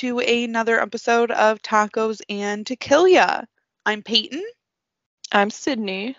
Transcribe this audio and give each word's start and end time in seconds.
to 0.00 0.18
another 0.18 0.80
episode 0.80 1.30
of 1.30 1.60
Tacos 1.60 2.22
and 2.30 2.66
Tequila. 2.66 3.46
I'm 3.84 4.02
Peyton 4.02 4.42
I'm 5.30 5.50
Sydney. 5.50 6.16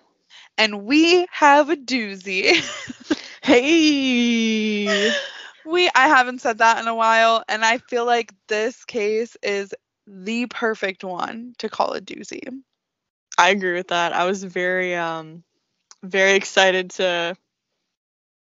and 0.55 0.83
we 0.85 1.25
have 1.31 1.71
a 1.71 1.75
doozy. 1.75 2.61
Hey. 3.41 5.11
we 5.65 5.89
I 5.95 6.07
haven't 6.09 6.41
said 6.41 6.59
that 6.59 6.79
in 6.79 6.87
a 6.87 6.93
while 6.93 7.43
and 7.49 7.65
I 7.65 7.79
feel 7.79 8.05
like 8.05 8.31
this 8.47 8.85
case 8.85 9.35
is 9.41 9.73
the 10.05 10.45
perfect 10.45 11.03
one 11.03 11.55
to 11.57 11.67
call 11.67 11.93
a 11.93 12.01
doozy. 12.01 12.43
I 13.39 13.49
agree 13.49 13.73
with 13.73 13.87
that. 13.87 14.13
I 14.13 14.25
was 14.25 14.43
very 14.43 14.95
um 14.95 15.43
very 16.03 16.33
excited 16.33 16.91
to 16.91 17.35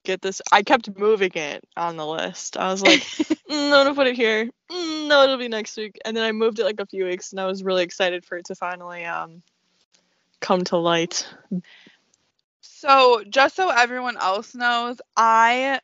get 0.06 0.22
this. 0.22 0.42
I 0.52 0.62
kept 0.62 0.96
moving 0.98 1.32
it 1.34 1.64
on 1.76 1.96
the 1.96 2.06
list. 2.06 2.56
I 2.56 2.70
was 2.72 2.82
like, 2.82 3.02
mm, 3.50 3.54
I'm 3.54 3.70
gonna 3.70 3.94
put 3.94 4.08
it 4.08 4.16
here. 4.16 4.46
Mm, 4.70 5.08
no, 5.08 5.24
it'll 5.24 5.38
be 5.38 5.48
next 5.48 5.76
week. 5.76 5.98
And 6.04 6.16
then 6.16 6.24
I 6.24 6.32
moved 6.32 6.60
it 6.60 6.64
like 6.64 6.80
a 6.80 6.86
few 6.86 7.06
weeks, 7.06 7.32
and 7.32 7.40
I 7.40 7.46
was 7.46 7.64
really 7.64 7.84
excited 7.84 8.24
for 8.26 8.38
it 8.38 8.46
to 8.46 8.56
finally 8.56 9.04
um 9.04 9.42
come 10.40 10.64
to 10.64 10.76
light. 10.78 11.26
So, 12.62 13.24
just 13.28 13.56
so 13.56 13.70
everyone 13.70 14.16
else 14.16 14.54
knows, 14.54 15.00
I 15.16 15.80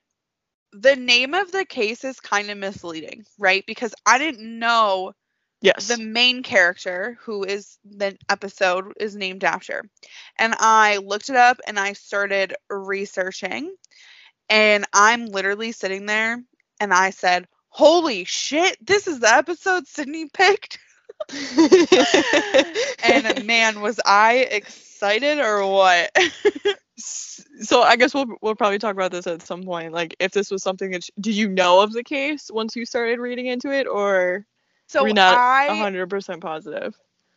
the 0.73 0.97
name 0.97 1.35
of 1.35 1.53
the 1.53 1.65
case 1.65 2.05
is 2.05 2.21
kind 2.21 2.51
of 2.51 2.59
misleading, 2.59 3.25
right? 3.39 3.65
Because 3.67 3.95
I 4.07 4.19
didn't 4.19 4.59
know 4.59 5.15
Yes. 5.61 5.89
the 5.89 5.97
main 5.99 6.43
character 6.43 7.19
who 7.23 7.45
is 7.45 7.79
the 7.85 8.17
episode 8.29 8.93
is 9.01 9.17
named 9.17 9.45
after. 9.45 9.85
And 10.39 10.55
I 10.59 10.99
looked 10.99 11.31
it 11.31 11.37
up 11.37 11.59
and 11.67 11.79
I 11.79 11.95
started 11.95 12.55
researching 12.71 13.75
and 14.49 14.85
I'm 14.93 15.27
literally 15.27 15.73
sitting 15.73 16.07
there 16.07 16.43
and 16.81 16.93
I 16.93 17.11
said, 17.11 17.47
"Holy 17.69 18.25
shit, 18.25 18.77
this 18.85 19.07
is 19.07 19.21
the 19.21 19.33
episode 19.33 19.87
Sydney 19.87 20.29
picked." 20.33 20.79
and 23.05 23.45
man, 23.47 23.81
was 23.81 24.01
I 24.05 24.47
excited 24.51 25.39
or 25.39 25.67
what? 25.67 26.11
so 26.97 27.83
I 27.83 27.97
guess 27.97 28.15
we'll 28.15 28.27
we'll 28.41 28.55
probably 28.55 28.79
talk 28.79 28.95
about 28.95 29.13
this 29.13 29.27
at 29.27 29.43
some 29.43 29.63
point. 29.63 29.93
Like, 29.93 30.17
if 30.19 30.33
this 30.33 30.51
was 30.51 30.63
something 30.63 30.91
that 30.93 31.09
did 31.21 31.35
you 31.35 31.49
know 31.49 31.81
of 31.81 31.93
the 31.93 32.05
case 32.05 32.51
once 32.53 32.77
you 32.77 32.85
started 32.85 33.19
reading 33.19 33.47
into 33.47 33.71
it, 33.73 33.87
or 33.87 34.47
so 34.87 35.03
were 35.03 35.13
not 35.13 35.39
hundred 35.69 36.09
percent 36.09 36.41
positive? 36.41 36.95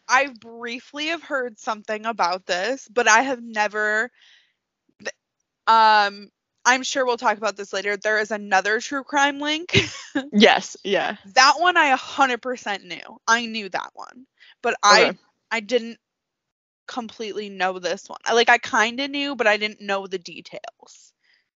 I 0.07 0.27
briefly 0.39 1.07
have 1.07 1.23
heard 1.23 1.59
something 1.59 2.05
about 2.05 2.45
this, 2.45 2.87
but 2.91 3.07
I 3.07 3.21
have 3.21 3.41
never 3.41 4.11
um 5.67 6.29
I'm 6.65 6.83
sure 6.83 7.05
we'll 7.05 7.17
talk 7.17 7.37
about 7.37 7.55
this 7.57 7.73
later. 7.73 7.97
There 7.97 8.19
is 8.19 8.31
another 8.31 8.79
true 8.79 9.03
crime 9.03 9.39
link. 9.39 9.75
Yes. 10.31 10.77
Yeah. 10.83 11.17
that 11.25 11.55
one 11.59 11.77
I 11.77 11.89
100% 11.89 12.83
knew. 12.85 13.19
I 13.27 13.45
knew 13.45 13.69
that 13.69 13.91
one. 13.93 14.25
But 14.61 14.75
I 14.83 15.11
Okay. 15.11 15.17
I 15.51 15.59
didn't 15.61 15.99
completely 16.87 17.49
know 17.49 17.79
this 17.79 18.09
one. 18.09 18.19
I 18.25 18.33
like 18.33 18.49
I 18.49 18.57
kind 18.57 18.99
of 18.99 19.09
knew, 19.11 19.35
but 19.35 19.47
I 19.47 19.57
didn't 19.57 19.81
know 19.81 20.07
the 20.07 20.19
details. 20.19 21.13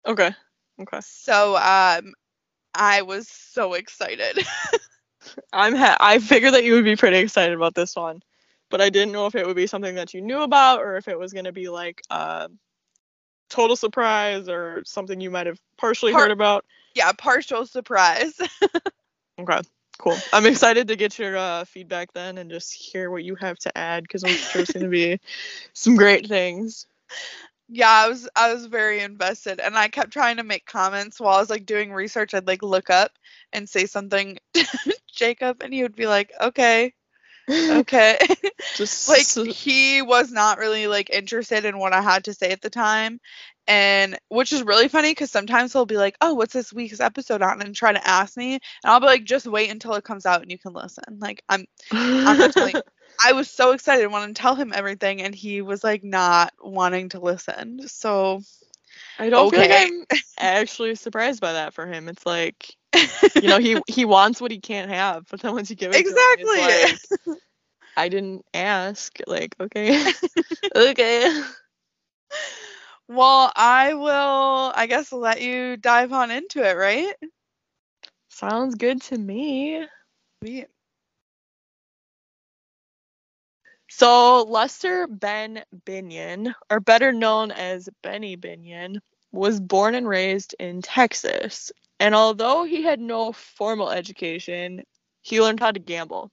Okay. 0.05 0.31
Okay. 0.79 1.01
So 1.01 1.55
um 1.57 2.13
I 2.73 3.01
was 3.03 3.27
so 3.27 3.73
excited. 3.73 4.39
I'm 5.53 5.75
ha- 5.75 5.97
I 5.99 6.19
figured 6.19 6.53
that 6.53 6.63
you 6.63 6.73
would 6.73 6.85
be 6.85 6.95
pretty 6.95 7.17
excited 7.17 7.55
about 7.55 7.75
this 7.75 7.95
one, 7.95 8.21
but 8.69 8.81
I 8.81 8.89
didn't 8.89 9.11
know 9.13 9.25
if 9.27 9.35
it 9.35 9.45
would 9.45 9.55
be 9.55 9.67
something 9.67 9.95
that 9.95 10.13
you 10.13 10.21
knew 10.21 10.41
about 10.41 10.81
or 10.81 10.97
if 10.97 11.07
it 11.07 11.17
was 11.19 11.33
gonna 11.33 11.51
be 11.53 11.69
like 11.69 12.01
a 12.09 12.49
total 13.49 13.75
surprise 13.75 14.49
or 14.49 14.83
something 14.85 15.19
you 15.21 15.31
might 15.31 15.47
have 15.47 15.59
partially 15.77 16.13
Par- 16.13 16.21
heard 16.23 16.31
about. 16.31 16.65
yeah, 16.95 17.11
partial 17.13 17.65
surprise. 17.65 18.39
Okay. 19.39 19.59
Cool. 19.99 20.17
I'm 20.31 20.45
excited 20.45 20.87
to 20.89 20.95
get 20.95 21.17
your 21.17 21.37
uh, 21.37 21.65
feedback 21.65 22.13
then 22.13 22.37
and 22.37 22.49
just 22.49 22.73
hear 22.73 23.09
what 23.09 23.23
you 23.23 23.35
have 23.35 23.57
to 23.59 23.77
add 23.77 24.03
because 24.03 24.23
I'm 24.23 24.35
sure 24.35 24.61
it's 24.61 24.71
gonna 24.71 24.89
be 24.89 25.19
some 25.73 25.95
great 25.95 26.27
things. 26.27 26.85
yeah 27.69 27.89
i 27.89 28.07
was 28.07 28.29
i 28.35 28.53
was 28.53 28.65
very 28.67 29.01
invested 29.01 29.59
and 29.59 29.77
i 29.77 29.87
kept 29.87 30.11
trying 30.11 30.37
to 30.37 30.43
make 30.43 30.65
comments 30.65 31.19
while 31.19 31.35
i 31.35 31.39
was 31.39 31.49
like 31.49 31.65
doing 31.65 31.91
research 31.93 32.33
i'd 32.33 32.47
like 32.47 32.63
look 32.63 32.89
up 32.89 33.11
and 33.53 33.67
say 33.69 33.85
something 33.85 34.37
to 34.53 34.65
jacob 35.13 35.61
and 35.61 35.73
he 35.73 35.83
would 35.83 35.95
be 35.95 36.07
like 36.07 36.31
okay 36.41 36.93
okay. 37.51 38.17
Just 38.75 39.07
like 39.07 39.47
he 39.53 40.01
was 40.01 40.31
not 40.31 40.57
really 40.57 40.87
like 40.87 41.09
interested 41.09 41.65
in 41.65 41.77
what 41.79 41.93
i 41.93 42.01
had 42.01 42.25
to 42.25 42.33
say 42.33 42.51
at 42.51 42.61
the 42.61 42.69
time. 42.69 43.19
And 43.69 44.17
which 44.29 44.53
is 44.53 44.63
really 44.63 44.87
funny 44.87 45.11
because 45.11 45.29
sometimes 45.31 45.73
he'll 45.73 45.85
be 45.85 45.97
like 45.97 46.15
oh 46.21 46.33
what's 46.33 46.53
this 46.53 46.73
week's 46.73 46.99
episode 46.99 47.41
on? 47.41 47.61
and 47.61 47.75
try 47.75 47.93
to 47.93 48.07
ask 48.07 48.35
me. 48.37 48.53
And 48.53 48.61
i'll 48.83 48.99
be 48.99 49.05
like 49.05 49.23
just 49.23 49.47
wait 49.47 49.69
until 49.71 49.93
it 49.93 50.03
comes 50.03 50.25
out 50.25 50.41
and 50.41 50.51
you 50.51 50.57
can 50.59 50.73
listen. 50.73 51.19
Like 51.19 51.43
i'm 51.49 51.65
I'm 51.91 52.37
not 52.37 52.53
telling- 52.53 52.75
I 53.23 53.33
was 53.33 53.49
so 53.49 53.71
excited, 53.71 54.11
wanted 54.11 54.35
to 54.35 54.41
tell 54.41 54.53
him 54.53 54.71
everything, 54.75 55.23
and 55.23 55.33
he 55.33 55.61
was 55.63 55.83
like 55.83 56.03
not 56.03 56.53
wanting 56.61 57.09
to 57.09 57.19
listen. 57.19 57.87
So 57.87 58.41
I 59.17 59.29
don't 59.29 59.49
feel 59.49 59.59
Okay. 59.59 59.67
like 59.67 59.71
I'm 59.71 60.05
actually 60.39 60.95
surprised 60.95 61.41
by 61.41 61.53
that 61.53 61.73
for 61.73 61.85
him. 61.85 62.07
It's 62.09 62.25
like 62.25 62.75
you 63.39 63.47
know 63.49 63.57
he 63.57 63.77
he 63.87 64.05
wants 64.05 64.41
what 64.41 64.51
he 64.51 64.59
can't 64.59 64.89
have, 64.91 65.25
but 65.29 65.41
then 65.41 65.53
once 65.53 65.69
you 65.69 65.75
give 65.75 65.91
it 65.93 66.05
to 66.05 66.13
him, 66.13 66.39
it's 66.39 66.55
exactly. 66.55 66.57
like, 66.57 66.99
I 67.97 68.09
didn't 68.09 68.45
ask. 68.53 69.17
Like 69.27 69.55
okay, 69.59 70.05
okay. 70.75 71.43
well, 73.07 73.51
I 73.55 73.93
will. 73.93 74.71
I 74.75 74.87
guess 74.87 75.11
let 75.11 75.41
you 75.41 75.77
dive 75.77 76.13
on 76.13 76.31
into 76.31 76.67
it, 76.67 76.73
right? 76.75 77.13
Sounds 78.29 78.75
good 78.75 79.01
to 79.03 79.17
me. 79.17 79.85
We- 80.41 80.65
So 83.97 84.43
Lester 84.43 85.07
Ben 85.07 85.63
Binion, 85.87 86.53
or 86.69 86.79
better 86.79 87.11
known 87.11 87.49
as 87.49 87.89
Benny 88.03 88.37
Binion, 88.37 88.99
was 89.31 89.59
born 89.59 89.95
and 89.95 90.07
raised 90.07 90.53
in 90.59 90.83
Texas. 90.83 91.71
And 91.99 92.13
although 92.13 92.63
he 92.63 92.83
had 92.83 92.99
no 92.99 93.31
formal 93.31 93.89
education, 93.89 94.83
he 95.23 95.41
learned 95.41 95.61
how 95.61 95.71
to 95.71 95.79
gamble. 95.79 96.29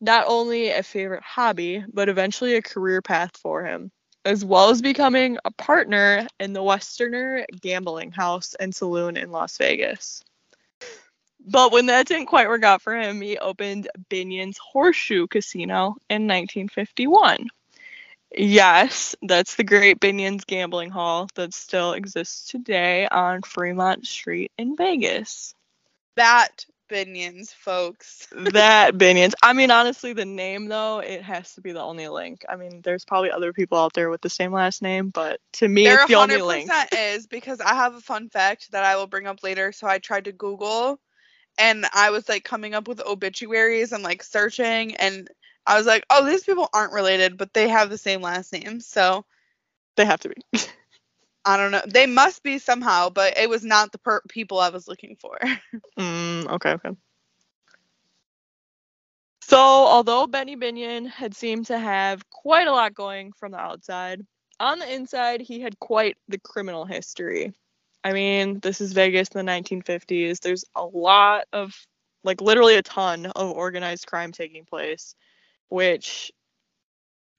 Not 0.00 0.24
only 0.28 0.70
a 0.70 0.82
favorite 0.82 1.22
hobby, 1.22 1.84
but 1.92 2.08
eventually 2.08 2.54
a 2.54 2.62
career 2.62 3.02
path 3.02 3.36
for 3.36 3.62
him, 3.62 3.92
as 4.24 4.42
well 4.42 4.70
as 4.70 4.80
becoming 4.80 5.36
a 5.44 5.50
partner 5.50 6.26
in 6.38 6.54
the 6.54 6.62
Westerner 6.62 7.44
Gambling 7.60 8.12
House 8.12 8.54
and 8.54 8.74
Saloon 8.74 9.18
in 9.18 9.30
Las 9.30 9.58
Vegas. 9.58 10.22
But 11.46 11.72
when 11.72 11.86
that 11.86 12.06
didn't 12.06 12.26
quite 12.26 12.48
work 12.48 12.62
out 12.62 12.82
for 12.82 12.94
him, 12.94 13.20
he 13.20 13.38
opened 13.38 13.88
Binion's 14.10 14.58
Horseshoe 14.58 15.26
Casino 15.26 15.96
in 16.08 16.26
1951. 16.28 17.48
Yes, 18.36 19.16
that's 19.22 19.56
the 19.56 19.64
Great 19.64 19.98
Binion's 19.98 20.44
Gambling 20.44 20.90
Hall 20.90 21.28
that 21.34 21.52
still 21.52 21.94
exists 21.94 22.48
today 22.48 23.08
on 23.08 23.42
Fremont 23.42 24.06
Street 24.06 24.52
in 24.56 24.76
Vegas. 24.76 25.54
that 26.16 26.64
Binions, 26.90 27.54
folks. 27.54 28.26
That 28.52 28.94
Binion's. 28.94 29.34
I 29.42 29.52
mean, 29.52 29.70
honestly, 29.70 30.12
the 30.12 30.24
name 30.24 30.66
though, 30.66 30.98
it 30.98 31.22
has 31.22 31.54
to 31.54 31.60
be 31.60 31.72
the 31.72 31.80
only 31.80 32.08
link. 32.08 32.44
I 32.48 32.56
mean, 32.56 32.80
there's 32.82 33.04
probably 33.04 33.30
other 33.30 33.52
people 33.52 33.78
out 33.78 33.92
there 33.94 34.10
with 34.10 34.20
the 34.20 34.28
same 34.28 34.52
last 34.52 34.82
name, 34.82 35.10
but 35.10 35.40
to 35.54 35.68
me, 35.68 35.84
There 35.84 36.00
it's 36.00 36.08
the 36.08 36.16
only 36.16 36.36
100% 36.36 36.46
link. 36.46 36.70
is 36.92 37.26
because 37.26 37.60
I 37.60 37.74
have 37.74 37.94
a 37.94 38.00
fun 38.00 38.28
fact 38.28 38.72
that 38.72 38.84
I 38.84 38.96
will 38.96 39.06
bring 39.06 39.26
up 39.26 39.42
later. 39.42 39.70
So 39.72 39.86
I 39.86 39.98
tried 39.98 40.24
to 40.24 40.32
Google, 40.32 40.98
and 41.60 41.86
I 41.94 42.10
was 42.10 42.28
like 42.28 42.44
coming 42.44 42.74
up 42.74 42.88
with 42.88 43.00
obituaries 43.06 43.92
and 43.92 44.04
like 44.04 44.24
searching, 44.24 44.96
and 44.96 45.28
I 45.66 45.78
was 45.78 45.86
like, 45.86 46.06
oh, 46.10 46.26
these 46.26 46.44
people 46.44 46.68
aren't 46.74 46.94
related, 46.94 47.38
but 47.38 47.54
they 47.54 47.68
have 47.68 47.90
the 47.90 47.98
same 47.98 48.22
last 48.22 48.52
name. 48.52 48.80
So 48.80 49.24
They 49.96 50.06
have 50.06 50.20
to 50.22 50.30
be. 50.30 50.36
I 51.46 51.56
don't 51.58 51.72
know. 51.72 51.82
They 51.86 52.06
must 52.06 52.42
be 52.44 52.58
somehow, 52.58 53.10
but 53.10 53.38
it 53.38 53.48
was 53.50 53.64
not 53.64 53.92
the 53.92 53.98
per- 53.98 54.22
people 54.28 54.58
I 54.60 54.70
was 54.70 54.88
looking 54.88 55.16
for. 55.16 55.38
Mm, 55.98 56.48
okay, 56.52 56.72
okay. 56.72 56.90
So, 59.42 59.58
although 59.58 60.26
Benny 60.26 60.56
Binion 60.56 61.06
had 61.08 61.34
seemed 61.36 61.66
to 61.66 61.78
have 61.78 62.28
quite 62.30 62.68
a 62.68 62.72
lot 62.72 62.94
going 62.94 63.32
from 63.32 63.52
the 63.52 63.58
outside, 63.58 64.26
on 64.60 64.78
the 64.78 64.92
inside, 64.92 65.40
he 65.42 65.60
had 65.60 65.78
quite 65.80 66.18
the 66.28 66.38
criminal 66.38 66.86
history. 66.86 67.54
I 68.02 68.12
mean, 68.12 68.60
this 68.60 68.80
is 68.80 68.92
Vegas 68.92 69.28
in 69.28 69.44
the 69.44 69.52
1950s. 69.52 70.40
There's 70.40 70.64
a 70.74 70.84
lot 70.84 71.44
of, 71.52 71.74
like, 72.24 72.40
literally 72.40 72.76
a 72.76 72.82
ton 72.82 73.26
of 73.26 73.50
organized 73.50 74.06
crime 74.06 74.32
taking 74.32 74.64
place, 74.64 75.14
which 75.68 76.32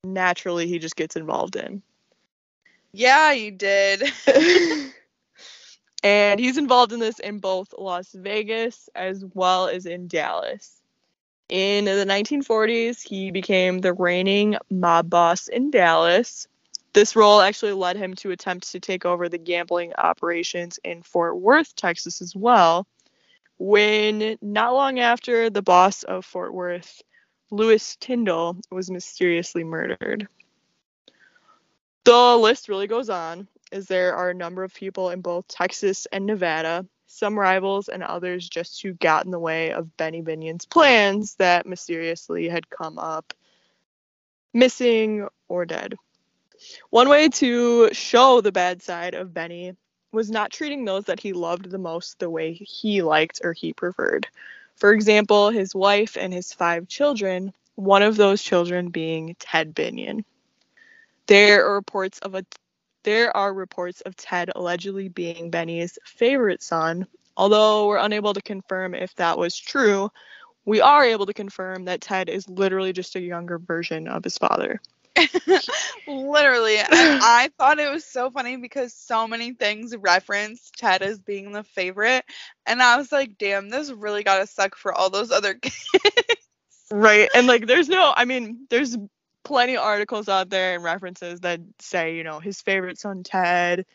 naturally 0.03 0.67
he 0.67 0.79
just 0.79 0.95
gets 0.95 1.15
involved 1.15 1.55
in. 1.55 1.81
yeah, 2.91 3.31
you 3.31 3.51
did. 3.51 4.03
and 6.03 6.39
he's 6.39 6.57
involved 6.57 6.91
in 6.93 6.99
this 6.99 7.19
in 7.19 7.39
both 7.39 7.73
Las 7.77 8.11
Vegas 8.11 8.89
as 8.95 9.23
well 9.33 9.67
as 9.67 9.85
in 9.85 10.07
Dallas. 10.07 10.81
In 11.49 11.85
the 11.85 12.05
1940s, 12.05 13.01
he 13.05 13.29
became 13.29 13.79
the 13.79 13.93
reigning 13.93 14.57
mob 14.69 15.09
boss 15.09 15.47
in 15.49 15.69
Dallas, 15.69 16.47
This 16.93 17.15
role 17.15 17.39
actually 17.39 17.71
led 17.73 17.95
him 17.95 18.15
to 18.15 18.31
attempt 18.31 18.71
to 18.71 18.79
take 18.79 19.05
over 19.05 19.29
the 19.29 19.37
gambling 19.37 19.93
operations 19.97 20.79
in 20.83 21.03
Fort 21.03 21.39
Worth, 21.39 21.75
Texas, 21.75 22.21
as 22.21 22.35
well. 22.35 22.85
When 23.57 24.37
not 24.41 24.73
long 24.73 24.99
after 24.99 25.49
the 25.49 25.61
boss 25.61 26.03
of 26.03 26.25
Fort 26.25 26.53
Worth, 26.53 27.01
Lewis 27.49 27.95
Tyndall, 27.97 28.57
was 28.71 28.91
mysteriously 28.91 29.63
murdered. 29.63 30.27
The 32.03 32.35
list 32.35 32.67
really 32.67 32.87
goes 32.87 33.09
on, 33.09 33.47
as 33.71 33.87
there 33.87 34.15
are 34.15 34.31
a 34.31 34.35
number 34.35 34.63
of 34.63 34.73
people 34.73 35.11
in 35.11 35.21
both 35.21 35.47
Texas 35.47 36.07
and 36.11 36.25
Nevada, 36.25 36.85
some 37.05 37.37
rivals 37.37 37.87
and 37.87 38.03
others 38.03 38.49
just 38.49 38.81
who 38.81 38.93
got 38.93 39.25
in 39.25 39.31
the 39.31 39.39
way 39.39 39.71
of 39.71 39.95
Benny 39.97 40.21
Binion's 40.21 40.65
plans 40.65 41.35
that 41.35 41.65
mysteriously 41.65 42.49
had 42.49 42.69
come 42.69 42.97
up 42.97 43.33
missing 44.53 45.27
or 45.47 45.65
dead. 45.65 45.95
One 46.89 47.09
way 47.09 47.29
to 47.29 47.93
show 47.93 48.41
the 48.41 48.51
bad 48.51 48.81
side 48.81 49.13
of 49.13 49.33
Benny 49.33 49.75
was 50.11 50.29
not 50.29 50.51
treating 50.51 50.85
those 50.85 51.05
that 51.05 51.19
he 51.19 51.33
loved 51.33 51.69
the 51.69 51.77
most 51.77 52.19
the 52.19 52.29
way 52.29 52.53
he 52.53 53.01
liked 53.01 53.41
or 53.43 53.53
he 53.53 53.73
preferred. 53.73 54.27
For 54.75 54.91
example, 54.91 55.49
his 55.49 55.73
wife 55.73 56.17
and 56.17 56.33
his 56.33 56.53
five 56.53 56.87
children, 56.87 57.53
one 57.75 58.01
of 58.01 58.17
those 58.17 58.41
children 58.41 58.89
being 58.89 59.35
Ted 59.39 59.73
Binion. 59.73 60.23
There 61.27 61.65
are 61.65 61.75
reports 61.75 62.19
of 62.19 62.35
a 62.35 62.45
there 63.03 63.35
are 63.35 63.53
reports 63.53 64.01
of 64.01 64.15
Ted 64.15 64.51
allegedly 64.55 65.07
being 65.07 65.49
Benny's 65.49 65.97
favorite 66.03 66.61
son, 66.61 67.07
although 67.35 67.87
we're 67.87 67.97
unable 67.97 68.33
to 68.33 68.41
confirm 68.41 68.93
if 68.93 69.15
that 69.15 69.37
was 69.37 69.57
true. 69.57 70.11
We 70.65 70.81
are 70.81 71.03
able 71.03 71.25
to 71.25 71.33
confirm 71.33 71.85
that 71.85 72.01
Ted 72.01 72.29
is 72.29 72.47
literally 72.47 72.93
just 72.93 73.15
a 73.15 73.21
younger 73.21 73.57
version 73.57 74.07
of 74.07 74.23
his 74.23 74.37
father. 74.37 74.79
Literally. 76.07 76.77
And 76.77 76.87
I 76.91 77.49
thought 77.57 77.79
it 77.79 77.91
was 77.91 78.05
so 78.05 78.31
funny 78.31 78.57
because 78.57 78.93
so 78.93 79.27
many 79.27 79.53
things 79.53 79.95
reference 79.95 80.71
Ted 80.77 81.01
as 81.01 81.19
being 81.19 81.51
the 81.51 81.63
favorite. 81.63 82.23
And 82.65 82.81
I 82.81 82.97
was 82.97 83.11
like, 83.11 83.37
damn, 83.37 83.69
this 83.69 83.91
really 83.91 84.23
gotta 84.23 84.47
suck 84.47 84.75
for 84.75 84.93
all 84.93 85.09
those 85.09 85.31
other 85.31 85.53
kids. 85.61 85.75
Right. 86.91 87.29
And 87.33 87.47
like 87.47 87.67
there's 87.67 87.89
no 87.89 88.13
I 88.15 88.25
mean, 88.25 88.67
there's 88.69 88.97
plenty 89.43 89.75
of 89.75 89.83
articles 89.83 90.29
out 90.29 90.49
there 90.49 90.75
and 90.75 90.83
references 90.83 91.41
that 91.41 91.61
say, 91.79 92.15
you 92.15 92.23
know, 92.23 92.39
his 92.39 92.61
favorite 92.61 92.99
son 92.99 93.23
Ted, 93.23 93.85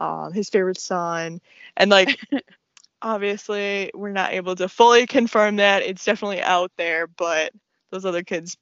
um, 0.00 0.32
his 0.32 0.50
favorite 0.50 0.80
son. 0.80 1.40
And 1.76 1.90
like 1.90 2.18
obviously 3.02 3.90
we're 3.94 4.12
not 4.12 4.32
able 4.32 4.56
to 4.56 4.68
fully 4.68 5.06
confirm 5.06 5.56
that. 5.56 5.82
It's 5.82 6.04
definitely 6.04 6.40
out 6.40 6.72
there, 6.76 7.06
but 7.06 7.52
those 7.90 8.04
other 8.04 8.24
kids 8.24 8.56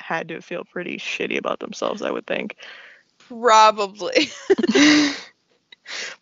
had 0.00 0.28
to 0.28 0.40
feel 0.40 0.64
pretty 0.64 0.98
shitty 0.98 1.38
about 1.38 1.60
themselves, 1.60 2.02
I 2.02 2.10
would 2.10 2.26
think. 2.26 2.56
Probably. 3.18 4.30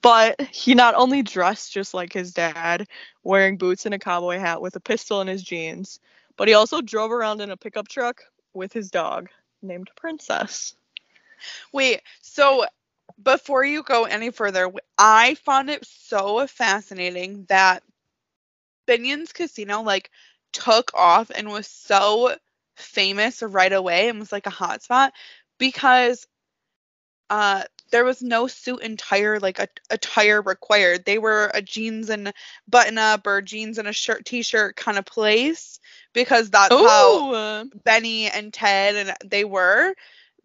but 0.03 0.41
he 0.43 0.75
not 0.75 0.95
only 0.95 1.23
dressed 1.23 1.73
just 1.73 1.95
like 1.95 2.13
his 2.13 2.33
dad, 2.33 2.87
wearing 3.23 3.57
boots 3.57 3.87
and 3.87 3.95
a 3.95 3.99
cowboy 3.99 4.39
hat 4.39 4.61
with 4.61 4.77
a 4.77 4.81
pistol 4.81 5.21
in 5.21 5.29
his 5.29 5.43
jeans, 5.43 6.01
but 6.37 6.49
he 6.49 6.55
also 6.55 6.81
drove 6.81 7.11
around 7.11 7.41
in 7.41 7.51
a 7.51 7.57
pickup 7.57 7.89
truck 7.89 8.23
with 8.55 8.73
his 8.73 8.91
dog 8.91 9.29
named 9.63 9.91
Princess. 9.97 10.75
Wait, 11.73 12.03
so 12.21 12.65
before 13.23 13.65
you 13.65 13.83
go 13.83 14.05
any 14.05 14.31
further, 14.31 14.71
I 14.97 15.35
found 15.35 15.71
it 15.71 15.85
so 15.85 16.47
fascinating 16.47 17.47
that 17.49 17.83
Binion's 18.87 19.33
Casino 19.33 19.83
like 19.83 20.11
took 20.53 20.93
off 20.95 21.31
and 21.35 21.49
was 21.49 21.67
so 21.67 22.37
famous 22.79 23.43
right 23.43 23.73
away 23.73 24.09
and 24.09 24.19
was 24.19 24.33
like 24.33 24.47
a 24.47 24.51
hotspot 24.51 25.11
because 25.59 26.27
uh 27.31 27.63
there 27.91 28.05
was 28.05 28.23
no 28.23 28.47
suit 28.47 28.81
and 28.83 28.99
tire 28.99 29.39
like 29.41 29.59
a 29.59 29.69
attire 29.91 30.43
required. 30.43 31.05
They 31.05 31.19
were 31.19 31.51
a 31.55 31.63
jeans 31.63 32.11
and 32.11 32.33
button 32.69 32.99
up 32.99 33.27
or 33.27 33.41
jeans 33.41 33.79
and 33.79 33.89
a 33.89 33.93
shirt 33.93 34.25
t-shirt 34.25 34.77
kind 34.77 34.99
of 34.99 35.07
place 35.07 35.81
because 36.13 36.51
that's 36.51 36.75
Ooh. 36.75 36.87
how 36.87 37.65
Benny 37.85 38.29
and 38.29 38.53
Ted 38.53 38.95
and 38.97 39.31
they 39.31 39.45
were. 39.45 39.95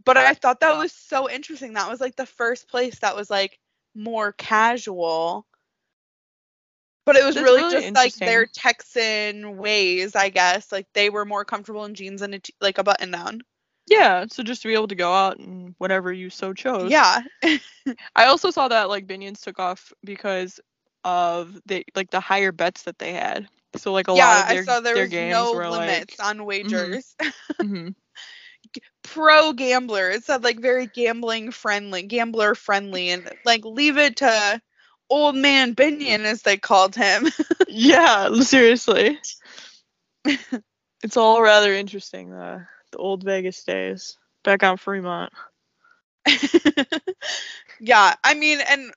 But 0.05 0.17
I 0.17 0.33
thought 0.33 0.59
that 0.61 0.77
was 0.77 0.91
so 0.91 1.29
interesting. 1.29 1.73
That 1.73 1.89
was 1.89 2.01
like 2.01 2.15
the 2.15 2.25
first 2.25 2.67
place 2.67 2.99
that 2.99 3.15
was 3.15 3.29
like 3.29 3.59
more 3.95 4.31
casual. 4.33 5.45
But 7.05 7.15
it 7.15 7.25
was 7.25 7.35
really, 7.35 7.61
really 7.61 7.81
just 7.81 7.95
like 7.95 8.13
their 8.15 8.45
Texan 8.45 9.57
ways, 9.57 10.15
I 10.15 10.29
guess. 10.29 10.71
Like 10.71 10.87
they 10.93 11.09
were 11.09 11.25
more 11.25 11.45
comfortable 11.45 11.85
in 11.85 11.95
jeans 11.95 12.21
and 12.21 12.35
a 12.35 12.39
t- 12.39 12.53
like 12.61 12.77
a 12.77 12.83
button 12.83 13.11
down. 13.11 13.41
Yeah, 13.87 14.25
so 14.29 14.43
just 14.43 14.61
to 14.61 14.67
be 14.67 14.73
able 14.73 14.87
to 14.87 14.95
go 14.95 15.11
out 15.13 15.39
and 15.39 15.75
whatever 15.77 16.11
you 16.13 16.29
so 16.29 16.53
chose. 16.53 16.91
Yeah. 16.91 17.21
I 18.15 18.25
also 18.25 18.49
saw 18.49 18.67
that 18.69 18.89
like 18.89 19.07
Binions 19.07 19.41
took 19.43 19.59
off 19.59 19.91
because 20.03 20.59
of 21.03 21.59
the 21.65 21.85
like 21.95 22.09
the 22.11 22.19
higher 22.19 22.51
bets 22.51 22.83
that 22.83 22.97
they 22.99 23.13
had. 23.13 23.47
So 23.75 23.91
like 23.91 24.07
a 24.07 24.13
yeah, 24.13 24.27
lot 24.27 24.41
of 24.43 24.47
their, 24.47 24.61
I 24.61 24.63
saw 24.63 24.79
there 24.79 24.95
their 24.95 25.03
was 25.03 25.11
games 25.11 25.33
no 25.33 25.53
were 25.53 25.69
limits 25.69 26.19
like 26.19 26.27
on 26.27 26.45
wagers. 26.45 27.15
mhm. 27.61 27.95
Pro 29.03 29.53
gambler. 29.53 30.09
It 30.11 30.23
said 30.23 30.43
like 30.43 30.59
very 30.59 30.87
gambling 30.87 31.51
friendly, 31.51 32.03
gambler 32.03 32.55
friendly, 32.55 33.09
and 33.09 33.29
like 33.45 33.65
leave 33.65 33.97
it 33.97 34.17
to 34.17 34.61
old 35.13 35.35
man 35.35 35.75
Binion 35.75 36.25
as 36.25 36.41
they 36.43 36.57
called 36.57 36.95
him. 36.95 37.27
Yeah, 37.67 38.33
seriously. 38.41 39.19
it's 41.03 41.17
all 41.17 41.41
rather 41.41 41.73
interesting, 41.73 42.29
the 42.31 42.65
the 42.91 42.97
old 42.97 43.23
Vegas 43.23 43.63
days. 43.63 44.17
Back 44.43 44.63
on 44.63 44.77
Fremont. 44.77 45.33
yeah, 47.79 48.15
I 48.23 48.33
mean, 48.35 48.59
and 48.69 48.91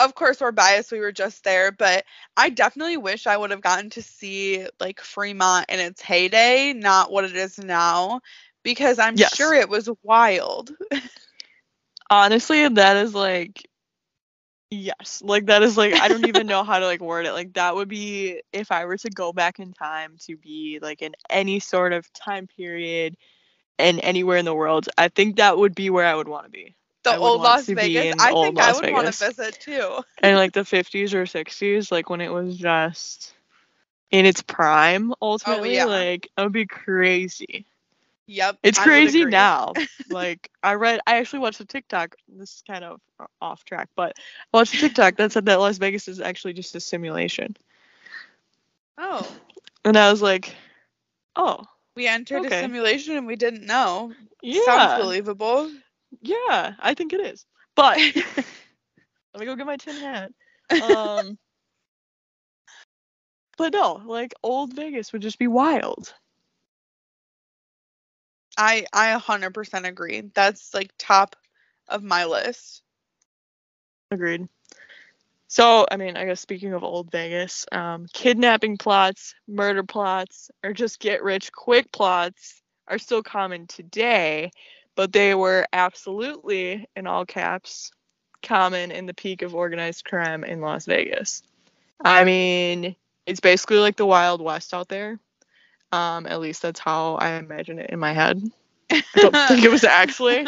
of 0.00 0.14
course 0.14 0.40
we're 0.40 0.52
biased. 0.52 0.92
We 0.92 1.00
were 1.00 1.12
just 1.12 1.44
there, 1.44 1.72
but 1.72 2.04
I 2.36 2.50
definitely 2.50 2.96
wish 2.98 3.26
I 3.26 3.36
would 3.36 3.50
have 3.50 3.60
gotten 3.62 3.90
to 3.90 4.02
see 4.02 4.66
like 4.80 5.00
Fremont 5.00 5.66
in 5.70 5.80
its 5.80 6.02
heyday, 6.02 6.72
not 6.74 7.10
what 7.12 7.24
it 7.24 7.36
is 7.36 7.58
now, 7.58 8.20
because 8.62 8.98
I'm 8.98 9.16
Yes. 9.16 9.32
sure 9.36 9.54
it 9.54 9.68
was 9.68 9.90
wild. 10.02 10.72
Honestly, 12.10 12.68
that 12.68 12.96
is 12.98 13.14
like 13.14 13.68
yes. 14.72 15.22
Like 15.24 15.46
that 15.46 15.62
is 15.62 15.76
like 15.76 15.94
I 15.94 16.08
don't 16.08 16.26
even 16.26 16.46
know 16.46 16.64
how 16.64 16.78
to 16.78 16.86
like 16.86 17.00
word 17.00 17.26
it. 17.26 17.32
Like 17.32 17.52
that 17.54 17.74
would 17.74 17.88
be 17.88 18.42
if 18.52 18.72
I 18.72 18.84
were 18.84 18.96
to 18.98 19.10
go 19.10 19.32
back 19.32 19.58
in 19.58 19.72
time 19.72 20.16
to 20.26 20.36
be 20.36 20.78
like 20.80 21.02
in 21.02 21.12
any 21.28 21.60
sort 21.60 21.92
of 21.92 22.10
time 22.12 22.46
period 22.46 23.16
and 23.78 24.00
anywhere 24.02 24.38
in 24.38 24.44
the 24.44 24.54
world, 24.54 24.88
I 24.96 25.08
think 25.08 25.36
that 25.36 25.58
would 25.58 25.74
be 25.74 25.90
where 25.90 26.06
I 26.06 26.14
would 26.14 26.28
want 26.28 26.46
to 26.46 26.50
be. 26.50 26.74
The 27.04 27.16
old 27.16 27.42
Las 27.42 27.66
Vegas. 27.66 28.16
I 28.20 28.30
old 28.30 28.46
think 28.46 28.60
I 28.60 28.72
would 28.72 28.92
want 28.92 29.12
to 29.12 29.26
visit 29.26 29.58
too. 29.60 30.00
And 30.18 30.36
like 30.36 30.52
the 30.52 30.60
50s 30.60 31.14
or 31.14 31.24
60s 31.24 31.90
like 31.90 32.08
when 32.08 32.20
it 32.20 32.32
was 32.32 32.56
just 32.56 33.34
in 34.10 34.24
its 34.24 34.42
prime 34.42 35.12
oh, 35.12 35.32
ultimately 35.32 35.74
yeah. 35.74 35.84
like 35.84 36.30
it 36.36 36.40
would 36.40 36.52
be 36.52 36.66
crazy 36.66 37.66
Yep. 38.26 38.58
it's 38.62 38.78
I 38.78 38.84
crazy 38.84 39.24
now 39.24 39.78
like 40.08 40.50
i 40.62 40.74
read 40.74 41.00
i 41.06 41.16
actually 41.16 41.40
watched 41.40 41.60
a 41.60 41.64
tiktok 41.66 42.14
this 42.28 42.56
is 42.56 42.62
kind 42.66 42.84
of 42.84 43.00
uh, 43.20 43.26
off 43.40 43.64
track 43.64 43.88
but 43.96 44.12
i 44.52 44.56
watched 44.56 44.74
a 44.74 44.78
tiktok 44.78 45.16
that 45.16 45.32
said 45.32 45.46
that 45.46 45.60
las 45.60 45.78
vegas 45.78 46.08
is 46.08 46.20
actually 46.20 46.52
just 46.52 46.74
a 46.74 46.80
simulation 46.80 47.54
Oh, 48.98 49.40
and 49.84 49.96
i 49.96 50.10
was 50.10 50.22
like 50.22 50.54
oh 51.36 51.64
we 51.94 52.06
entered 52.06 52.44
Okay. 52.44 52.46
a 52.46 52.50
simulation 52.50 53.16
and 53.16 53.26
we 53.26 53.36
didn't 53.36 53.66
know. 53.66 54.14
yeah 54.42 54.60
Sounds 54.64 54.92
believable. 54.94 55.70
yeah 56.20 56.74
i 56.80 56.94
think 56.94 57.12
it 57.12 57.20
is 57.20 57.46
but 57.76 57.98
let 59.34 59.40
me 59.40 59.46
go 59.46 59.56
get 59.56 59.66
my 59.66 59.76
tin 59.76 59.96
hat 59.98 60.32
um 60.78 61.38
but 63.56 63.72
no 63.72 64.00
like 64.06 64.34
old 64.42 64.72
vegas 64.74 65.12
would 65.12 65.22
just 65.22 65.38
be 65.38 65.46
wild 65.48 66.14
I 68.56 68.86
I 68.92 69.18
100% 69.18 69.86
agree. 69.86 70.30
That's 70.34 70.74
like 70.74 70.92
top 70.98 71.36
of 71.88 72.02
my 72.02 72.24
list. 72.24 72.82
Agreed. 74.10 74.48
So, 75.48 75.86
I 75.90 75.98
mean, 75.98 76.16
I 76.16 76.24
guess 76.24 76.40
speaking 76.40 76.72
of 76.72 76.82
old 76.82 77.10
Vegas, 77.10 77.66
um, 77.72 78.06
kidnapping 78.12 78.78
plots, 78.78 79.34
murder 79.46 79.82
plots, 79.82 80.50
or 80.64 80.72
just 80.72 80.98
get 80.98 81.22
rich 81.22 81.52
quick 81.52 81.92
plots 81.92 82.62
are 82.88 82.98
still 82.98 83.22
common 83.22 83.66
today, 83.66 84.50
but 84.96 85.12
they 85.12 85.34
were 85.34 85.66
absolutely, 85.72 86.88
in 86.96 87.06
all 87.06 87.26
caps, 87.26 87.90
common 88.42 88.90
in 88.90 89.04
the 89.04 89.14
peak 89.14 89.42
of 89.42 89.54
organized 89.54 90.04
crime 90.06 90.42
in 90.42 90.62
Las 90.62 90.86
Vegas. 90.86 91.42
I 92.02 92.24
mean, 92.24 92.96
it's 93.26 93.40
basically 93.40 93.78
like 93.78 93.96
the 93.96 94.06
Wild 94.06 94.40
West 94.40 94.72
out 94.72 94.88
there. 94.88 95.20
Um, 95.92 96.26
at 96.26 96.40
least 96.40 96.62
that's 96.62 96.80
how 96.80 97.16
I 97.16 97.32
imagine 97.34 97.78
it 97.78 97.90
in 97.90 97.98
my 97.98 98.12
head. 98.12 98.42
I 98.90 99.02
don't 99.14 99.36
think 99.48 99.64
it 99.64 99.70
was 99.70 99.84
actually, 99.84 100.46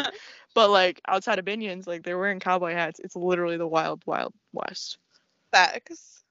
but 0.53 0.69
like 0.69 1.01
outside 1.07 1.39
of 1.39 1.45
Binions, 1.45 1.87
like 1.87 2.03
they're 2.03 2.17
wearing 2.17 2.39
cowboy 2.39 2.73
hats. 2.73 2.99
It's 2.99 3.15
literally 3.15 3.57
the 3.57 3.67
wild, 3.67 4.01
wild 4.05 4.33
west. 4.53 4.97
Facts. 5.51 6.23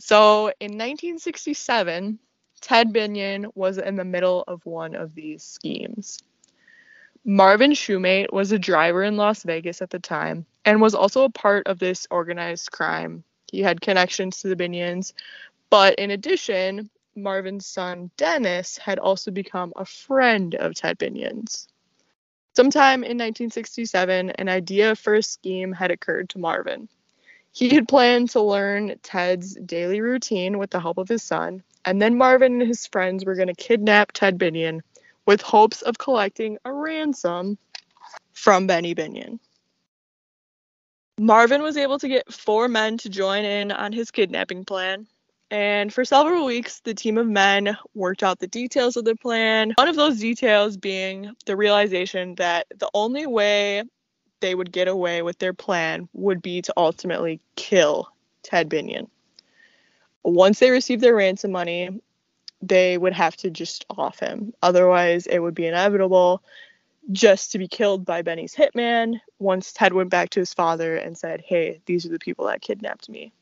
So 0.00 0.48
in 0.60 0.72
1967, 0.72 2.18
Ted 2.60 2.92
Binion 2.92 3.50
was 3.54 3.78
in 3.78 3.96
the 3.96 4.04
middle 4.04 4.44
of 4.48 4.64
one 4.66 4.94
of 4.94 5.14
these 5.14 5.42
schemes. 5.42 6.18
Marvin 7.24 7.72
Shoemate 7.72 8.32
was 8.32 8.50
a 8.50 8.58
driver 8.58 9.02
in 9.02 9.16
Las 9.16 9.42
Vegas 9.42 9.82
at 9.82 9.90
the 9.90 9.98
time 9.98 10.46
and 10.64 10.80
was 10.80 10.94
also 10.94 11.24
a 11.24 11.30
part 11.30 11.66
of 11.66 11.78
this 11.78 12.06
organized 12.10 12.72
crime. 12.72 13.24
He 13.50 13.60
had 13.60 13.80
connections 13.80 14.40
to 14.40 14.48
the 14.48 14.56
Binions, 14.56 15.12
but 15.68 15.96
in 15.96 16.10
addition, 16.10 16.88
Marvin's 17.22 17.66
son 17.66 18.10
Dennis 18.16 18.78
had 18.78 18.98
also 18.98 19.30
become 19.30 19.72
a 19.76 19.84
friend 19.84 20.54
of 20.54 20.74
Ted 20.74 20.98
Binion's. 20.98 21.68
Sometime 22.56 23.04
in 23.04 23.16
1967, 23.16 24.30
an 24.30 24.48
idea 24.48 24.96
for 24.96 25.14
a 25.14 25.22
scheme 25.22 25.72
had 25.72 25.90
occurred 25.90 26.28
to 26.30 26.38
Marvin. 26.38 26.88
He 27.52 27.68
had 27.70 27.88
planned 27.88 28.30
to 28.30 28.40
learn 28.40 28.98
Ted's 29.02 29.54
daily 29.54 30.00
routine 30.00 30.58
with 30.58 30.70
the 30.70 30.80
help 30.80 30.98
of 30.98 31.08
his 31.08 31.22
son, 31.22 31.62
and 31.84 32.00
then 32.00 32.18
Marvin 32.18 32.60
and 32.60 32.68
his 32.68 32.86
friends 32.86 33.24
were 33.24 33.34
going 33.34 33.48
to 33.48 33.54
kidnap 33.54 34.12
Ted 34.12 34.38
Binion 34.38 34.80
with 35.26 35.42
hopes 35.42 35.82
of 35.82 35.98
collecting 35.98 36.58
a 36.64 36.72
ransom 36.72 37.58
from 38.32 38.66
Benny 38.66 38.94
Binion. 38.94 39.38
Marvin 41.18 41.62
was 41.62 41.76
able 41.76 41.98
to 41.98 42.08
get 42.08 42.32
four 42.32 42.66
men 42.66 42.98
to 42.98 43.08
join 43.08 43.44
in 43.44 43.70
on 43.70 43.92
his 43.92 44.10
kidnapping 44.10 44.64
plan, 44.64 45.06
and 45.50 45.92
for 45.92 46.04
several 46.04 46.44
weeks, 46.44 46.80
the 46.80 46.94
team 46.94 47.18
of 47.18 47.26
men 47.26 47.76
worked 47.94 48.22
out 48.22 48.38
the 48.38 48.46
details 48.46 48.96
of 48.96 49.04
the 49.04 49.16
plan. 49.16 49.72
One 49.76 49.88
of 49.88 49.96
those 49.96 50.18
details 50.18 50.76
being 50.76 51.34
the 51.46 51.56
realization 51.56 52.36
that 52.36 52.66
the 52.76 52.90
only 52.94 53.26
way 53.26 53.82
they 54.40 54.54
would 54.54 54.72
get 54.72 54.88
away 54.88 55.22
with 55.22 55.38
their 55.38 55.52
plan 55.52 56.08
would 56.12 56.40
be 56.40 56.62
to 56.62 56.72
ultimately 56.76 57.40
kill 57.56 58.08
Ted 58.42 58.70
Binion. 58.70 59.08
Once 60.22 60.58
they 60.58 60.70
received 60.70 61.02
their 61.02 61.14
ransom 61.14 61.50
money, 61.50 62.00
they 62.62 62.96
would 62.98 63.12
have 63.12 63.36
to 63.38 63.50
just 63.50 63.86
off 63.90 64.18
him. 64.20 64.52
Otherwise, 64.62 65.26
it 65.26 65.38
would 65.38 65.54
be 65.54 65.66
inevitable 65.66 66.42
just 67.10 67.52
to 67.52 67.58
be 67.58 67.66
killed 67.66 68.04
by 68.04 68.22
Benny's 68.22 68.54
hitman 68.54 69.20
once 69.38 69.72
Ted 69.72 69.92
went 69.92 70.10
back 70.10 70.30
to 70.30 70.40
his 70.40 70.54
father 70.54 70.96
and 70.96 71.16
said, 71.16 71.42
Hey, 71.44 71.80
these 71.86 72.04
are 72.06 72.10
the 72.10 72.18
people 72.18 72.46
that 72.46 72.60
kidnapped 72.60 73.08
me. 73.08 73.32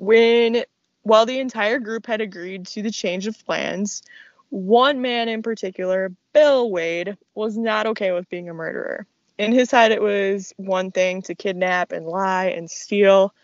When, 0.00 0.64
while 1.02 1.26
the 1.26 1.38
entire 1.38 1.78
group 1.78 2.06
had 2.06 2.20
agreed 2.20 2.66
to 2.68 2.82
the 2.82 2.90
change 2.90 3.26
of 3.26 3.44
plans, 3.44 4.02
one 4.48 5.00
man 5.00 5.28
in 5.28 5.42
particular, 5.42 6.12
Bill 6.32 6.70
Wade, 6.70 7.16
was 7.34 7.56
not 7.56 7.86
okay 7.86 8.10
with 8.10 8.28
being 8.30 8.48
a 8.48 8.54
murderer. 8.54 9.06
In 9.38 9.52
his 9.52 9.70
head, 9.70 9.92
it 9.92 10.02
was 10.02 10.52
one 10.56 10.90
thing 10.90 11.22
to 11.22 11.34
kidnap 11.34 11.92
and 11.92 12.06
lie 12.06 12.46
and 12.46 12.70
steal, 12.70 13.34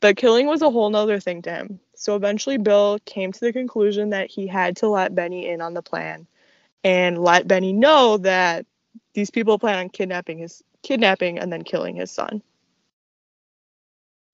but 0.00 0.16
killing 0.16 0.46
was 0.46 0.62
a 0.62 0.70
whole 0.70 0.90
nother 0.90 1.20
thing 1.20 1.42
to 1.42 1.50
him. 1.50 1.80
So 1.94 2.16
eventually, 2.16 2.58
Bill 2.58 2.98
came 3.04 3.32
to 3.32 3.40
the 3.40 3.52
conclusion 3.52 4.10
that 4.10 4.30
he 4.30 4.46
had 4.46 4.76
to 4.78 4.88
let 4.88 5.14
Benny 5.14 5.48
in 5.48 5.60
on 5.60 5.74
the 5.74 5.82
plan 5.82 6.26
and 6.82 7.22
let 7.22 7.46
Benny 7.46 7.72
know 7.72 8.16
that 8.18 8.66
these 9.14 9.30
people 9.30 9.58
plan 9.58 9.78
on 9.78 9.88
kidnapping 9.90 10.38
his 10.38 10.62
kidnapping 10.82 11.38
and 11.38 11.52
then 11.52 11.62
killing 11.62 11.96
his 11.96 12.10
son. 12.10 12.42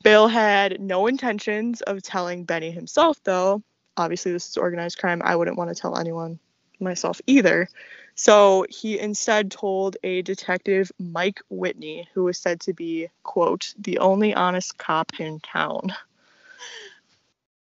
Bill 0.07 0.29
had 0.29 0.81
no 0.81 1.09
intentions 1.09 1.81
of 1.81 2.01
telling 2.01 2.45
Benny 2.45 2.71
himself, 2.71 3.21
though. 3.25 3.65
Obviously, 3.97 4.31
this 4.31 4.49
is 4.49 4.57
organized 4.57 4.99
crime. 4.99 5.21
I 5.25 5.35
wouldn't 5.35 5.59
want 5.59 5.69
to 5.71 5.75
tell 5.75 5.99
anyone 5.99 6.39
myself 6.79 7.21
either. 7.27 7.69
So 8.15 8.67
he 8.71 9.01
instead 9.01 9.51
told 9.51 9.97
a 10.05 10.23
detective, 10.23 10.93
Mike 11.01 11.41
Whitney, 11.51 12.09
who 12.15 12.23
was 12.23 12.39
said 12.39 12.61
to 12.61 12.73
be, 12.73 13.09
quote, 13.25 13.75
the 13.77 13.99
only 13.99 14.33
honest 14.33 14.79
cop 14.79 15.19
in 15.19 15.41
town. 15.41 15.93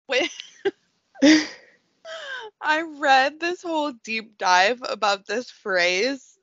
Wait. 0.07 0.31
I 2.60 2.81
read 2.98 3.39
this 3.39 3.62
whole 3.62 3.91
deep 4.03 4.39
dive 4.39 4.81
about 4.89 5.27
this 5.27 5.51
phrase. 5.51 6.39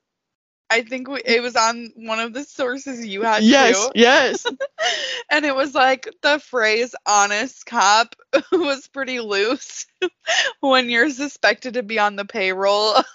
I 0.71 0.81
think 0.81 1.07
it 1.25 1.41
was 1.41 1.55
on 1.55 1.91
one 1.95 2.19
of 2.19 2.33
the 2.33 2.43
sources 2.43 3.05
you 3.05 3.23
had 3.23 3.43
yes, 3.43 3.75
too. 3.75 3.91
Yes. 3.95 4.45
and 5.31 5.45
it 5.45 5.55
was 5.55 5.73
like 5.73 6.07
the 6.21 6.39
phrase 6.39 6.93
honest 7.07 7.65
cop 7.65 8.15
was 8.51 8.87
pretty 8.87 9.19
loose 9.19 9.87
when 10.59 10.89
you're 10.89 11.09
suspected 11.09 11.73
to 11.73 11.83
be 11.83 11.97
on 11.97 12.15
the 12.15 12.25
payroll 12.25 12.95
of 12.95 13.05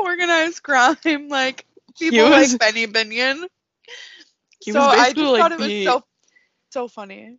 organized 0.00 0.62
crime 0.62 1.28
like 1.28 1.64
people 1.98 2.28
was, 2.28 2.52
like 2.52 2.60
Benny 2.60 2.86
Binion. 2.86 3.46
So 4.62 4.80
I 4.80 5.12
just 5.12 5.16
like 5.16 5.40
thought 5.40 5.52
it 5.52 5.58
was 5.58 5.68
the, 5.68 5.84
so 5.84 6.04
so 6.70 6.88
funny 6.88 7.38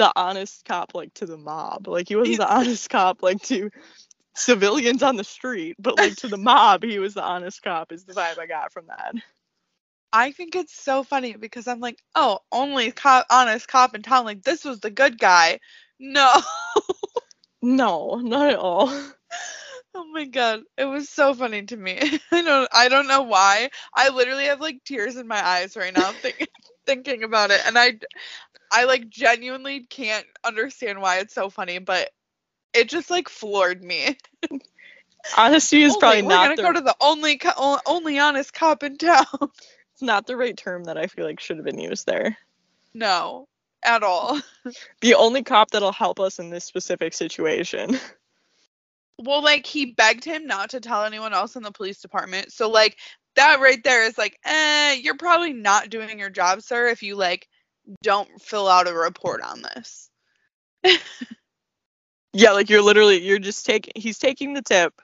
the 0.00 0.10
honest 0.16 0.64
cop 0.64 0.94
like 0.94 1.12
to 1.14 1.26
the 1.26 1.36
mob. 1.36 1.86
Like 1.86 2.08
he 2.08 2.16
wasn't 2.16 2.38
the 2.38 2.50
honest 2.50 2.88
cop 2.88 3.22
like 3.22 3.42
to 3.42 3.70
civilians 4.34 5.02
on 5.02 5.16
the 5.16 5.24
street, 5.24 5.76
but 5.78 5.98
like 5.98 6.16
to 6.16 6.28
the 6.28 6.36
mob, 6.38 6.82
he 6.82 6.98
was 6.98 7.14
the 7.14 7.22
honest 7.22 7.62
cop. 7.62 7.92
Is 7.92 8.04
the 8.04 8.14
vibe 8.14 8.38
I 8.38 8.46
got 8.46 8.72
from 8.72 8.86
that. 8.86 9.14
I 10.12 10.32
think 10.32 10.56
it's 10.56 10.74
so 10.74 11.04
funny 11.04 11.36
because 11.36 11.68
I'm 11.68 11.80
like, 11.80 11.98
oh, 12.14 12.40
only 12.50 12.90
cop, 12.90 13.26
honest 13.30 13.68
cop 13.68 13.94
in 13.94 14.02
town. 14.02 14.24
Like 14.24 14.42
this 14.42 14.64
was 14.64 14.80
the 14.80 14.90
good 14.90 15.18
guy. 15.18 15.60
No. 15.98 16.32
no, 17.62 18.16
not 18.16 18.50
at 18.50 18.58
all. 18.58 18.92
Oh 19.92 20.04
my 20.12 20.24
god, 20.24 20.60
it 20.78 20.84
was 20.84 21.08
so 21.08 21.34
funny 21.34 21.62
to 21.66 21.76
me. 21.76 21.98
I 22.30 22.42
don't, 22.42 22.68
I 22.72 22.88
don't 22.88 23.08
know 23.08 23.22
why. 23.22 23.70
I 23.92 24.10
literally 24.10 24.44
have 24.44 24.60
like 24.60 24.84
tears 24.84 25.16
in 25.16 25.26
my 25.26 25.44
eyes 25.44 25.76
right 25.76 25.92
now 25.92 26.12
thinking, 26.12 26.46
thinking 26.86 27.24
about 27.24 27.50
it, 27.50 27.60
and 27.66 27.76
I, 27.76 27.98
I 28.70 28.84
like 28.84 29.08
genuinely 29.08 29.80
can't 29.80 30.26
understand 30.44 31.00
why 31.00 31.18
it's 31.18 31.34
so 31.34 31.50
funny, 31.50 31.78
but 31.80 32.08
it 32.74 32.88
just 32.88 33.10
like 33.10 33.28
floored 33.28 33.82
me. 33.82 34.16
Honesty 35.36 35.82
is 35.82 35.92
only, 35.92 36.00
probably 36.00 36.22
not. 36.22 36.28
We're 36.28 36.44
gonna 36.44 36.56
the, 36.56 36.62
go 36.62 36.72
to 36.72 36.80
the 36.80 36.96
only 37.00 37.36
co- 37.38 37.78
only 37.86 38.18
honest 38.18 38.52
cop 38.52 38.82
in 38.82 38.96
town. 38.96 39.26
It's 39.92 40.06
not 40.06 40.26
the 40.26 40.34
right 40.34 40.56
term 40.56 40.84
that 40.84 40.96
I 40.96 41.08
feel 41.08 41.26
like 41.26 41.40
should 41.40 41.58
have 41.58 41.66
been 41.66 41.78
used 41.78 42.06
there. 42.06 42.38
No, 42.94 43.48
at 43.84 44.02
all. 44.02 44.40
the 45.02 45.14
only 45.14 45.42
cop 45.42 45.72
that'll 45.72 45.92
help 45.92 46.18
us 46.20 46.38
in 46.38 46.48
this 46.48 46.64
specific 46.64 47.12
situation. 47.12 47.98
Well, 49.18 49.42
like 49.42 49.66
he 49.66 49.92
begged 49.92 50.24
him 50.24 50.46
not 50.46 50.70
to 50.70 50.80
tell 50.80 51.04
anyone 51.04 51.34
else 51.34 51.54
in 51.54 51.62
the 51.62 51.70
police 51.70 52.00
department. 52.00 52.50
So 52.50 52.70
like 52.70 52.96
that 53.36 53.60
right 53.60 53.84
there 53.84 54.06
is 54.06 54.16
like, 54.16 54.38
eh, 54.44 54.94
you're 54.94 55.18
probably 55.18 55.52
not 55.52 55.90
doing 55.90 56.18
your 56.18 56.30
job, 56.30 56.62
sir, 56.62 56.88
if 56.88 57.02
you 57.02 57.16
like 57.16 57.46
don't 58.02 58.40
fill 58.40 58.68
out 58.68 58.88
a 58.88 58.94
report 58.94 59.42
on 59.42 59.60
this. 59.62 60.08
Yeah, 62.32 62.52
like 62.52 62.70
you're 62.70 62.82
literally 62.82 63.22
you're 63.22 63.38
just 63.38 63.66
taking 63.66 63.92
he's 63.96 64.18
taking 64.18 64.54
the 64.54 64.62
tip 64.62 65.00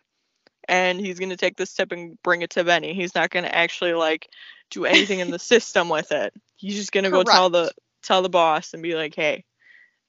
and 0.69 1.01
he's 1.01 1.19
going 1.19 1.31
to 1.31 1.37
take 1.37 1.57
this 1.57 1.75
tip 1.75 1.93
and 1.93 2.21
bring 2.23 2.43
it 2.43 2.51
to 2.51 2.65
Benny. 2.65 2.95
He's 2.95 3.15
not 3.15 3.31
going 3.31 3.45
to 3.45 3.55
actually 3.55 3.95
like 3.95 4.29
do 4.71 4.85
anything 4.85 5.21
in 5.21 5.31
the 5.31 5.39
system 5.53 5.89
with 5.89 6.13
it. 6.13 6.35
He's 6.57 6.77
just 6.77 6.93
going 6.93 7.05
to 7.05 7.11
go 7.11 7.23
tell 7.23 7.51
the 7.51 7.73
tell 8.03 8.23
the 8.23 8.29
boss 8.29 8.75
and 8.75 8.83
be 8.83 8.95
like, 8.95 9.15
"Hey, 9.15 9.45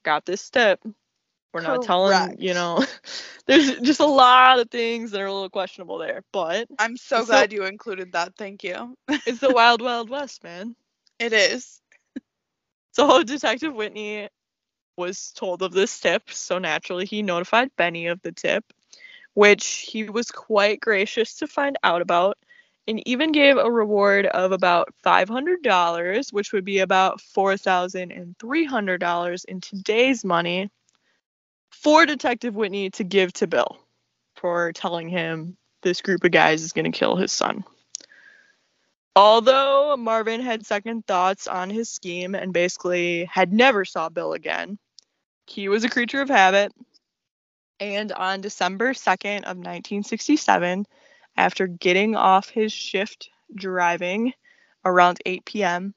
got 0.04 0.24
this 0.24 0.48
tip. 0.50 0.80
We're 1.52 1.62
not 1.62 1.76
Correct. 1.76 1.86
telling, 1.86 2.40
you 2.40 2.52
know, 2.52 2.84
there's 3.46 3.80
just 3.80 4.00
a 4.00 4.06
lot 4.06 4.58
of 4.58 4.70
things 4.70 5.12
that 5.12 5.20
are 5.20 5.26
a 5.26 5.32
little 5.32 5.48
questionable 5.48 5.98
there, 5.98 6.22
but 6.30 6.68
I'm 6.78 6.96
so 6.96 7.24
glad 7.24 7.52
you 7.52 7.64
included 7.64 8.12
that. 8.12 8.34
Thank 8.36 8.64
you. 8.64 8.94
it's 9.08 9.40
the 9.40 9.50
wild 9.54 9.80
wild 9.80 10.10
west, 10.10 10.44
man. 10.44 10.76
It 11.18 11.32
is. 11.32 11.80
So 12.92 13.22
Detective 13.22 13.74
Whitney 13.74 14.28
was 14.98 15.32
told 15.34 15.62
of 15.62 15.72
this 15.72 15.98
tip, 16.00 16.30
so 16.30 16.58
naturally 16.58 17.06
he 17.06 17.22
notified 17.22 17.74
Benny 17.76 18.08
of 18.08 18.20
the 18.22 18.32
tip, 18.32 18.64
which 19.32 19.88
he 19.90 20.04
was 20.04 20.30
quite 20.30 20.80
gracious 20.80 21.36
to 21.36 21.46
find 21.46 21.78
out 21.82 22.02
about, 22.02 22.36
and 22.86 23.02
even 23.06 23.32
gave 23.32 23.56
a 23.56 23.70
reward 23.70 24.26
of 24.26 24.52
about 24.52 24.92
$500, 25.04 26.32
which 26.32 26.52
would 26.52 26.64
be 26.64 26.80
about 26.80 27.20
$4,300 27.20 29.44
in 29.44 29.60
today's 29.60 30.24
money, 30.24 30.70
for 31.70 32.04
Detective 32.04 32.56
Whitney 32.56 32.90
to 32.90 33.04
give 33.04 33.32
to 33.34 33.46
Bill 33.46 33.78
for 34.34 34.72
telling 34.72 35.08
him 35.08 35.56
this 35.82 36.00
group 36.00 36.24
of 36.24 36.32
guys 36.32 36.62
is 36.62 36.72
going 36.72 36.90
to 36.90 36.98
kill 36.98 37.14
his 37.16 37.30
son. 37.30 37.62
Although 39.14 39.96
Marvin 39.96 40.40
had 40.40 40.66
second 40.66 41.06
thoughts 41.06 41.46
on 41.46 41.70
his 41.70 41.88
scheme 41.90 42.34
and 42.34 42.52
basically 42.52 43.24
had 43.24 43.52
never 43.52 43.84
saw 43.84 44.08
Bill 44.08 44.32
again, 44.32 44.78
he 45.48 45.68
was 45.68 45.84
a 45.84 45.88
creature 45.88 46.20
of 46.20 46.28
habit. 46.28 46.72
And 47.80 48.12
on 48.12 48.40
December 48.40 48.92
2nd 48.92 49.38
of 49.38 49.56
1967, 49.56 50.86
after 51.36 51.66
getting 51.66 52.16
off 52.16 52.48
his 52.48 52.72
shift 52.72 53.30
driving 53.54 54.32
around 54.84 55.18
8 55.24 55.44
p.m., 55.44 55.94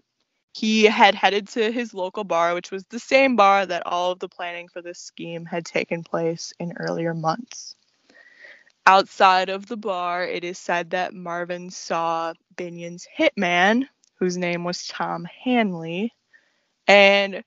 he 0.53 0.84
had 0.84 1.15
headed 1.15 1.48
to 1.50 1.72
his 1.72 1.93
local 1.93 2.24
bar, 2.24 2.53
which 2.53 2.72
was 2.72 2.86
the 2.86 3.00
same 3.00 3.36
bar 3.36 3.65
that 3.65 3.86
all 3.86 4.12
of 4.12 4.20
the 4.20 4.29
planning 4.29 4.67
for 4.67 4.81
this 4.81 5.00
scheme 5.00 5.46
had 5.46 5.65
taken 5.65 6.03
place 6.03 6.53
in 6.60 6.74
earlier 6.77 7.13
months. 7.13 7.75
Outside 8.86 9.50
of 9.50 9.67
the 9.67 9.77
bar, 9.77 10.24
it 10.24 10.43
is 10.43 10.58
said 10.58 10.89
that 10.89 11.13
Marvin 11.13 11.70
saw 11.70 12.34
Binion's 12.55 13.08
hitman, 13.17 13.88
whose 14.15 14.38
name 14.38 14.63
was 14.63 14.88
Tom 14.88 15.25
Hanley, 15.43 16.13
and 16.88 17.43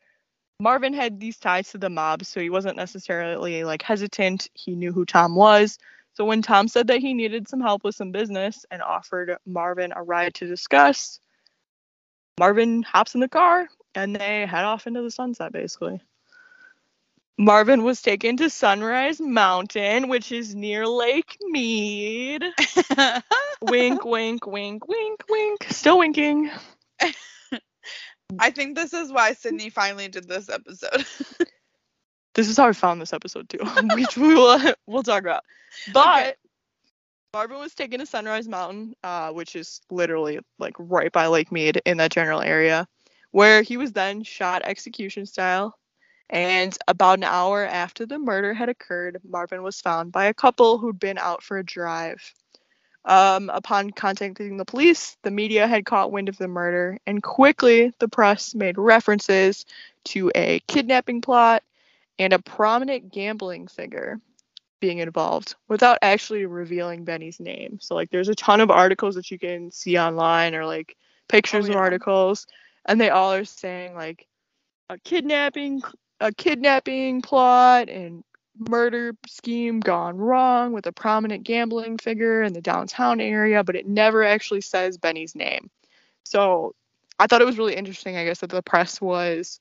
Marvin 0.65 0.95
had 0.95 1.21
these 1.21 1.37
ties 1.37 1.71
to 1.71 1.79
the 1.79 1.91
mob, 1.91 2.25
so 2.25 2.41
he 2.41 2.49
wasn't 2.49 2.79
necessarily 2.79 3.65
like 3.65 3.83
hesitant. 3.83 4.49
He 4.55 4.75
knew 4.75 4.93
who 4.93 5.05
Tom 5.05 5.35
was, 5.35 5.79
So 6.15 6.25
when 6.25 6.41
Tom 6.41 6.69
said 6.69 6.87
that 6.87 7.01
he 7.01 7.13
needed 7.13 7.47
some 7.47 7.61
help 7.61 7.85
with 7.85 7.95
some 7.95 8.13
business 8.13 8.65
and 8.71 8.81
offered 8.81 9.37
Marvin 9.45 9.93
a 9.95 10.03
ride 10.03 10.33
to 10.37 10.47
discuss, 10.47 11.21
Marvin 12.41 12.83
hops 12.83 13.15
in 13.15 13.21
the 13.21 13.29
car 13.29 13.69
and 13.95 14.17
they 14.17 14.47
head 14.47 14.65
off 14.65 14.87
into 14.87 15.03
the 15.03 15.11
sunset 15.11 15.53
basically. 15.53 16.01
Marvin 17.37 17.83
was 17.83 18.01
taken 18.01 18.39
to 18.39 18.49
Sunrise 18.49 19.21
Mountain, 19.21 20.09
which 20.09 20.33
is 20.33 20.55
near 20.55 20.87
Lake 20.87 21.37
Mead. 21.43 22.43
wink, 23.61 24.03
wink, 24.07 24.47
wink, 24.47 24.89
wink, 24.89 25.25
wink. 25.29 25.67
Still 25.69 25.99
winking. 25.99 26.51
I 28.39 28.51
think 28.51 28.77
this 28.77 28.93
is 28.93 29.13
why 29.13 29.33
Sydney 29.35 29.71
finally 29.71 30.09
did 30.09 30.29
this 30.29 30.49
episode. 30.49 31.05
This 32.35 32.49
is 32.49 32.57
how 32.57 32.67
I 32.69 32.73
found 32.73 33.01
this 33.01 33.13
episode 33.13 33.49
too, 33.49 33.59
which 33.95 34.17
we 34.17 34.35
will 34.35 34.75
we'll 34.87 35.03
talk 35.05 35.23
about. 35.23 35.45
But 35.93 36.21
Okay. 36.21 36.35
Marvin 37.33 37.59
was 37.59 37.75
taken 37.75 38.01
to 38.01 38.07
Sunrise 38.07 38.49
Mountain, 38.49 38.95
uh, 39.03 39.31
which 39.31 39.57
is 39.57 39.81
literally 39.91 40.39
like 40.59 40.75
right 40.79 41.13
by 41.13 41.27
Lake 41.27 41.51
Mead 41.53 41.81
in 41.85 41.97
that 41.99 42.11
general 42.13 42.41
area, 42.41 42.87
where 43.33 43.63
he 43.63 43.77
was 43.77 43.93
then 43.93 44.23
shot 44.23 44.63
execution 44.65 45.27
style. 45.27 45.79
And 46.31 46.77
about 46.89 47.19
an 47.19 47.25
hour 47.25 47.65
after 47.65 48.07
the 48.07 48.19
murder 48.19 48.55
had 48.55 48.69
occurred, 48.69 49.21
Marvin 49.25 49.63
was 49.63 49.81
found 49.81 50.13
by 50.13 50.27
a 50.27 50.35
couple 50.35 50.79
who'd 50.79 50.99
been 50.99 51.19
out 51.19 51.43
for 51.43 51.59
a 51.59 51.65
drive. 51.65 52.35
Um, 53.07 53.51
upon 53.53 53.91
contacting 53.91 54.57
the 54.57 54.65
police, 54.65 55.17
the 55.23 55.31
media 55.31 55.67
had 55.67 55.85
caught 55.85 56.13
wind 56.13 56.29
of 56.29 56.39
the 56.39 56.49
murder, 56.49 56.99
and 57.07 57.23
quickly 57.23 57.93
the 57.99 58.09
press 58.09 58.55
made 58.55 58.79
references 58.79 59.67
to 60.07 60.31
a 60.35 60.61
kidnapping 60.69 61.21
plot 61.21 61.63
and 62.19 62.33
a 62.33 62.39
prominent 62.39 63.13
gambling 63.13 63.69
figure 63.69 64.21
being 64.81 64.99
involved 64.99 65.55
without 65.69 65.99
actually 66.03 66.47
revealing 66.47 67.05
Benny's 67.05 67.41
name. 67.41 67.79
So 67.81 67.95
like 67.95 68.11
there's 68.11 68.29
a 68.29 68.35
ton 68.35 68.61
of 68.61 68.71
articles 68.71 69.15
that 69.17 69.31
you 69.31 69.39
can 69.39 69.71
see 69.71 69.99
online 69.99 70.55
or 70.55 70.67
like 70.67 70.97
pictures 71.29 71.69
Oh, 71.69 71.73
of 71.73 71.77
articles 71.77 72.47
and 72.87 73.01
they 73.01 73.11
all 73.11 73.33
are 73.33 73.45
saying 73.45 73.95
like 73.95 74.27
a 74.91 74.99
kidnapping 74.99 75.83
a 76.21 76.33
kidnapping 76.33 77.23
plot 77.23 77.89
and 77.89 78.25
murder 78.57 79.15
scheme 79.27 79.81
gone 79.81 80.17
wrong 80.17 80.73
with 80.73 80.87
a 80.87 80.93
prominent 80.93 81.45
gambling 81.45 81.99
figure 81.99 82.43
in 82.43 82.53
the 82.53 82.61
downtown 82.61 83.21
area, 83.21 83.65
but 83.65 83.77
it 83.77 83.87
never 83.87 84.23
actually 84.23 84.61
says 84.61 84.99
Benny's 84.99 85.35
name. 85.35 85.71
So 86.25 86.75
I 87.19 87.27
thought 87.27 87.43
it 87.43 87.47
was 87.47 87.59
really 87.59 87.75
interesting, 87.75 88.17
I 88.17 88.25
guess, 88.25 88.41
that 88.41 88.51
the 88.51 88.63
press 88.63 89.01
was 89.01 89.61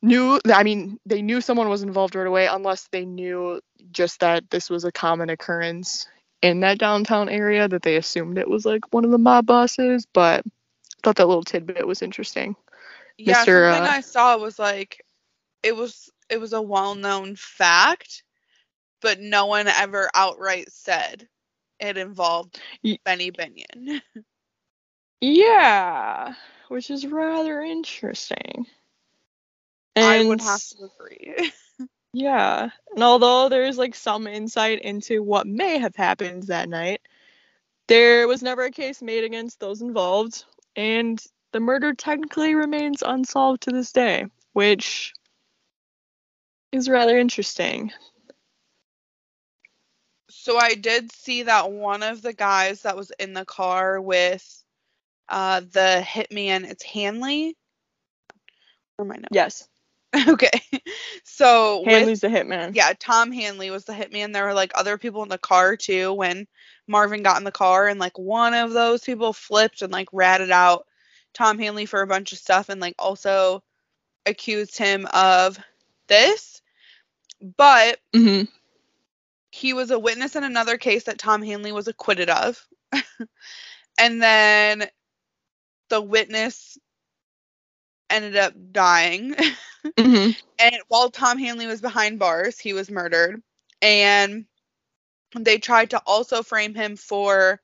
knew 0.00 0.38
I 0.52 0.62
mean, 0.62 0.98
they 1.06 1.22
knew 1.22 1.40
someone 1.40 1.68
was 1.68 1.82
involved 1.82 2.14
right 2.14 2.26
away 2.26 2.46
unless 2.46 2.88
they 2.88 3.04
knew 3.04 3.60
just 3.90 4.20
that 4.20 4.50
this 4.50 4.70
was 4.70 4.84
a 4.84 4.92
common 4.92 5.30
occurrence 5.30 6.06
in 6.40 6.60
that 6.60 6.78
downtown 6.78 7.28
area 7.28 7.66
that 7.68 7.82
they 7.82 7.96
assumed 7.96 8.38
it 8.38 8.48
was 8.48 8.64
like 8.64 8.92
one 8.92 9.04
of 9.04 9.10
the 9.10 9.18
mob 9.18 9.46
bosses, 9.46 10.06
but 10.12 10.44
I 10.46 10.50
thought 11.02 11.16
that 11.16 11.26
little 11.26 11.42
tidbit 11.42 11.86
was 11.86 12.02
interesting. 12.02 12.54
yeah, 13.16 13.44
Mr., 13.44 13.72
something 13.72 13.90
uh, 13.90 13.96
I 13.96 14.00
saw 14.00 14.38
was 14.38 14.58
like 14.58 15.04
it 15.62 15.74
was 15.74 16.10
it 16.30 16.40
was 16.40 16.52
a 16.52 16.62
well-known 16.62 17.36
fact, 17.36 18.22
but 19.00 19.20
no 19.20 19.46
one 19.46 19.68
ever 19.68 20.10
outright 20.14 20.70
said 20.72 21.28
it 21.80 21.96
involved 21.96 22.60
Benny 23.04 23.30
Binion. 23.30 24.00
Yeah, 25.20 26.34
which 26.68 26.90
is 26.90 27.06
rather 27.06 27.60
interesting. 27.62 28.66
I 29.96 30.24
would 30.26 30.40
have 30.40 30.60
to 30.70 30.84
agree. 30.84 31.52
Yeah. 32.14 32.70
And 32.94 33.02
although 33.04 33.48
there's 33.48 33.76
like 33.76 33.94
some 33.94 34.26
insight 34.26 34.80
into 34.80 35.22
what 35.22 35.46
may 35.46 35.78
have 35.78 35.94
happened 35.94 36.44
that 36.44 36.68
night, 36.68 37.02
there 37.88 38.26
was 38.26 38.42
never 38.42 38.62
a 38.64 38.70
case 38.70 39.02
made 39.02 39.24
against 39.24 39.60
those 39.60 39.82
involved, 39.82 40.44
and 40.74 41.22
the 41.52 41.60
murder 41.60 41.92
technically 41.94 42.54
remains 42.54 43.02
unsolved 43.02 43.62
to 43.62 43.70
this 43.70 43.92
day, 43.92 44.26
which 44.54 45.12
is 46.72 46.88
rather 46.88 47.18
interesting. 47.18 47.92
so 50.30 50.56
I 50.56 50.74
did 50.74 51.12
see 51.12 51.42
that 51.44 51.70
one 51.70 52.02
of 52.02 52.22
the 52.22 52.32
guys 52.32 52.82
that 52.82 52.96
was 52.96 53.12
in 53.18 53.34
the 53.34 53.44
car 53.44 54.00
with 54.00 54.64
uh 55.28 55.60
the 55.60 56.02
hitman, 56.06 56.64
it's 56.68 56.82
Hanley. 56.82 57.56
Am 58.98 59.12
I 59.12 59.16
now? 59.16 59.28
Yes. 59.30 59.68
Okay. 60.26 60.50
So 61.22 61.80
with 61.80 61.88
Hanley's 61.90 62.20
the 62.20 62.28
hitman. 62.28 62.74
yeah, 62.74 62.94
Tom 62.98 63.30
Hanley 63.30 63.70
was 63.70 63.84
the 63.84 63.92
hitman. 63.92 64.32
There 64.32 64.44
were 64.44 64.54
like 64.54 64.72
other 64.74 64.96
people 64.96 65.22
in 65.22 65.28
the 65.28 65.38
car 65.38 65.76
too 65.76 66.14
when 66.14 66.46
Marvin 66.86 67.22
got 67.22 67.36
in 67.36 67.44
the 67.44 67.52
car, 67.52 67.86
and 67.86 68.00
like 68.00 68.18
one 68.18 68.54
of 68.54 68.72
those 68.72 69.04
people 69.04 69.34
flipped 69.34 69.82
and 69.82 69.92
like 69.92 70.08
ratted 70.12 70.50
out 70.50 70.86
Tom 71.34 71.58
Hanley 71.58 71.84
for 71.84 72.00
a 72.00 72.06
bunch 72.06 72.32
of 72.32 72.38
stuff 72.38 72.70
and 72.70 72.80
like 72.80 72.94
also 72.98 73.62
accused 74.24 74.78
him 74.78 75.06
of 75.12 75.58
this. 76.08 76.62
But 77.56 78.00
hmm 78.14 78.44
he 79.50 79.72
was 79.72 79.90
a 79.90 79.98
witness 79.98 80.36
in 80.36 80.44
another 80.44 80.76
case 80.78 81.04
that 81.04 81.18
Tom 81.18 81.42
Hanley 81.42 81.72
was 81.72 81.88
acquitted 81.88 82.30
of. 82.30 82.66
and 83.98 84.22
then 84.22 84.88
the 85.90 86.00
witness 86.00 86.78
ended 88.10 88.36
up 88.36 88.54
dying. 88.72 89.34
hmm 89.98 90.30
and 90.58 90.76
while 90.88 91.10
Tom 91.10 91.38
Hanley 91.38 91.66
was 91.66 91.80
behind 91.80 92.18
bars, 92.18 92.58
he 92.58 92.72
was 92.72 92.90
murdered. 92.90 93.42
And 93.82 94.46
they 95.38 95.58
tried 95.58 95.90
to 95.90 96.02
also 96.06 96.42
frame 96.42 96.74
him 96.74 96.96
for 96.96 97.60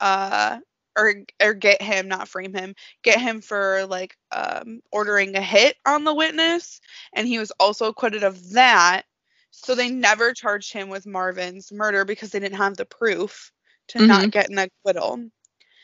uh 0.00 0.58
or 0.96 1.14
or 1.42 1.54
get 1.54 1.82
him, 1.82 2.08
not 2.08 2.28
frame 2.28 2.54
him, 2.54 2.74
get 3.02 3.20
him 3.20 3.40
for 3.40 3.86
like 3.86 4.16
um 4.32 4.80
ordering 4.92 5.36
a 5.36 5.42
hit 5.42 5.76
on 5.86 6.04
the 6.04 6.14
witness 6.14 6.80
and 7.12 7.26
he 7.28 7.38
was 7.38 7.52
also 7.60 7.86
acquitted 7.86 8.24
of 8.24 8.52
that. 8.52 9.02
So 9.50 9.74
they 9.74 9.90
never 9.90 10.32
charged 10.32 10.72
him 10.72 10.88
with 10.88 11.06
Marvin's 11.06 11.72
murder 11.72 12.04
because 12.04 12.30
they 12.30 12.40
didn't 12.40 12.58
have 12.58 12.76
the 12.76 12.86
proof 12.86 13.52
to 13.88 14.00
not 14.00 14.30
get 14.30 14.50
an 14.50 14.58
acquittal. 14.58 15.14
And 15.14 15.30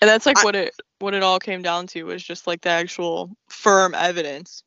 that's 0.00 0.26
like 0.26 0.38
I- 0.38 0.44
what 0.44 0.56
it 0.56 0.74
what 0.98 1.14
it 1.14 1.22
all 1.22 1.38
came 1.38 1.62
down 1.62 1.86
to 1.88 2.04
was 2.04 2.22
just 2.22 2.46
like 2.46 2.62
the 2.62 2.70
actual 2.70 3.36
firm 3.48 3.94
evidence. 3.94 4.64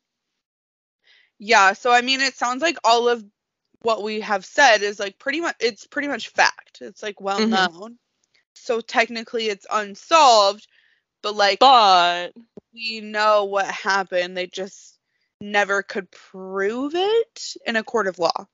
Yeah, 1.39 1.73
so 1.73 1.91
I 1.91 2.01
mean 2.01 2.21
it 2.21 2.35
sounds 2.35 2.61
like 2.61 2.77
all 2.83 3.09
of 3.09 3.23
what 3.81 4.03
we 4.03 4.21
have 4.21 4.45
said 4.45 4.81
is 4.81 4.99
like 4.99 5.19
pretty 5.19 5.41
much 5.41 5.55
it's 5.59 5.87
pretty 5.87 6.07
much 6.07 6.29
fact. 6.29 6.79
It's 6.81 7.03
like 7.03 7.19
well 7.21 7.45
Mhm. 7.45 7.47
known. 7.47 7.99
So 8.55 8.81
technically 8.81 9.47
it's 9.47 9.67
unsolved, 9.71 10.67
but 11.21 11.35
like 11.35 11.59
But 11.59 12.33
we 12.73 13.01
know 13.01 13.45
what 13.45 13.67
happened. 13.67 14.35
They 14.35 14.47
just 14.47 14.97
never 15.41 15.83
could 15.83 16.09
prove 16.11 16.95
it 16.95 17.53
in 17.65 17.75
a 17.75 17.83
court 17.83 18.07
of 18.07 18.19
law. 18.19 18.47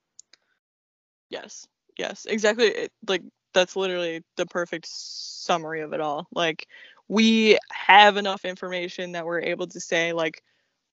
Yes, 1.29 1.67
yes, 1.97 2.25
exactly. 2.25 2.67
It, 2.67 2.91
like 3.07 3.23
that's 3.53 3.75
literally 3.75 4.23
the 4.37 4.45
perfect 4.45 4.87
summary 4.87 5.81
of 5.81 5.93
it 5.93 6.01
all. 6.01 6.27
Like 6.33 6.67
we 7.07 7.57
have 7.71 8.17
enough 8.17 8.45
information 8.45 9.13
that 9.13 9.25
we're 9.25 9.41
able 9.41 9.67
to 9.67 9.79
say 9.79 10.13
like 10.13 10.43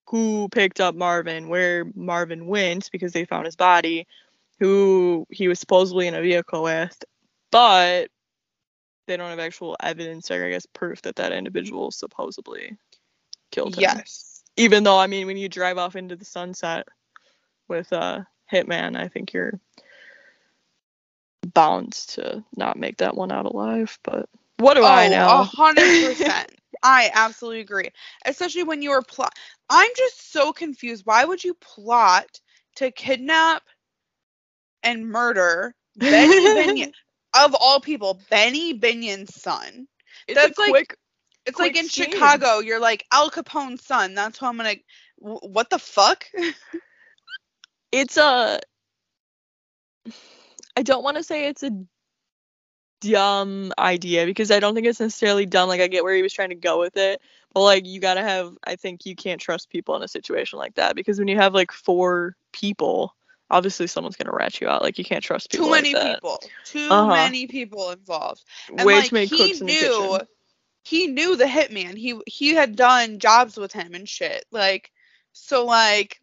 who 0.09 0.49
picked 0.51 0.81
up 0.81 0.94
Marvin, 0.94 1.49
where 1.49 1.85
Marvin 1.94 2.47
went 2.47 2.90
because 2.92 3.12
they 3.12 3.25
found 3.25 3.47
his 3.47 3.57
body, 3.57 4.07
who 4.59 5.27
he 5.31 5.49
was 5.49 5.61
supposedly 5.61 6.07
in 6.07 6.14
a 6.14 6.23
vehicle 6.23 6.62
with, 6.62 7.05
but 7.51 8.09
they 9.09 9.16
don't 9.18 9.31
have 9.31 9.40
actual 9.40 9.77
evidence 9.83 10.31
or 10.31 10.47
I 10.47 10.51
guess 10.51 10.66
proof 10.66 11.03
that 11.03 11.16
that 11.16 11.33
individual 11.33 11.90
supposedly 11.90 12.79
killed 13.51 13.77
him. 13.77 14.05
Yes. 14.05 14.44
Even 14.57 14.85
though 14.85 14.99
I 14.99 15.09
mean 15.09 15.27
when 15.27 15.38
you 15.38 15.49
drive 15.49 15.79
off 15.79 15.97
into 15.97 16.16
the 16.16 16.27
sunset 16.27 16.88
with 17.68 17.92
a 17.92 18.27
hitman, 18.53 18.97
I 18.97 19.09
think 19.09 19.33
you're 19.35 19.61
bound 21.55 21.92
to 21.92 22.44
not 22.57 22.79
make 22.79 22.99
that 22.99 23.16
one 23.16 23.33
out 23.33 23.47
alive. 23.47 23.99
But 24.05 24.29
what 24.59 24.75
do 24.75 24.85
I 24.85 25.09
Oh, 25.09 25.09
know? 25.09 25.40
a 25.40 25.44
hundred 25.44 25.97
percent. 25.99 26.51
I 26.83 27.11
absolutely 27.14 27.61
agree. 27.61 27.90
Especially 28.25 28.64
when 28.64 28.83
you 28.83 28.90
were 28.90 29.03
plot. 29.03 29.35
I'm 29.71 29.90
just 29.97 30.33
so 30.33 30.53
confused. 30.53 31.07
Why 31.07 31.25
would 31.25 31.44
you 31.44 31.55
plot 31.55 32.40
to 32.77 32.90
kidnap 32.92 33.62
and 34.83 35.09
murder 35.09 35.75
of 37.34 37.54
all 37.54 37.80
people? 37.80 38.20
Benny 38.30 38.78
Binion's 38.78 39.34
son. 39.40 39.86
It's 40.26 40.38
that's 40.40 40.58
like- 40.58 40.70
quick. 40.70 40.96
It's 41.46 41.56
Quick 41.56 41.74
like 41.76 41.82
in. 41.84 41.88
Chicago, 41.88 42.58
you're 42.58 42.80
like 42.80 43.06
Al 43.10 43.30
Capone's 43.30 43.82
son. 43.82 44.14
That's 44.14 44.38
who 44.38 44.44
I'm 44.46 44.58
gonna. 44.58 44.74
wh- 45.16 45.42
What 45.44 45.70
the 45.70 45.78
fuck? 45.78 46.24
It's 47.90 48.18
a. 48.18 48.60
I 50.76 50.82
don't 50.82 51.02
want 51.02 51.16
to 51.16 51.22
say 51.22 51.46
it's 51.48 51.62
a 51.62 51.70
dumb 53.00 53.72
idea 53.78 54.26
because 54.26 54.50
I 54.50 54.60
don't 54.60 54.74
think 54.74 54.86
it's 54.86 55.00
necessarily 55.00 55.46
dumb. 55.46 55.68
Like 55.68 55.80
I 55.80 55.86
get 55.86 56.04
where 56.04 56.14
he 56.14 56.22
was 56.22 56.32
trying 56.32 56.50
to 56.50 56.54
go 56.54 56.78
with 56.78 56.96
it, 56.96 57.20
but 57.54 57.62
like 57.62 57.86
you 57.86 58.00
gotta 58.00 58.22
have. 58.22 58.52
I 58.64 58.76
think 58.76 59.06
you 59.06 59.16
can't 59.16 59.40
trust 59.40 59.70
people 59.70 59.96
in 59.96 60.02
a 60.02 60.08
situation 60.08 60.58
like 60.58 60.74
that 60.74 60.94
because 60.96 61.18
when 61.18 61.28
you 61.28 61.36
have 61.36 61.54
like 61.54 61.72
four 61.72 62.36
people 62.52 63.14
obviously 63.50 63.87
someone's 63.87 64.16
gonna 64.16 64.34
rat 64.34 64.61
you 64.61 64.68
out. 64.68 64.82
Like 64.82 64.98
you 64.98 65.04
can't 65.04 65.22
trust 65.24 65.50
people. 65.50 65.66
Too 65.66 65.70
like 65.70 65.82
many 65.82 65.92
that. 65.92 66.14
people. 66.14 66.40
Too 66.64 66.90
Uh-huh. 66.90 67.11
many 67.11 67.46
people 67.46 67.90
involved. 67.90 68.44
And 68.76 68.88
Way 68.88 68.92
like 68.92 69.12
too 69.12 69.14
many 69.16 69.28
he 69.28 69.38
cooks 69.38 69.61
in 69.61 69.66
the 69.68 69.74
knew 69.74 69.76
kitchen. 69.76 70.26
he 70.84 71.06
knew 71.08 71.37
the 71.37 71.44
hitman. 71.44 71.96
He 71.96 72.18
he 72.26 72.54
had 72.54 72.76
done 72.76 73.18
jobs 73.18 73.56
with 73.56 73.72
him 73.72 73.94
and 73.94 74.08
shit. 74.08 74.44
Like 74.50 74.90
so 75.32 75.64
like 75.64 76.20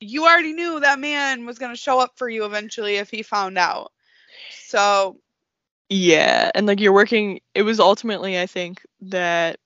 you 0.00 0.24
already 0.26 0.52
knew 0.52 0.80
that 0.80 0.98
man 0.98 1.46
was 1.46 1.58
gonna 1.58 1.76
show 1.76 1.98
up 2.00 2.12
for 2.16 2.28
you 2.28 2.44
eventually 2.44 2.96
if 2.96 3.10
he 3.10 3.22
found 3.22 3.58
out. 3.58 3.92
So 4.48 5.20
Yeah, 5.88 6.50
and 6.54 6.66
like 6.66 6.80
you're 6.80 6.92
working. 6.92 7.40
It 7.54 7.62
was 7.62 7.80
ultimately, 7.80 8.38
I 8.40 8.46
think, 8.46 8.84
that 9.02 9.58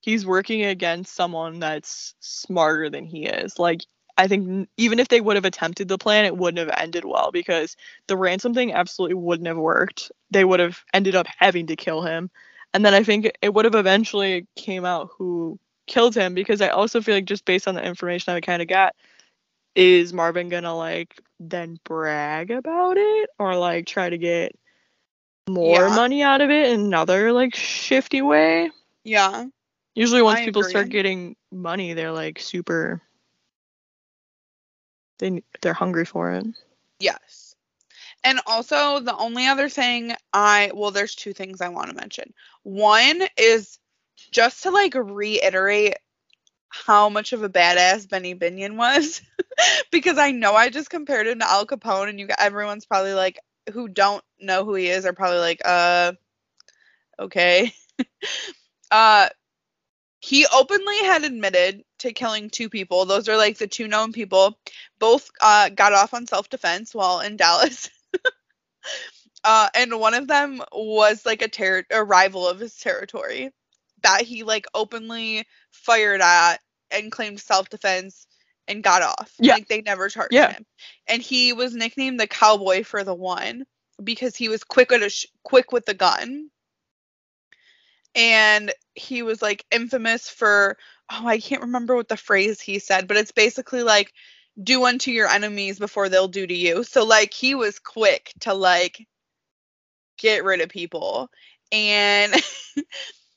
he's 0.00 0.26
working 0.26 0.64
against 0.64 1.14
someone 1.14 1.58
that's 1.60 2.14
smarter 2.20 2.90
than 2.90 3.04
he 3.04 3.26
is. 3.26 3.58
Like 3.58 3.82
I 4.18 4.26
think 4.28 4.68
even 4.76 4.98
if 4.98 5.08
they 5.08 5.20
would 5.20 5.36
have 5.36 5.44
attempted 5.44 5.88
the 5.88 5.98
plan, 5.98 6.24
it 6.24 6.36
wouldn't 6.36 6.58
have 6.68 6.78
ended 6.80 7.04
well 7.04 7.30
because 7.32 7.76
the 8.06 8.16
ransom 8.16 8.54
thing 8.54 8.72
absolutely 8.72 9.14
wouldn't 9.14 9.46
have 9.48 9.56
worked. 9.56 10.10
They 10.30 10.44
would 10.44 10.60
have 10.60 10.84
ended 10.92 11.14
up 11.14 11.26
having 11.38 11.66
to 11.68 11.76
kill 11.76 12.02
him, 12.02 12.30
and 12.74 12.84
then 12.84 12.94
I 12.94 13.02
think 13.02 13.30
it 13.42 13.52
would 13.54 13.64
have 13.64 13.74
eventually 13.74 14.46
came 14.56 14.84
out 14.84 15.10
who 15.18 15.58
killed 15.86 16.14
him 16.14 16.34
because 16.34 16.60
I 16.60 16.68
also 16.68 17.00
feel 17.00 17.14
like 17.14 17.24
just 17.24 17.44
based 17.44 17.68
on 17.68 17.74
the 17.74 17.84
information 17.84 18.32
I 18.34 18.40
kind 18.40 18.62
of 18.62 18.68
got, 18.68 18.94
is 19.74 20.12
Marvin 20.12 20.48
gonna 20.48 20.74
like 20.76 21.20
then 21.40 21.78
brag 21.84 22.50
about 22.50 22.96
it 22.98 23.30
or 23.38 23.56
like 23.56 23.86
try 23.86 24.08
to 24.08 24.18
get 24.18 24.54
more 25.48 25.88
Yeah. 25.88 25.88
money 25.90 26.22
out 26.22 26.40
of 26.40 26.50
it 26.50 26.70
in 26.72 26.80
another 26.80 27.32
like 27.32 27.54
shifty 27.54 28.22
way? 28.22 28.70
yeah. 29.04 29.46
Usually 29.94 30.22
once 30.22 30.40
I 30.40 30.44
people 30.44 30.62
start 30.64 30.88
getting 30.88 31.36
money, 31.50 31.92
they're 31.94 32.12
like 32.12 32.38
super 32.38 33.02
they 35.18 35.42
they're 35.60 35.72
hungry 35.72 36.04
for 36.04 36.32
it. 36.32 36.46
Yes. 36.98 37.54
And 38.24 38.40
also, 38.46 39.00
the 39.00 39.16
only 39.16 39.46
other 39.46 39.68
thing 39.68 40.14
I, 40.32 40.70
well, 40.74 40.92
there's 40.92 41.14
two 41.14 41.32
things 41.32 41.60
I 41.60 41.68
want 41.68 41.88
to 41.90 41.96
mention. 41.96 42.32
One 42.62 43.22
is 43.36 43.78
just 44.30 44.62
to 44.62 44.70
like 44.70 44.94
reiterate 44.94 45.96
how 46.68 47.08
much 47.08 47.32
of 47.32 47.42
a 47.42 47.48
badass 47.48 48.08
Benny 48.08 48.34
Binion 48.34 48.76
was, 48.76 49.20
because 49.90 50.18
I 50.18 50.30
know 50.30 50.54
I 50.54 50.70
just 50.70 50.88
compared 50.88 51.26
him 51.26 51.40
to 51.40 51.50
Al 51.50 51.66
Capone, 51.66 52.08
and 52.08 52.20
you 52.20 52.28
everyone's 52.38 52.86
probably 52.86 53.12
like, 53.12 53.38
who 53.72 53.88
don't 53.88 54.24
know 54.40 54.64
who 54.64 54.74
he 54.74 54.88
is, 54.88 55.04
are 55.04 55.12
probably 55.12 55.38
like, 55.38 55.60
uh, 55.64 56.12
okay. 57.18 57.72
uh, 58.90 59.28
he 60.20 60.46
openly 60.54 60.98
had 60.98 61.24
admitted 61.24 61.82
to 62.02 62.12
killing 62.12 62.50
two 62.50 62.68
people. 62.68 63.04
Those 63.04 63.28
are 63.28 63.36
like 63.36 63.58
the 63.58 63.66
two 63.66 63.88
known 63.88 64.12
people. 64.12 64.58
Both 64.98 65.30
uh, 65.40 65.70
got 65.70 65.92
off 65.92 66.14
on 66.14 66.26
self 66.26 66.48
defense 66.48 66.94
while 66.94 67.20
in 67.20 67.36
Dallas. 67.36 67.90
uh, 69.44 69.68
and 69.74 69.98
one 69.98 70.14
of 70.14 70.28
them 70.28 70.62
was 70.72 71.26
like 71.26 71.42
a, 71.42 71.48
ter- 71.48 71.86
a 71.90 72.04
rival 72.04 72.46
of 72.48 72.60
his 72.60 72.76
territory 72.76 73.50
that 74.02 74.22
he 74.22 74.42
like 74.42 74.66
openly 74.74 75.46
fired 75.70 76.20
at 76.20 76.58
and 76.90 77.10
claimed 77.10 77.40
self 77.40 77.68
defense 77.68 78.26
and 78.68 78.82
got 78.82 79.02
off. 79.02 79.32
Yeah. 79.38 79.54
Like 79.54 79.68
they 79.68 79.82
never 79.82 80.08
charged 80.08 80.34
Yeah. 80.34 80.52
him. 80.52 80.66
And 81.06 81.22
he 81.22 81.52
was 81.52 81.74
nicknamed 81.74 82.20
the 82.20 82.26
cowboy 82.26 82.84
for 82.84 83.04
the 83.04 83.14
one 83.14 83.64
because 84.02 84.36
he 84.36 84.48
was 84.48 84.64
quick 84.64 84.92
at 84.92 85.02
a 85.02 85.10
sh- 85.10 85.26
quick 85.42 85.72
with 85.72 85.86
the 85.86 85.94
gun. 85.94 86.48
And 88.14 88.72
he 88.94 89.22
was 89.22 89.40
like 89.40 89.64
infamous 89.70 90.28
for 90.28 90.76
oh, 91.12 91.26
I 91.26 91.38
can't 91.38 91.62
remember 91.62 91.94
what 91.94 92.08
the 92.08 92.16
phrase 92.16 92.60
he 92.60 92.78
said, 92.78 93.06
but 93.08 93.16
it's 93.16 93.32
basically 93.32 93.82
like 93.82 94.12
do 94.62 94.84
unto 94.84 95.10
your 95.10 95.28
enemies 95.28 95.78
before 95.78 96.08
they'll 96.08 96.28
do 96.28 96.46
to 96.46 96.54
you. 96.54 96.82
So 96.84 97.04
like 97.04 97.32
he 97.32 97.54
was 97.54 97.78
quick 97.78 98.32
to 98.40 98.54
like 98.54 99.06
get 100.18 100.44
rid 100.44 100.60
of 100.60 100.68
people 100.68 101.30
and 101.70 102.34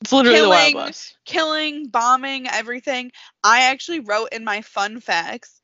It's 0.02 0.12
literally 0.12 0.40
the 0.40 0.48
Wild 0.48 0.72
Killing- 0.72 0.76
West. 0.86 1.16
killing, 1.24 1.88
bombing, 1.88 2.46
everything. 2.48 3.12
I 3.42 3.62
actually 3.70 4.00
wrote 4.00 4.28
in 4.32 4.44
my 4.44 4.60
fun 4.60 5.00
facts 5.00 5.60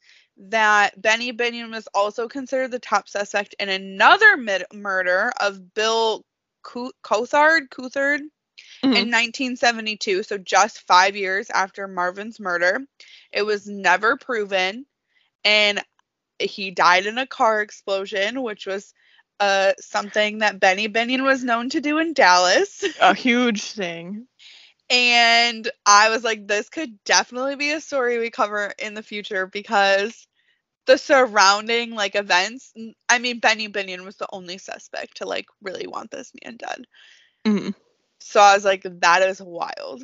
that 0.48 1.00
Benny 1.00 1.32
Binion 1.34 1.70
was 1.70 1.86
also 1.94 2.28
considered 2.28 2.70
the 2.70 2.78
top 2.78 3.08
suspect 3.08 3.54
in 3.60 3.68
another 3.68 4.36
mid- 4.38 4.64
murder 4.72 5.32
of 5.38 5.74
Bill 5.74 6.24
Coulthard, 6.64 7.68
Mhm. 8.84 8.96
in 8.96 9.10
1972, 9.10 10.22
so 10.22 10.38
just 10.38 10.80
five 10.86 11.16
years 11.16 11.50
after 11.50 11.86
Marvin's 11.88 12.40
murder. 12.40 12.80
It 13.32 13.42
was 13.42 13.66
never 13.68 14.16
proven, 14.16 14.86
and 15.44 15.82
he 16.38 16.70
died 16.70 17.06
in 17.06 17.18
a 17.18 17.26
car 17.26 17.62
explosion, 17.62 18.42
which 18.42 18.66
was 18.66 18.94
uh, 19.40 19.72
something 19.80 20.38
that 20.38 20.60
Benny 20.60 20.88
Binion 20.88 21.22
was 21.24 21.44
known 21.44 21.70
to 21.70 21.80
do 21.80 21.98
in 21.98 22.12
Dallas. 22.14 22.84
A 23.00 23.14
huge 23.14 23.62
thing. 23.62 24.26
And 24.90 25.68
I 25.86 26.10
was 26.10 26.22
like, 26.24 26.46
this 26.46 26.68
could 26.68 27.02
definitely 27.04 27.56
be 27.56 27.72
a 27.72 27.80
story 27.80 28.18
we 28.18 28.30
cover 28.30 28.72
in 28.78 28.94
the 28.94 29.02
future 29.02 29.46
because 29.46 30.26
the 30.86 30.98
surrounding 30.98 31.92
like 31.92 32.14
events. 32.14 32.72
I 33.08 33.18
mean, 33.18 33.38
Benny 33.40 33.68
Binion 33.68 34.04
was 34.04 34.16
the 34.16 34.28
only 34.32 34.58
suspect 34.58 35.18
to 35.18 35.26
like 35.26 35.46
really 35.62 35.86
want 35.86 36.10
this 36.10 36.32
man 36.44 36.56
dead. 36.56 36.86
Mhm. 37.46 37.74
So 38.24 38.40
I 38.40 38.54
was 38.54 38.64
like, 38.64 38.86
that 39.00 39.22
is 39.22 39.40
wild. 39.40 40.02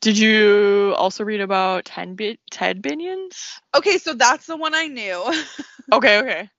Did 0.00 0.18
you 0.18 0.94
also 0.96 1.24
read 1.24 1.40
about 1.40 1.86
Ted, 1.86 2.16
Bi- 2.16 2.38
Ted 2.50 2.82
Binions? 2.82 3.58
Okay, 3.74 3.98
so 3.98 4.12
that's 4.14 4.46
the 4.46 4.56
one 4.56 4.74
I 4.74 4.86
knew. 4.88 5.32
Okay, 5.92 6.18
okay. 6.18 6.50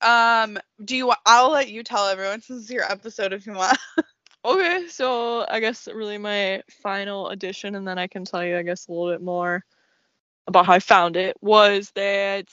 um, 0.00 0.58
do 0.84 0.96
you? 0.96 1.12
I'll 1.26 1.50
let 1.50 1.70
you 1.70 1.82
tell 1.82 2.06
everyone 2.08 2.42
since 2.42 2.62
it's 2.62 2.70
your 2.70 2.90
episode 2.90 3.32
if 3.32 3.46
you 3.46 3.54
want. 3.54 3.78
Okay, 4.44 4.88
so 4.88 5.46
I 5.48 5.60
guess 5.60 5.86
really 5.86 6.18
my 6.18 6.62
final 6.82 7.28
addition, 7.28 7.76
and 7.76 7.86
then 7.86 7.98
I 7.98 8.08
can 8.08 8.24
tell 8.24 8.44
you, 8.44 8.58
I 8.58 8.62
guess, 8.62 8.88
a 8.88 8.92
little 8.92 9.12
bit 9.12 9.22
more 9.22 9.64
about 10.48 10.66
how 10.66 10.72
I 10.72 10.80
found 10.80 11.16
it, 11.16 11.36
was 11.40 11.92
that 11.94 12.46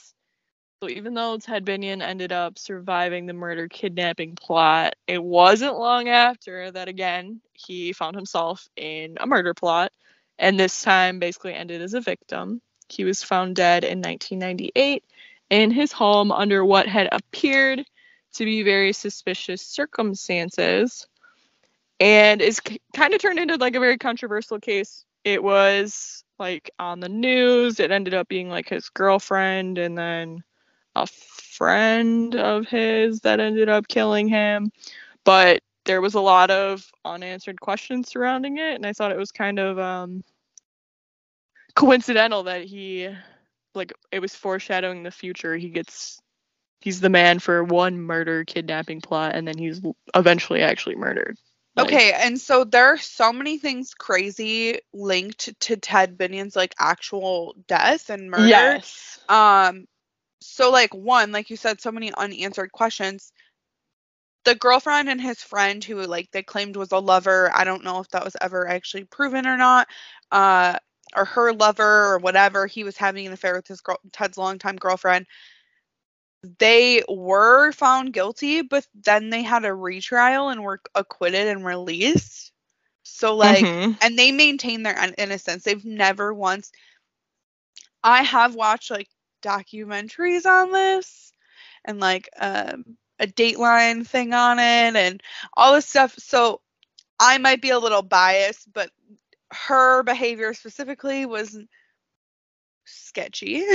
so 0.82 0.88
even 0.88 1.12
though 1.12 1.36
Ted 1.36 1.66
Binion 1.66 2.02
ended 2.02 2.32
up 2.32 2.58
surviving 2.58 3.26
the 3.26 3.34
murder 3.34 3.68
kidnapping 3.68 4.34
plot, 4.34 4.94
it 5.06 5.22
wasn't 5.22 5.78
long 5.78 6.08
after 6.08 6.70
that 6.70 6.88
again 6.88 7.42
he 7.52 7.92
found 7.92 8.16
himself 8.16 8.66
in 8.76 9.16
a 9.20 9.26
murder 9.26 9.52
plot, 9.52 9.92
and 10.38 10.58
this 10.58 10.80
time 10.82 11.18
basically 11.18 11.52
ended 11.52 11.82
as 11.82 11.92
a 11.92 12.00
victim. 12.00 12.62
He 12.88 13.04
was 13.04 13.22
found 13.22 13.56
dead 13.56 13.84
in 13.84 14.00
1998 14.00 15.04
in 15.50 15.70
his 15.70 15.92
home 15.92 16.32
under 16.32 16.64
what 16.64 16.86
had 16.86 17.08
appeared 17.12 17.84
to 18.34 18.44
be 18.44 18.62
very 18.62 18.92
suspicious 18.92 19.60
circumstances 19.62 21.06
and 22.00 22.40
it's 22.40 22.60
kind 22.94 23.12
of 23.12 23.20
turned 23.20 23.38
into 23.38 23.56
like 23.56 23.74
a 23.74 23.80
very 23.80 23.98
controversial 23.98 24.58
case. 24.58 25.04
It 25.24 25.42
was 25.42 26.24
like 26.38 26.70
on 26.78 27.00
the 27.00 27.10
news. 27.10 27.78
It 27.78 27.90
ended 27.90 28.14
up 28.14 28.26
being 28.28 28.48
like 28.48 28.70
his 28.70 28.88
girlfriend 28.88 29.76
and 29.76 29.98
then 29.98 30.42
a 30.94 31.06
friend 31.06 32.34
of 32.34 32.66
his 32.66 33.20
that 33.20 33.40
ended 33.40 33.68
up 33.68 33.88
killing 33.88 34.28
him. 34.28 34.72
But 35.24 35.62
there 35.84 36.00
was 36.00 36.14
a 36.14 36.20
lot 36.20 36.50
of 36.50 36.90
unanswered 37.04 37.60
questions 37.60 38.08
surrounding 38.08 38.58
it, 38.58 38.74
and 38.74 38.86
I 38.86 38.92
thought 38.92 39.12
it 39.12 39.18
was 39.18 39.32
kind 39.32 39.58
of 39.58 39.78
um, 39.78 40.24
coincidental 41.74 42.44
that 42.44 42.64
he, 42.64 43.08
like, 43.74 43.92
it 44.10 44.20
was 44.20 44.34
foreshadowing 44.34 45.02
the 45.02 45.10
future. 45.10 45.56
He 45.56 45.68
gets. 45.68 46.20
He's 46.80 47.00
the 47.00 47.10
man 47.10 47.40
for 47.40 47.62
one 47.62 48.00
murder 48.00 48.44
kidnapping 48.44 49.02
plot, 49.02 49.34
and 49.34 49.46
then 49.46 49.58
he's 49.58 49.82
eventually 50.14 50.62
actually 50.62 50.96
murdered. 50.96 51.36
Like, 51.76 51.88
Okay, 51.88 52.12
and 52.14 52.40
so 52.40 52.64
there 52.64 52.86
are 52.86 52.98
so 52.98 53.32
many 53.32 53.58
things 53.58 53.92
crazy 53.92 54.80
linked 54.94 55.60
to 55.60 55.76
Ted 55.76 56.16
Binion's 56.16 56.56
like 56.56 56.74
actual 56.78 57.54
death 57.68 58.08
and 58.08 58.30
murder. 58.30 58.48
Yes. 58.48 59.20
Um, 59.28 59.86
so 60.40 60.70
like 60.70 60.94
one, 60.94 61.32
like 61.32 61.50
you 61.50 61.56
said, 61.56 61.80
so 61.80 61.90
many 61.92 62.12
unanswered 62.14 62.72
questions. 62.72 63.32
The 64.44 64.54
girlfriend 64.54 65.08
and 65.08 65.20
his 65.20 65.42
friend, 65.42 65.82
who 65.84 66.02
like 66.06 66.30
they 66.30 66.42
claimed 66.42 66.76
was 66.76 66.92
a 66.92 66.98
lover, 66.98 67.50
I 67.54 67.64
don't 67.64 67.84
know 67.84 68.00
if 68.00 68.08
that 68.10 68.24
was 68.24 68.36
ever 68.40 68.68
actually 68.68 69.04
proven 69.04 69.46
or 69.46 69.56
not. 69.56 69.88
Uh, 70.30 70.78
or 71.16 71.24
her 71.24 71.52
lover 71.52 72.12
or 72.12 72.18
whatever, 72.18 72.66
he 72.66 72.84
was 72.84 72.96
having 72.96 73.26
an 73.26 73.32
affair 73.32 73.54
with 73.54 73.66
his 73.68 73.80
girl, 73.80 73.98
Ted's 74.12 74.38
longtime 74.38 74.76
girlfriend. 74.76 75.26
They 76.58 77.02
were 77.08 77.72
found 77.72 78.12
guilty, 78.12 78.62
but 78.62 78.86
then 78.94 79.30
they 79.30 79.42
had 79.42 79.64
a 79.64 79.74
retrial 79.74 80.48
and 80.48 80.62
were 80.62 80.80
acquitted 80.94 81.48
and 81.48 81.64
released. 81.64 82.52
So 83.02 83.36
like 83.36 83.68
Mhm. 83.68 83.98
and 84.00 84.18
they 84.18 84.32
maintain 84.32 84.82
their 84.82 84.96
innocence. 85.18 85.64
They've 85.64 85.84
never 85.84 86.32
once. 86.32 86.70
I 88.04 88.22
have 88.22 88.54
watched 88.54 88.90
like 88.90 89.08
documentaries 89.42 90.46
on 90.46 90.72
this 90.72 91.32
and 91.84 92.00
like 92.00 92.28
um, 92.38 92.84
a 93.18 93.26
Dateline 93.26 94.06
thing 94.06 94.32
on 94.34 94.58
it 94.58 94.96
and 94.96 95.22
all 95.56 95.74
this 95.74 95.86
stuff. 95.86 96.14
So 96.18 96.60
I 97.18 97.38
might 97.38 97.62
be 97.62 97.70
a 97.70 97.78
little 97.78 98.02
biased, 98.02 98.72
but 98.72 98.90
her 99.52 100.02
behavior 100.02 100.54
specifically 100.54 101.26
was 101.26 101.58
sketchy. 102.84 103.64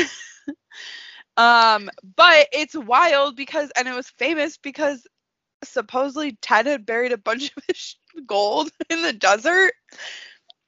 Um, 1.37 1.89
but 2.15 2.47
it's 2.53 2.75
wild 2.75 3.35
because, 3.35 3.71
and 3.75 3.87
it 3.87 3.95
was 3.95 4.09
famous 4.09 4.57
because 4.57 5.05
supposedly 5.63 6.37
Ted 6.41 6.65
had 6.65 6.85
buried 6.85 7.11
a 7.11 7.17
bunch 7.17 7.51
of 7.57 7.63
his 7.67 7.95
gold 8.25 8.69
in 8.89 9.01
the 9.01 9.13
desert. 9.13 9.73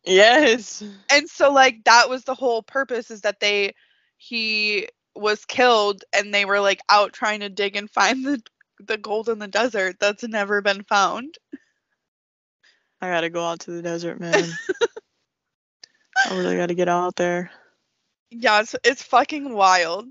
Yes. 0.06 0.84
And 1.10 1.30
so, 1.30 1.52
like, 1.52 1.84
that 1.86 2.10
was 2.10 2.24
the 2.24 2.36
whole 2.36 2.64
purpose 2.64 3.12
is 3.12 3.22
that 3.22 3.40
they, 3.40 3.76
he 4.18 4.88
was 5.16 5.46
killed 5.46 6.04
and 6.14 6.34
they 6.34 6.46
were 6.46 6.60
like 6.60 6.82
out 6.90 7.14
trying 7.14 7.40
to 7.40 7.50
dig 7.50 7.76
and 7.76 7.90
find 7.90 8.26
the 8.26 8.42
the 8.80 8.98
gold 8.98 9.30
in 9.30 9.40
the 9.40 9.48
desert 9.48 9.98
that's 10.00 10.24
never 10.24 10.62
been 10.62 10.84
found. 10.84 11.36
I 13.02 13.10
gotta 13.10 13.30
go 13.30 13.44
out 13.44 13.62
to 13.62 13.72
the 13.72 13.82
desert, 13.82 14.20
man. 14.20 14.44
I 16.26 16.36
really 16.36 16.58
gotta 16.58 16.74
get 16.74 16.90
out 16.90 17.16
there. 17.16 17.52
Yeah, 18.30 18.62
it's 18.62 18.76
it's 18.84 19.04
fucking 19.04 19.54
wild. 19.54 20.08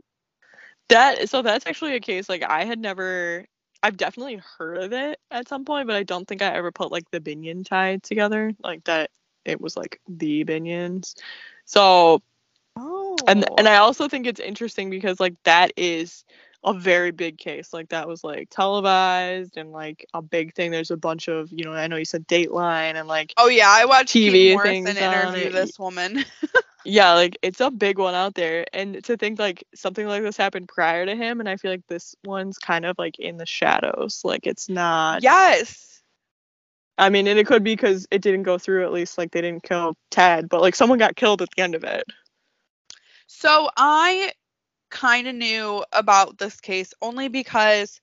That 0.89 1.29
so 1.29 1.43
that's 1.43 1.67
actually 1.67 1.95
a 1.95 2.01
case 2.01 2.29
like 2.29 2.43
I 2.43 2.65
had 2.65 2.79
never 2.79 3.45
I've 3.83 3.97
definitely 3.97 4.41
heard 4.59 4.79
of 4.79 4.93
it 4.93 5.21
at 5.31 5.49
some 5.49 5.65
point, 5.65 5.87
but 5.87 5.97
I 5.97 6.03
don't 6.03 6.27
think 6.27 6.43
I 6.43 6.55
ever 6.55 6.73
put 6.73 6.93
like 6.93 7.11
the 7.11 7.21
Binion 7.21 7.65
tie 7.65 7.99
together. 8.03 8.53
Like 8.63 8.85
that 8.85 9.11
it 9.45 9.61
was 9.61 9.77
like 9.77 10.01
the 10.09 10.45
Binions. 10.45 11.15
So 11.65 12.23
Oh. 12.77 13.17
and 13.27 13.45
and 13.59 13.69
I 13.69 13.79
oh. 13.79 13.85
also 13.85 14.09
think 14.09 14.27
it's 14.27 14.41
interesting 14.41 14.91
because 14.91 15.21
like 15.21 15.35
that 15.45 15.73
is 15.77 16.25
a 16.65 16.75
very 16.75 17.13
big 17.13 17.39
case. 17.39 17.73
Like 17.73 17.89
that 17.91 18.09
was 18.09 18.25
like 18.25 18.51
televised 18.51 19.57
and 19.57 19.71
like 19.71 20.05
a 20.13 20.21
big 20.21 20.55
thing. 20.55 20.71
There's 20.71 20.91
a 20.91 20.97
bunch 20.97 21.29
of 21.29 21.51
you 21.53 21.65
know 21.65 21.73
I 21.73 21.87
know 21.87 21.97
you 21.97 22.05
said 22.05 22.27
Dateline 22.27 22.97
and 22.97 23.09
like 23.09 23.33
Oh 23.37 23.49
yeah, 23.49 23.69
I 23.69 23.85
watched 23.85 24.15
TV 24.15 24.61
things 24.63 24.89
on 24.91 24.97
interview 24.97 25.51
this 25.51 25.79
woman. 25.79 26.25
yeah 26.85 27.15
like 27.15 27.37
it's 27.43 27.61
a 27.61 27.71
big 27.71 27.99
one 27.99 28.15
out 28.15 28.35
there. 28.35 28.67
And 28.73 29.03
to 29.05 29.17
think 29.17 29.39
like 29.39 29.65
something 29.75 30.07
like 30.07 30.23
this 30.23 30.37
happened 30.37 30.69
prior 30.69 31.07
to 31.07 31.15
him, 31.15 31.41
and 31.41 31.49
I 31.49 31.57
feel 31.57 31.71
like 31.71 31.87
this 31.89 32.15
one's 32.25 32.59
kind 32.59 32.85
of 32.85 32.99
like 32.99 33.19
in 33.19 33.37
the 33.37 33.47
shadows. 33.47 34.21
Like 34.25 34.47
it's 34.47 34.69
not. 34.69 35.23
yes. 35.23 35.85
I 36.99 37.11
mean, 37.11 37.27
and 37.27 37.39
it 37.39 37.47
could 37.47 37.63
be 37.63 37.75
because 37.77 38.07
it 38.11 38.23
didn't 38.23 38.45
go 38.45 38.57
through. 38.57 38.85
At 38.85 38.93
least 38.93 39.19
like 39.19 39.31
they 39.31 39.43
didn't 39.43 39.63
kill 39.63 39.97
Ted, 40.11 40.49
but 40.49 40.63
like 40.63 40.75
someone 40.75 40.99
got 40.99 41.15
killed 41.15 41.43
at 41.43 41.49
the 41.55 41.63
end 41.63 41.75
of 41.75 41.85
it. 41.85 42.05
So 43.27 43.69
I 43.77 44.33
kind 44.91 45.27
of 45.29 45.35
knew 45.35 45.85
about 45.93 46.39
this 46.39 46.61
case 46.61 46.93
only 47.03 47.29
because 47.29 48.01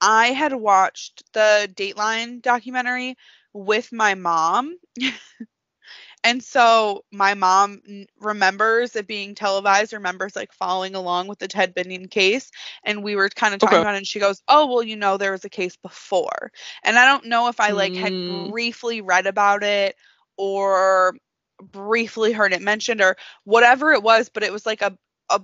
I 0.00 0.28
had 0.28 0.52
watched 0.52 1.22
the 1.32 1.70
Dateline 1.74 2.42
documentary 2.42 3.16
with 3.52 3.92
my 3.92 4.14
mom. 4.14 4.76
and 6.24 6.42
so 6.42 7.04
my 7.12 7.34
mom 7.34 7.80
remembers 8.20 8.94
it 8.96 9.06
being 9.06 9.34
televised, 9.34 9.92
remembers 9.92 10.36
like 10.36 10.52
following 10.52 10.94
along 10.94 11.28
with 11.28 11.38
the 11.38 11.48
Ted 11.48 11.74
Binion 11.74 12.10
case. 12.10 12.50
And 12.84 13.02
we 13.02 13.16
were 13.16 13.28
kind 13.28 13.54
of 13.54 13.60
talking 13.60 13.80
Okay. 13.80 13.82
about 13.82 13.94
it, 13.94 13.98
and 13.98 14.06
she 14.06 14.20
goes, 14.20 14.42
Oh, 14.48 14.66
well, 14.66 14.82
you 14.82 14.96
know, 14.96 15.16
there 15.16 15.32
was 15.32 15.44
a 15.44 15.50
case 15.50 15.76
before. 15.76 16.52
And 16.84 16.98
I 16.98 17.06
don't 17.06 17.26
know 17.26 17.48
if 17.48 17.60
I 17.60 17.72
like 17.72 17.96
had 17.96 18.14
Mm. 18.24 18.48
briefly 18.48 19.00
read 19.00 19.26
about 19.26 19.62
it 19.62 19.96
or 20.36 21.14
briefly 21.62 22.32
heard 22.32 22.52
it 22.52 22.62
mentioned 22.62 23.00
or 23.00 23.16
whatever 23.44 23.92
it 23.92 24.02
was, 24.02 24.28
but 24.28 24.42
it 24.42 24.52
was 24.52 24.66
like 24.66 24.82
a 24.82 24.96
a 25.30 25.40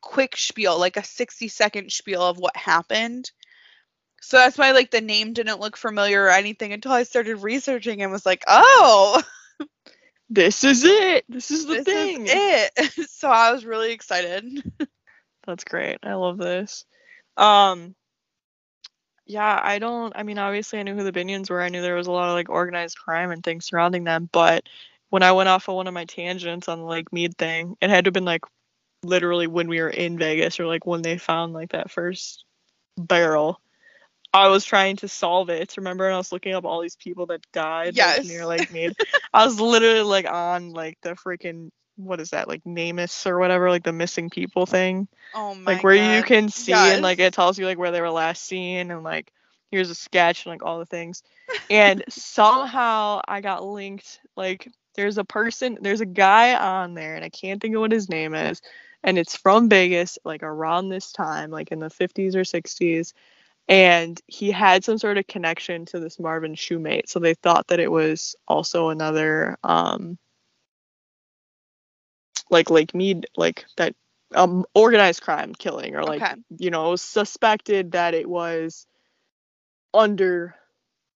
quick 0.00 0.36
spiel, 0.36 0.78
like 0.78 0.96
a 0.96 1.04
60 1.04 1.48
second 1.48 1.92
spiel 1.92 2.22
of 2.22 2.38
what 2.38 2.56
happened. 2.56 3.30
So 4.22 4.36
that's 4.36 4.58
why 4.58 4.72
like 4.72 4.90
the 4.90 5.00
name 5.00 5.32
didn't 5.32 5.60
look 5.60 5.76
familiar 5.76 6.24
or 6.24 6.30
anything 6.30 6.72
until 6.72 6.92
I 6.92 7.04
started 7.04 7.42
researching 7.42 8.02
and 8.02 8.12
was 8.12 8.26
like, 8.26 8.44
oh, 8.46 9.22
This 10.32 10.62
is 10.62 10.84
it. 10.84 11.24
This 11.28 11.50
is 11.50 11.66
the 11.66 11.74
this 11.74 11.84
thing. 11.84 12.26
is 12.26 12.32
it. 12.32 12.92
so 13.10 13.28
I 13.28 13.50
was 13.50 13.64
really 13.64 13.90
excited. 13.92 14.44
That's 15.46 15.64
great. 15.64 15.98
I 16.04 16.14
love 16.14 16.38
this. 16.38 16.84
Um 17.36 17.96
yeah, 19.26 19.60
I 19.62 19.80
don't 19.80 20.12
I 20.14 20.22
mean 20.22 20.38
obviously 20.38 20.78
I 20.78 20.84
knew 20.84 20.94
who 20.94 21.02
the 21.02 21.12
Binions 21.12 21.50
were. 21.50 21.60
I 21.60 21.68
knew 21.68 21.82
there 21.82 21.96
was 21.96 22.06
a 22.06 22.12
lot 22.12 22.28
of 22.28 22.34
like 22.34 22.48
organized 22.48 22.96
crime 22.96 23.32
and 23.32 23.42
things 23.42 23.66
surrounding 23.66 24.04
them, 24.04 24.28
but 24.30 24.68
when 25.10 25.22
I 25.22 25.32
went 25.32 25.48
off 25.48 25.68
of 25.68 25.74
one 25.74 25.86
of 25.86 25.94
my 25.94 26.04
tangents 26.06 26.68
on 26.68 26.78
the 26.78 26.84
Lake 26.84 27.12
Mead 27.12 27.36
thing, 27.36 27.76
it 27.80 27.90
had 27.90 28.04
to 28.04 28.08
have 28.08 28.14
been 28.14 28.24
like 28.24 28.44
literally 29.02 29.46
when 29.46 29.68
we 29.68 29.80
were 29.80 29.90
in 29.90 30.18
Vegas 30.18 30.58
or 30.60 30.66
like 30.66 30.86
when 30.86 31.02
they 31.02 31.18
found 31.18 31.52
like 31.52 31.72
that 31.72 31.90
first 31.90 32.44
barrel. 32.96 33.60
I 34.32 34.48
was 34.48 34.64
trying 34.64 34.96
to 34.98 35.08
solve 35.08 35.50
it. 35.50 35.76
Remember, 35.76 36.06
and 36.06 36.14
I 36.14 36.18
was 36.18 36.30
looking 36.32 36.54
up 36.54 36.64
all 36.64 36.80
these 36.80 36.96
people 36.96 37.26
that 37.26 37.40
died 37.52 37.96
like, 37.96 37.96
Yes. 37.96 38.24
near 38.24 38.46
Lake 38.46 38.70
Mead. 38.70 38.94
I 39.34 39.44
was 39.44 39.60
literally 39.60 40.02
like 40.02 40.30
on 40.30 40.70
like 40.70 40.98
the 41.02 41.10
freaking 41.10 41.70
what 41.96 42.20
is 42.20 42.30
that 42.30 42.48
like 42.48 42.62
NamUs 42.64 43.26
or 43.26 43.38
whatever 43.38 43.68
like 43.68 43.82
the 43.82 43.92
missing 43.92 44.30
people 44.30 44.66
thing 44.66 45.08
Oh 45.34 45.54
my 45.54 45.64
god. 45.64 45.74
like 45.74 45.84
where 45.84 46.16
you 46.16 46.22
can 46.22 46.48
see 46.48 46.72
and 46.72 47.02
like 47.02 47.18
it 47.18 47.34
tells 47.34 47.58
you 47.58 47.66
like 47.66 47.78
where 47.78 47.90
they 47.90 48.00
were 48.00 48.10
last 48.10 48.44
seen 48.44 48.90
and 48.90 49.02
like 49.02 49.30
here's 49.70 49.90
a 49.90 49.94
sketch 49.94 50.46
and 50.46 50.52
like 50.52 50.64
all 50.64 50.78
the 50.78 50.86
things 50.86 51.22
and 51.68 52.02
somehow 52.08 53.20
i 53.28 53.40
got 53.40 53.64
linked 53.64 54.20
like 54.36 54.68
there's 54.94 55.18
a 55.18 55.24
person 55.24 55.78
there's 55.80 56.00
a 56.00 56.06
guy 56.06 56.54
on 56.54 56.94
there 56.94 57.16
and 57.16 57.24
i 57.24 57.28
can't 57.28 57.60
think 57.60 57.74
of 57.74 57.80
what 57.80 57.92
his 57.92 58.08
name 58.08 58.34
is 58.34 58.60
and 59.02 59.18
it's 59.18 59.36
from 59.36 59.68
vegas 59.68 60.18
like 60.24 60.42
around 60.42 60.88
this 60.88 61.12
time 61.12 61.50
like 61.50 61.72
in 61.72 61.78
the 61.78 61.90
50s 61.90 62.34
or 62.34 62.44
60s 62.44 63.12
and 63.68 64.20
he 64.26 64.50
had 64.50 64.84
some 64.84 64.98
sort 64.98 65.18
of 65.18 65.26
connection 65.26 65.84
to 65.86 66.00
this 66.00 66.18
marvin 66.18 66.54
shoemate 66.54 67.08
so 67.08 67.18
they 67.18 67.34
thought 67.34 67.66
that 67.68 67.80
it 67.80 67.90
was 67.90 68.36
also 68.48 68.88
another 68.88 69.56
um 69.64 70.18
like 72.50 72.70
lake 72.70 72.94
mead 72.94 73.26
like 73.36 73.64
that 73.76 73.94
um 74.34 74.64
organized 74.74 75.22
crime 75.22 75.54
killing 75.54 75.94
or 75.94 76.02
like 76.02 76.22
Okay. 76.22 76.34
you 76.58 76.70
know 76.70 76.96
suspected 76.96 77.92
that 77.92 78.14
it 78.14 78.28
was 78.28 78.86
under 79.94 80.54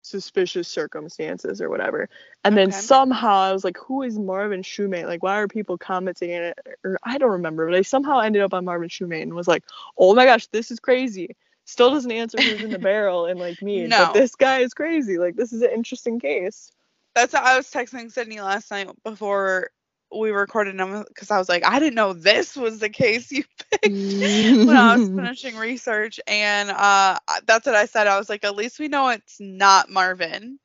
suspicious 0.01 0.67
circumstances 0.67 1.61
or 1.61 1.69
whatever. 1.69 2.09
And 2.43 2.57
then 2.57 2.71
somehow 2.71 3.35
i 3.35 3.53
was 3.53 3.63
like 3.63 3.77
who 3.77 4.01
is 4.03 4.17
marvin 4.17 4.61
shoemate 4.63 5.05
like 5.05 5.21
why 5.23 5.37
are 5.39 5.47
people 5.47 5.77
commenting 5.77 6.33
on 6.35 6.43
it? 6.43 6.59
Or 6.83 6.97
i 7.03 7.17
don't 7.17 7.31
remember 7.31 7.67
but 7.67 7.75
i 7.75 7.81
somehow 7.81 8.19
ended 8.19 8.41
up 8.41 8.53
on 8.53 8.65
marvin 8.65 8.89
shoemate 8.89 9.21
and 9.23 9.33
was 9.33 9.47
like 9.47 9.63
oh 9.97 10.15
my 10.15 10.25
gosh 10.25 10.47
this 10.47 10.71
is 10.71 10.79
crazy. 10.79 11.35
Still 11.65 11.91
doesn't 11.91 12.11
answer 12.11 12.41
who's 12.41 12.61
in 12.63 12.71
the 12.71 12.79
barrel 12.89 13.27
and 13.27 13.39
like 13.39 13.61
me 13.61 13.85
No. 13.87 14.05
but 14.05 14.13
this 14.13 14.35
guy 14.35 14.59
is 14.59 14.73
crazy. 14.73 15.17
Like 15.17 15.35
this 15.35 15.53
is 15.53 15.61
an 15.61 15.69
interesting 15.71 16.19
case. 16.19 16.71
That's 17.13 17.33
how 17.33 17.43
I 17.43 17.57
was 17.57 17.69
texting 17.69 18.11
Sydney 18.11 18.41
last 18.41 18.71
night 18.71 18.89
before 19.03 19.69
we 20.15 20.31
recorded 20.31 20.77
them 20.77 21.03
because 21.07 21.31
I 21.31 21.37
was 21.37 21.49
like, 21.49 21.65
I 21.65 21.79
didn't 21.79 21.95
know 21.95 22.13
this 22.13 22.55
was 22.55 22.79
the 22.79 22.89
case 22.89 23.31
you 23.31 23.43
picked 23.71 24.15
when 24.63 24.77
I 24.77 24.95
was 24.95 25.09
finishing 25.15 25.57
research, 25.57 26.19
and 26.27 26.69
uh, 26.69 27.19
that's 27.45 27.65
what 27.65 27.75
I 27.75 27.85
said. 27.85 28.07
I 28.07 28.17
was 28.17 28.29
like, 28.29 28.43
at 28.43 28.55
least 28.55 28.79
we 28.79 28.87
know 28.87 29.09
it's 29.09 29.37
not 29.39 29.89
Marvin 29.89 30.59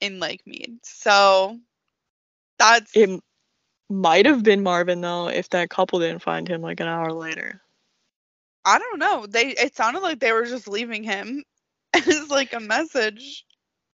in 0.00 0.20
Lake 0.20 0.42
Mead. 0.46 0.78
So 0.84 1.58
that's 2.58 2.92
it 2.94 3.20
might 3.90 4.26
have 4.26 4.42
been 4.42 4.62
marvin 4.62 5.00
though 5.00 5.28
if 5.28 5.50
that 5.50 5.68
couple 5.70 5.98
didn't 5.98 6.22
find 6.22 6.48
him 6.48 6.62
like 6.62 6.80
an 6.80 6.86
hour 6.86 7.12
later 7.12 7.60
I 8.64 8.78
don't 8.78 8.98
know. 8.98 9.26
They 9.26 9.48
it 9.48 9.76
sounded 9.76 10.00
like 10.00 10.20
they 10.20 10.32
were 10.32 10.46
just 10.46 10.68
leaving 10.68 11.04
him 11.04 11.44
as 11.94 12.30
like 12.30 12.52
a 12.52 12.60
message. 12.60 13.44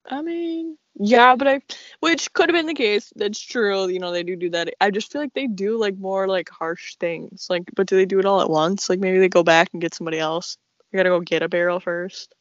I 0.10 0.22
mean, 0.22 0.78
yeah, 1.00 1.36
but 1.36 1.48
I, 1.48 1.62
which 2.00 2.34
could 2.34 2.50
have 2.50 2.56
been 2.56 2.66
the 2.68 2.74
case. 2.74 3.12
That's 3.16 3.40
true. 3.40 3.88
You 3.88 4.00
know, 4.00 4.12
they 4.12 4.24
do 4.24 4.36
do 4.36 4.50
that. 4.52 4.74
I 4.82 4.92
just 4.92 5.12
feel 5.12 5.22
like 5.22 5.34
they 5.34 5.48
do 5.48 5.78
like 5.78 5.98
more 5.98 6.28
like 6.28 6.50
harsh 6.50 6.96
things. 6.96 7.48
Like, 7.50 7.64
but 7.76 7.88
do 7.88 7.96
they 7.96 8.06
do 8.06 8.20
it 8.20 8.26
all 8.26 8.42
at 8.42 8.50
once? 8.50 8.90
Like 8.90 9.00
maybe 9.00 9.20
they 9.20 9.30
go 9.30 9.44
back 9.44 9.70
and 9.74 9.82
get 9.82 9.94
somebody 9.96 10.20
else. 10.20 10.58
You 10.92 10.98
gotta 10.98 11.10
go 11.10 11.20
get 11.20 11.44
a 11.44 11.50
barrel 11.50 11.80
first. 11.80 12.34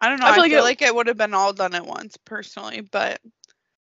I 0.00 0.08
don't 0.08 0.20
know. 0.20 0.26
I 0.26 0.30
I 0.30 0.34
feel 0.34 0.44
feel, 0.44 0.44
like 0.44 0.52
it- 0.52 0.62
like 0.62 0.82
it 0.82 0.94
would 0.94 1.06
have 1.08 1.16
been 1.16 1.34
all 1.34 1.52
done 1.52 1.74
at 1.74 1.86
once, 1.86 2.16
personally, 2.24 2.80
but 2.82 3.20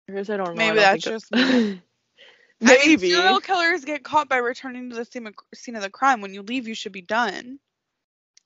I 0.10 0.13
guess 0.13 0.30
I 0.30 0.38
don't 0.38 0.56
know. 0.56 0.56
Maybe 0.56 0.76
don't 0.76 0.78
that's 0.78 1.04
think 1.06 1.16
it- 1.16 1.80
I 2.66 2.88
mean, 2.88 3.00
serial 3.00 3.39
killers 3.42 3.84
get 3.84 4.04
caught 4.04 4.30
by 4.30 4.38
returning 4.38 4.89
to 4.89 4.96
the 4.96 5.06
scene 5.06 5.28
of, 5.28 5.34
scene 5.54 5.76
of 5.76 5.82
the 5.82 5.89
crime. 5.89 6.22
When 6.22 6.34
you 6.34 6.44
leave, 6.44 6.68
you 6.68 6.76
should 6.76 6.94
be 6.94 7.02
done. 7.02 7.60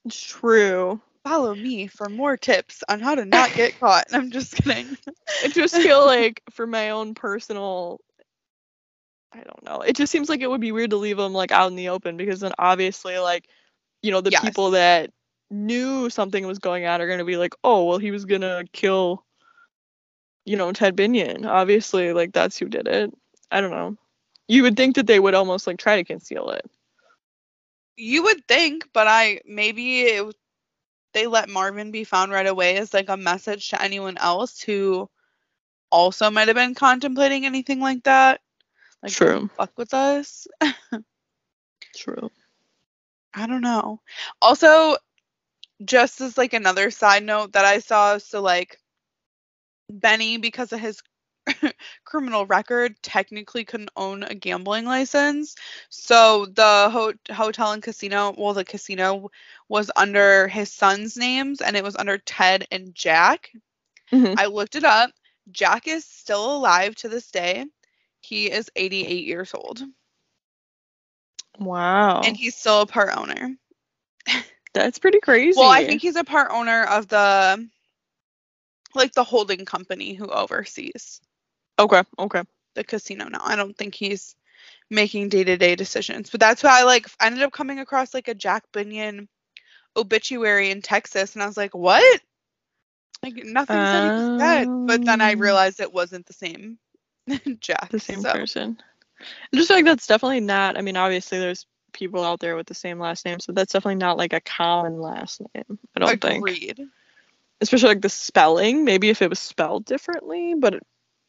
it's 0.05 0.19
true. 0.21 1.01
Follow 1.27 1.53
me 1.53 1.87
for 1.87 2.07
more 2.07 2.37
tips 2.37 2.83
on 2.87 3.01
how 3.01 3.13
to 3.13 3.25
not 3.25 3.53
get 3.53 3.77
caught. 3.79 4.05
I'm 4.13 4.31
just 4.31 4.55
kidding. 4.55 4.97
I 5.43 5.49
just 5.49 5.75
feel 5.75 6.05
like 6.05 6.41
for 6.51 6.65
my 6.65 6.91
own 6.91 7.15
personal 7.15 7.99
I 9.33 9.43
don't 9.43 9.63
know. 9.63 9.81
It 9.81 9.95
just 9.95 10.11
seems 10.11 10.29
like 10.29 10.39
it 10.39 10.49
would 10.49 10.61
be 10.61 10.71
weird 10.71 10.91
to 10.91 10.95
leave 10.95 11.17
them 11.17 11.33
like 11.33 11.51
out 11.51 11.69
in 11.69 11.75
the 11.75 11.89
open 11.89 12.15
because 12.15 12.39
then 12.39 12.53
obviously 12.57 13.17
like 13.17 13.49
you 14.01 14.11
know 14.11 14.21
the 14.21 14.31
people 14.41 14.71
that 14.71 15.11
knew 15.51 16.09
something 16.09 16.47
was 16.47 16.59
going 16.59 16.85
on 16.85 17.01
are 17.01 17.07
going 17.07 17.19
to 17.19 17.25
be 17.25 17.37
like, 17.37 17.53
"Oh, 17.63 17.83
well 17.83 17.97
he 17.97 18.11
was 18.11 18.23
going 18.23 18.41
to 18.41 18.65
kill 18.71 19.25
you 20.45 20.55
know 20.55 20.71
Ted 20.71 20.95
Binion." 20.95 21.45
Obviously 21.45 22.13
like 22.13 22.31
that's 22.31 22.57
who 22.57 22.69
did 22.69 22.87
it. 22.87 23.13
I 23.51 23.59
don't 23.59 23.71
know. 23.71 23.97
You 24.47 24.63
would 24.63 24.77
think 24.77 24.95
that 24.95 25.07
they 25.07 25.19
would 25.19 25.35
almost 25.35 25.67
like 25.67 25.77
try 25.77 25.97
to 25.97 26.05
conceal 26.05 26.51
it. 26.51 26.65
You 27.97 28.23
would 28.23 28.47
think, 28.47 28.87
but 28.93 29.07
I 29.07 29.41
maybe 29.45 30.03
it, 30.03 30.35
they 31.17 31.25
let 31.25 31.49
Marvin 31.49 31.89
be 31.89 32.03
found 32.03 32.31
right 32.31 32.45
away 32.45 32.77
as 32.77 32.93
like 32.93 33.09
a 33.09 33.17
message 33.17 33.69
to 33.69 33.81
anyone 33.81 34.19
else 34.19 34.61
who 34.61 35.09
also 35.89 36.29
might 36.29 36.47
have 36.47 36.55
been 36.55 36.75
contemplating 36.75 37.43
anything 37.43 37.79
like 37.79 38.03
that. 38.03 38.39
Like, 39.01 39.13
True. 39.13 39.49
Fuck 39.57 39.71
with 39.77 39.95
us. 39.95 40.47
True. 41.95 42.29
I 43.33 43.47
don't 43.47 43.61
know. 43.61 43.99
Also, 44.43 44.97
just 45.83 46.21
as 46.21 46.37
like 46.37 46.53
another 46.53 46.91
side 46.91 47.23
note 47.23 47.53
that 47.53 47.65
I 47.65 47.79
saw, 47.79 48.19
so 48.19 48.39
like 48.39 48.77
Benny, 49.89 50.37
because 50.37 50.71
of 50.71 50.79
his 50.79 51.01
criminal 52.05 52.45
record, 52.45 52.95
technically 53.01 53.63
couldn't 53.65 53.89
own 53.95 54.23
a 54.23 54.33
gambling 54.35 54.85
license. 54.85 55.55
So 55.89 56.45
the 56.45 56.89
ho- 56.89 57.33
hotel 57.33 57.71
and 57.71 57.81
casino, 57.83 58.33
well, 58.37 58.53
the 58.53 58.65
casino 58.65 59.29
was 59.67 59.91
under 59.95 60.47
his 60.47 60.71
son's 60.71 61.17
names 61.17 61.61
and 61.61 61.75
it 61.75 61.83
was 61.83 61.95
under 61.95 62.17
Ted 62.17 62.65
and 62.71 62.93
Jack. 62.95 63.51
Mhm. 64.11 64.37
I 64.37 64.45
looked 64.47 64.75
it 64.75 64.83
up. 64.83 65.11
Jack 65.51 65.87
is 65.87 66.05
still 66.05 66.55
alive 66.57 66.95
to 66.95 67.09
this 67.09 67.31
day. 67.31 67.65
He 68.21 68.49
is 68.51 68.69
88 68.75 69.25
years 69.25 69.53
old 69.53 69.81
Wow. 71.59 72.21
and 72.23 72.37
he's 72.37 72.55
still 72.55 72.81
a 72.81 72.87
part 72.87 73.15
owner. 73.15 73.55
That's 74.73 74.99
pretty 74.99 75.19
crazy. 75.19 75.55
Well, 75.55 75.69
I 75.69 75.83
think 75.83 76.01
he's 76.01 76.15
a 76.15 76.23
part 76.23 76.51
owner 76.51 76.83
of 76.83 77.07
the 77.07 77.69
like 78.95 79.13
the 79.13 79.23
holding 79.23 79.65
company 79.65 80.13
who 80.13 80.27
oversees 80.29 81.21
Okay. 81.79 82.03
Okay. 82.19 82.43
the 82.75 82.83
casino 82.83 83.27
now. 83.27 83.41
I 83.43 83.55
don't 83.55 83.75
think 83.77 83.95
he's 83.95 84.35
making 84.89 85.29
day-to-day 85.29 85.75
decisions. 85.75 86.29
But 86.29 86.39
that's 86.39 86.63
why 86.63 86.79
I 86.81 86.83
like 86.83 87.07
I 87.19 87.27
ended 87.27 87.43
up 87.43 87.51
coming 87.51 87.79
across 87.79 88.13
like 88.13 88.27
a 88.27 88.35
Jack 88.35 88.63
Binion 88.71 89.27
obituary 89.95 90.69
in 90.71 90.81
Texas 90.81 91.33
and 91.33 91.43
I 91.43 91.47
was 91.47 91.57
like, 91.57 91.73
"What?" 91.73 92.21
Like 93.23 93.35
nothing 93.43 93.85
said 93.87 94.03
he 94.03 94.11
was 94.11 94.29
dead. 94.37 94.67
But 94.85 95.03
then 95.05 95.21
I 95.21 95.33
Um. 95.33 95.39
realized 95.39 95.79
it 95.79 95.91
wasn't 95.93 96.25
the 96.27 96.33
same 96.33 96.77
Jack. 97.59 97.89
The 97.89 97.99
same 97.99 98.21
so. 98.21 98.31
person. 98.31 98.77
I 99.19 99.57
just 99.57 99.69
like 99.69 99.85
that's 99.85 100.07
definitely 100.07 100.41
not. 100.41 100.77
I 100.77 100.81
mean, 100.81 100.97
obviously, 100.97 101.39
there's 101.39 101.65
people 101.93 102.23
out 102.23 102.39
there 102.39 102.55
with 102.55 102.67
the 102.67 102.75
same 102.75 102.99
last 102.99 103.25
name, 103.25 103.39
so 103.39 103.51
that's 103.51 103.73
definitely 103.73 103.95
not 103.95 104.17
like 104.17 104.33
a 104.33 104.41
common 104.41 104.99
last 105.01 105.41
name. 105.55 105.79
I 105.95 105.99
don't 105.99 106.21
think. 106.21 106.37
Agreed. 106.47 106.87
Especially 107.61 107.89
like 107.89 108.01
the 108.01 108.09
spelling. 108.09 108.85
Maybe 108.85 109.09
if 109.09 109.21
it 109.23 109.29
was 109.29 109.39
spelled 109.39 109.85
differently, 109.85 110.53
but 110.55 110.75
it- 110.75 110.83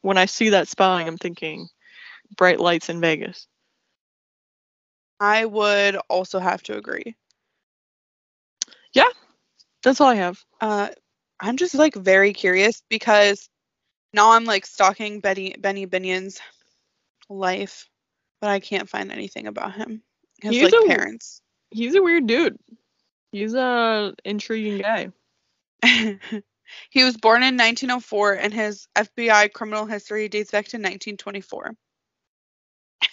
when 0.08 0.16
I 0.16 0.24
see 0.24 0.48
that 0.48 0.68
spelling, 0.68 1.06
I'm 1.06 1.18
thinking 1.18 1.68
bright 2.34 2.58
lights 2.58 2.88
in 2.88 2.98
Vegas. 2.98 3.46
I 5.20 5.44
would 5.44 5.96
also 6.08 6.38
have 6.38 6.62
to 6.62 6.78
agree. 6.78 7.14
Yeah, 8.94 9.10
that's 9.82 10.00
all 10.00 10.08
I 10.08 10.14
have. 10.14 10.42
uh 10.62 10.88
I'm 11.38 11.58
just 11.58 11.74
like 11.74 11.94
very 11.94 12.32
curious 12.32 12.82
because 12.88 13.50
now 14.14 14.32
I'm 14.32 14.46
like 14.46 14.64
stalking 14.64 15.20
Betty 15.20 15.54
Benny 15.58 15.86
Binion's 15.86 16.40
life, 17.28 17.86
but 18.40 18.48
I 18.48 18.60
can't 18.60 18.88
find 18.88 19.12
anything 19.12 19.46
about 19.46 19.74
him. 19.74 20.02
His 20.40 20.56
He's 20.56 20.72
like 20.72 20.84
a- 20.84 20.88
parents. 20.88 21.42
He's 21.70 21.94
a 21.94 22.02
weird 22.02 22.26
dude. 22.26 22.58
He's 23.30 23.52
a 23.52 24.14
intriguing 24.24 24.78
guy. 24.78 25.12
he 26.90 27.04
was 27.04 27.16
born 27.16 27.42
in 27.42 27.56
1904 27.56 28.34
and 28.34 28.52
his 28.54 28.86
FBI 28.96 29.52
criminal 29.52 29.86
history 29.86 30.28
dates 30.28 30.50
back 30.50 30.66
to 30.66 30.76
1924. 30.76 31.74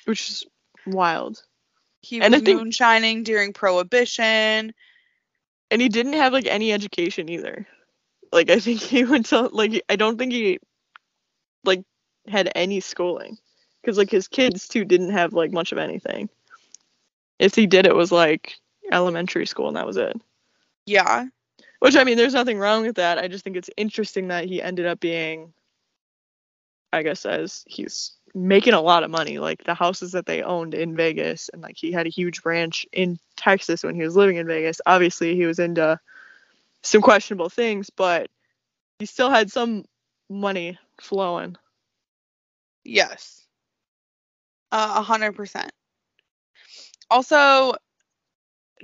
which 0.05 0.29
is 0.29 0.43
wild. 0.87 1.41
He 2.01 2.21
And 2.21 2.33
was 2.33 2.43
think- 2.43 2.59
moonshining 2.59 3.23
during 3.23 3.53
prohibition. 3.53 4.73
And 5.71 5.81
he 5.81 5.89
didn't 5.89 6.13
have 6.13 6.31
like 6.33 6.45
any 6.45 6.71
education 6.71 7.27
either. 7.29 7.67
Like 8.31 8.49
I 8.49 8.59
think 8.59 8.81
he 8.81 9.03
went 9.03 9.27
to 9.27 9.41
like 9.47 9.81
I 9.89 9.95
don't 9.95 10.17
think 10.17 10.31
he 10.31 10.59
like 11.63 11.83
had 12.27 12.51
any 12.55 12.79
schooling 12.81 13.37
because 13.81 13.97
like 13.97 14.11
his 14.11 14.27
kids 14.27 14.67
too 14.67 14.85
didn't 14.85 15.11
have 15.11 15.33
like 15.33 15.51
much 15.51 15.71
of 15.71 15.77
anything. 15.79 16.29
If 17.39 17.55
he 17.55 17.65
did, 17.67 17.85
it 17.87 17.95
was 17.95 18.11
like 18.11 18.55
elementary 18.91 19.45
school 19.47 19.67
and 19.67 19.77
that 19.77 19.87
was 19.87 19.97
it. 19.97 20.15
Yeah. 20.85 21.25
Which 21.86 21.95
I 21.95 22.04
mean, 22.04 22.17
there's 22.17 22.34
nothing 22.34 22.58
wrong 22.58 22.82
with 22.82 22.95
that. 22.95 23.19
I 23.19 23.28
just 23.28 23.43
think 23.43 23.56
it's 23.56 23.69
interesting 23.78 24.30
that 24.30 24.45
he 24.45 24.60
ended 24.60 24.88
up 24.88 25.00
being, 25.00 25.54
I 26.91 27.04
guess, 27.04 27.28
as 27.28 27.63
he's 27.67 28.13
making 28.34 28.74
a 28.74 28.82
lot 28.82 29.04
of 29.04 29.12
money. 29.12 29.38
Like 29.38 29.63
the 29.65 29.76
houses 29.76 30.13
that 30.13 30.26
they 30.26 30.41
owned 30.41 30.74
in 30.74 30.95
Vegas, 30.95 31.48
and 31.54 31.62
like 31.62 31.78
he 31.78 31.91
had 31.91 32.08
a 32.08 32.10
huge 32.10 32.43
ranch 32.43 32.88
in 32.91 33.19
Texas 33.38 33.84
when 33.84 33.93
he 33.93 34.02
was 34.02 34.15
living 34.15 34.38
in 34.38 34.48
Vegas. 34.48 34.82
Obviously, 34.88 35.36
he 35.36 35.45
was 35.45 35.60
into 35.60 36.00
some 36.82 37.04
questionable 37.04 37.50
things, 37.50 37.91
but 37.91 38.32
he 38.98 39.06
still 39.06 39.30
had 39.30 39.52
some 39.52 39.86
money 40.28 40.80
flowing. 41.00 41.56
Yes. 42.84 43.45
Uh, 44.71 44.95
A 44.98 45.02
hundred 45.04 45.34
percent. 45.34 45.71
Also, 47.12 47.76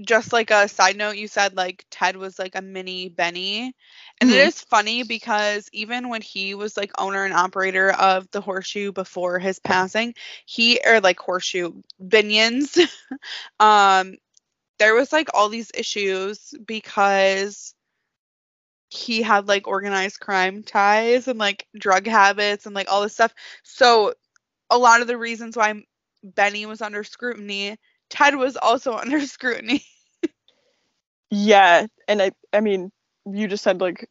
just 0.06 0.32
like 0.34 0.52
a 0.52 0.68
side 0.68 0.98
note, 0.98 1.16
you 1.18 1.28
said 1.28 1.56
like 1.56 1.86
Ted 1.90 2.16
was 2.18 2.38
like 2.40 2.56
a 2.56 2.62
mini 2.62 3.10
Benny. 3.10 3.76
And 4.20 4.30
it 4.30 4.38
Mhm. 4.38 4.48
is 4.48 4.62
funny 4.62 5.04
because 5.04 5.70
even 5.74 6.10
when 6.10 6.22
he 6.22 6.54
was 6.56 6.78
like 6.78 6.92
owner 6.98 7.24
and 7.26 7.34
operator 7.34 7.92
of 7.92 8.30
the 8.32 8.42
horseshoe 8.42 8.92
before 8.92 9.40
his 9.40 9.60
passing, 9.60 10.14
he 10.46 10.80
or 10.86 11.00
like 11.02 11.20
horseshoe 11.20 11.72
binions, 12.04 12.78
um, 13.60 14.16
there 14.80 14.94
was 14.96 15.12
like 15.12 15.30
all 15.34 15.50
these 15.50 15.72
issues 15.76 16.54
because 16.66 17.74
he 18.90 19.22
had 19.22 19.48
like 19.48 19.68
organized 19.68 20.20
crime 20.20 20.64
ties 20.64 21.28
and 21.28 21.40
like 21.40 21.68
drug 21.78 22.06
habits 22.08 22.66
and 22.66 22.76
like 22.76 22.92
all 22.92 23.02
this 23.02 23.14
stuff. 23.14 23.34
So 23.64 24.14
a 24.70 24.78
lot 24.78 25.02
of 25.02 25.08
the 25.08 25.18
reasons 25.18 25.56
why 25.58 25.84
Benny 26.24 26.66
was 26.66 26.82
under 26.82 27.04
scrutiny, 27.04 27.78
Ted 28.12 28.36
was 28.36 28.58
also 28.58 28.94
under 28.98 29.20
scrutiny. 29.26 29.84
Yeah, 31.32 31.88
and 32.08 32.22
I 32.22 32.32
I 32.54 32.60
mean, 32.60 32.92
you 33.26 33.48
just 33.48 33.64
said 33.64 33.82
like 33.82 34.08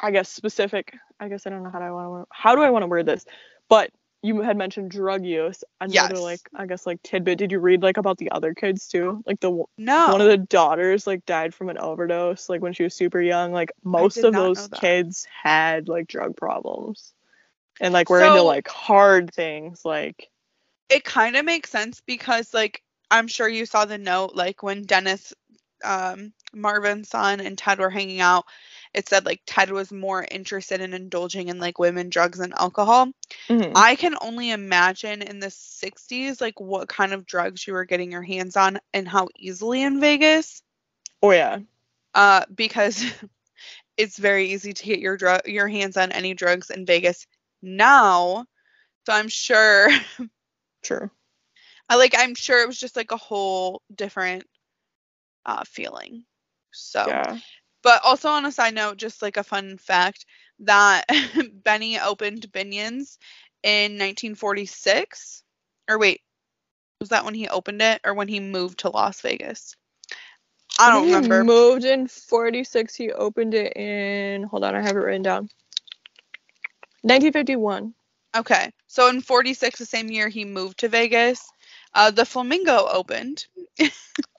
I 0.00 0.10
guess 0.12 0.28
specific. 0.28 0.96
I 1.20 1.28
guess 1.28 1.46
I 1.46 1.50
don't 1.50 1.64
know 1.64 1.70
how 1.70 1.80
do 1.80 1.84
I 1.84 1.90
want 1.90 2.22
to 2.24 2.26
how 2.30 2.54
do 2.54 2.62
I 2.62 2.70
want 2.70 2.84
to 2.84 2.86
word 2.86 3.06
this, 3.06 3.24
but 3.68 3.90
you 4.22 4.40
had 4.42 4.56
mentioned 4.56 4.90
drug 4.90 5.24
use. 5.24 5.62
Another 5.80 6.14
Yes. 6.14 6.22
like 6.22 6.40
I 6.54 6.66
guess 6.66 6.86
like 6.86 7.02
tidbit. 7.02 7.38
Did 7.38 7.50
you 7.52 7.58
read 7.58 7.82
like 7.82 7.96
about 7.96 8.18
the 8.18 8.30
other 8.30 8.54
kids 8.54 8.86
too? 8.88 9.22
Like 9.26 9.40
the 9.40 9.50
No. 9.76 10.08
one 10.12 10.20
of 10.20 10.28
the 10.28 10.38
daughters 10.38 11.06
like 11.06 11.26
died 11.26 11.54
from 11.54 11.68
an 11.68 11.78
overdose 11.78 12.48
like 12.48 12.62
when 12.62 12.72
she 12.72 12.84
was 12.84 12.94
super 12.94 13.20
young. 13.20 13.52
Like 13.52 13.72
most 13.84 14.18
of 14.18 14.34
those 14.34 14.68
kids 14.68 15.26
had 15.42 15.88
like 15.88 16.06
drug 16.06 16.36
problems, 16.36 17.12
and 17.80 17.92
like 17.92 18.08
we're 18.08 18.22
into 18.24 18.42
like 18.42 18.68
hard 18.68 19.34
things 19.34 19.84
like 19.84 20.28
it 20.88 21.04
kind 21.04 21.36
of 21.36 21.44
makes 21.44 21.70
sense 21.70 22.00
because 22.06 22.52
like 22.54 22.82
I'm 23.10 23.28
sure 23.28 23.48
you 23.48 23.66
saw 23.66 23.84
the 23.84 23.98
note 23.98 24.34
like 24.34 24.62
when 24.62 24.84
Dennis 24.84 25.32
um 25.84 26.32
Marvin's 26.52 27.08
son 27.08 27.40
and 27.40 27.56
Ted 27.56 27.78
were 27.78 27.90
hanging 27.90 28.20
out 28.20 28.44
it 28.94 29.08
said 29.08 29.24
like 29.26 29.42
Ted 29.46 29.70
was 29.70 29.92
more 29.92 30.26
interested 30.30 30.80
in 30.80 30.94
indulging 30.94 31.48
in 31.48 31.58
like 31.58 31.78
women 31.78 32.08
drugs 32.08 32.40
and 32.40 32.54
alcohol. 32.58 33.08
mhm. 33.48 33.72
I 33.74 33.96
can 33.96 34.16
only 34.20 34.50
imagine 34.50 35.22
in 35.22 35.40
the 35.40 35.50
60s 35.50 36.40
like 36.40 36.60
what 36.60 36.88
kind 36.88 37.12
of 37.12 37.26
drugs 37.26 37.66
you 37.66 37.74
were 37.74 37.84
getting 37.84 38.12
your 38.12 38.22
hands 38.22 38.56
on 38.56 38.78
and 38.94 39.08
how 39.08 39.28
easily 39.36 39.82
in 39.82 40.00
Vegas 40.00 40.62
oh 41.22 41.30
yeah 41.32 41.58
uh 42.14 42.44
because 42.54 43.04
it's 43.96 44.18
very 44.18 44.50
easy 44.52 44.72
to 44.72 44.84
get 44.84 45.00
your 45.00 45.16
drug 45.16 45.46
your 45.46 45.68
hands 45.68 45.96
on 45.96 46.12
any 46.12 46.34
drugs 46.34 46.70
in 46.70 46.86
Vegas 46.86 47.26
now. 47.62 48.46
So 49.06 49.12
I'm 49.12 49.28
sure 49.28 49.88
true 50.82 51.10
I 51.88 51.96
like 51.96 52.14
I'm 52.16 52.34
sure 52.34 52.62
it 52.62 52.66
was 52.68 52.78
just 52.78 52.96
like 52.96 53.10
a 53.12 53.16
whole 53.16 53.82
different 53.94 54.44
uh 55.46 55.64
feeling. 55.64 56.24
So 56.72 57.04
yeah 57.06 57.38
but 57.82 58.00
also 58.04 58.28
on 58.28 58.44
a 58.44 58.52
side 58.52 58.74
note, 58.74 58.96
just 58.96 59.22
like 59.22 59.36
a 59.36 59.42
fun 59.44 59.78
fact 59.78 60.26
that 60.60 61.04
Benny 61.64 61.98
opened 61.98 62.50
Binion's 62.52 63.18
in 63.62 63.92
1946. 63.92 65.42
Or 65.88 65.98
wait, 65.98 66.20
was 67.00 67.10
that 67.10 67.24
when 67.24 67.34
he 67.34 67.48
opened 67.48 67.80
it 67.82 68.00
or 68.04 68.14
when 68.14 68.28
he 68.28 68.40
moved 68.40 68.80
to 68.80 68.90
Las 68.90 69.20
Vegas? 69.20 69.76
I 70.78 70.90
don't 70.90 71.04
He 71.06 71.14
remember. 71.14 71.44
moved 71.44 71.84
in 71.84 72.06
46. 72.08 72.94
He 72.94 73.12
opened 73.12 73.54
it 73.54 73.76
in, 73.76 74.42
hold 74.44 74.64
on, 74.64 74.74
I 74.74 74.80
have 74.82 74.96
it 74.96 75.00
written 75.00 75.22
down. 75.22 75.48
1951. 77.02 77.94
Okay. 78.36 78.70
So 78.86 79.08
in 79.08 79.20
46, 79.20 79.78
the 79.78 79.86
same 79.86 80.08
year 80.08 80.28
he 80.28 80.44
moved 80.44 80.78
to 80.80 80.88
Vegas, 80.88 81.40
uh, 81.94 82.10
the 82.10 82.24
Flamingo 82.24 82.86
opened. 82.86 83.46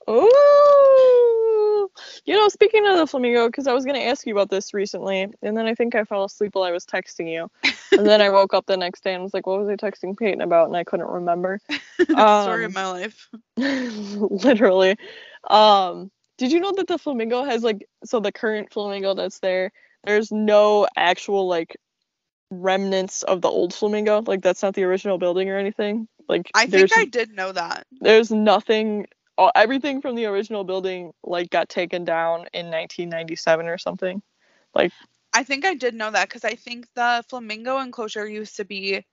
Oh, 0.06 1.88
you 2.24 2.34
know, 2.34 2.48
speaking 2.48 2.86
of 2.86 2.96
the 2.96 3.06
flamingo, 3.06 3.46
because 3.46 3.66
I 3.66 3.72
was 3.72 3.84
going 3.84 4.00
to 4.00 4.06
ask 4.06 4.26
you 4.26 4.34
about 4.34 4.50
this 4.50 4.74
recently, 4.74 5.28
and 5.42 5.56
then 5.56 5.66
I 5.66 5.74
think 5.74 5.94
I 5.94 6.04
fell 6.04 6.24
asleep 6.24 6.54
while 6.54 6.64
I 6.64 6.72
was 6.72 6.84
texting 6.84 7.30
you. 7.32 7.48
And 7.92 8.06
then 8.06 8.20
I 8.20 8.28
woke 8.30 8.54
up 8.54 8.66
the 8.66 8.76
next 8.76 9.04
day 9.04 9.14
and 9.14 9.22
was 9.22 9.34
like, 9.34 9.46
what 9.46 9.60
was 9.60 9.68
I 9.68 9.76
texting 9.76 10.16
Peyton 10.18 10.40
about? 10.40 10.66
And 10.66 10.76
I 10.76 10.84
couldn't 10.84 11.08
remember. 11.08 11.60
Story 12.00 12.64
of 12.64 12.70
Um, 12.70 12.72
my 12.72 12.86
life. 12.90 13.28
Literally. 13.56 14.96
Um, 15.48 16.10
did 16.38 16.50
you 16.52 16.60
know 16.60 16.72
that 16.72 16.88
the 16.88 16.98
flamingo 16.98 17.44
has 17.44 17.62
like, 17.62 17.86
so 18.04 18.20
the 18.20 18.32
current 18.32 18.72
flamingo 18.72 19.14
that's 19.14 19.38
there, 19.40 19.72
there's 20.04 20.32
no 20.32 20.88
actual 20.96 21.46
like 21.46 21.76
remnants 22.50 23.22
of 23.22 23.40
the 23.40 23.48
old 23.48 23.74
flamingo? 23.74 24.22
Like, 24.26 24.42
that's 24.42 24.62
not 24.62 24.74
the 24.74 24.84
original 24.84 25.18
building 25.18 25.48
or 25.50 25.58
anything? 25.58 26.08
Like, 26.28 26.50
I 26.54 26.66
think 26.66 26.92
I 26.92 27.06
did 27.06 27.30
know 27.34 27.52
that. 27.52 27.86
there's 28.00 28.30
nothing 28.30 29.06
all 29.38 29.50
everything 29.54 30.02
from 30.02 30.16
the 30.16 30.26
original 30.26 30.64
building 30.64 31.12
like 31.24 31.50
got 31.50 31.68
taken 31.68 32.04
down 32.04 32.46
in 32.52 32.70
1997 32.70 33.66
or 33.66 33.78
something. 33.78 34.22
Like 34.74 34.92
I 35.32 35.44
think 35.44 35.64
I 35.64 35.74
did 35.74 35.94
know 35.94 36.10
that 36.10 36.28
because 36.28 36.44
I 36.44 36.54
think 36.54 36.86
the 36.94 37.24
flamingo 37.28 37.78
enclosure 37.78 38.26
used 38.26 38.56
to 38.56 38.64
be 38.64 39.04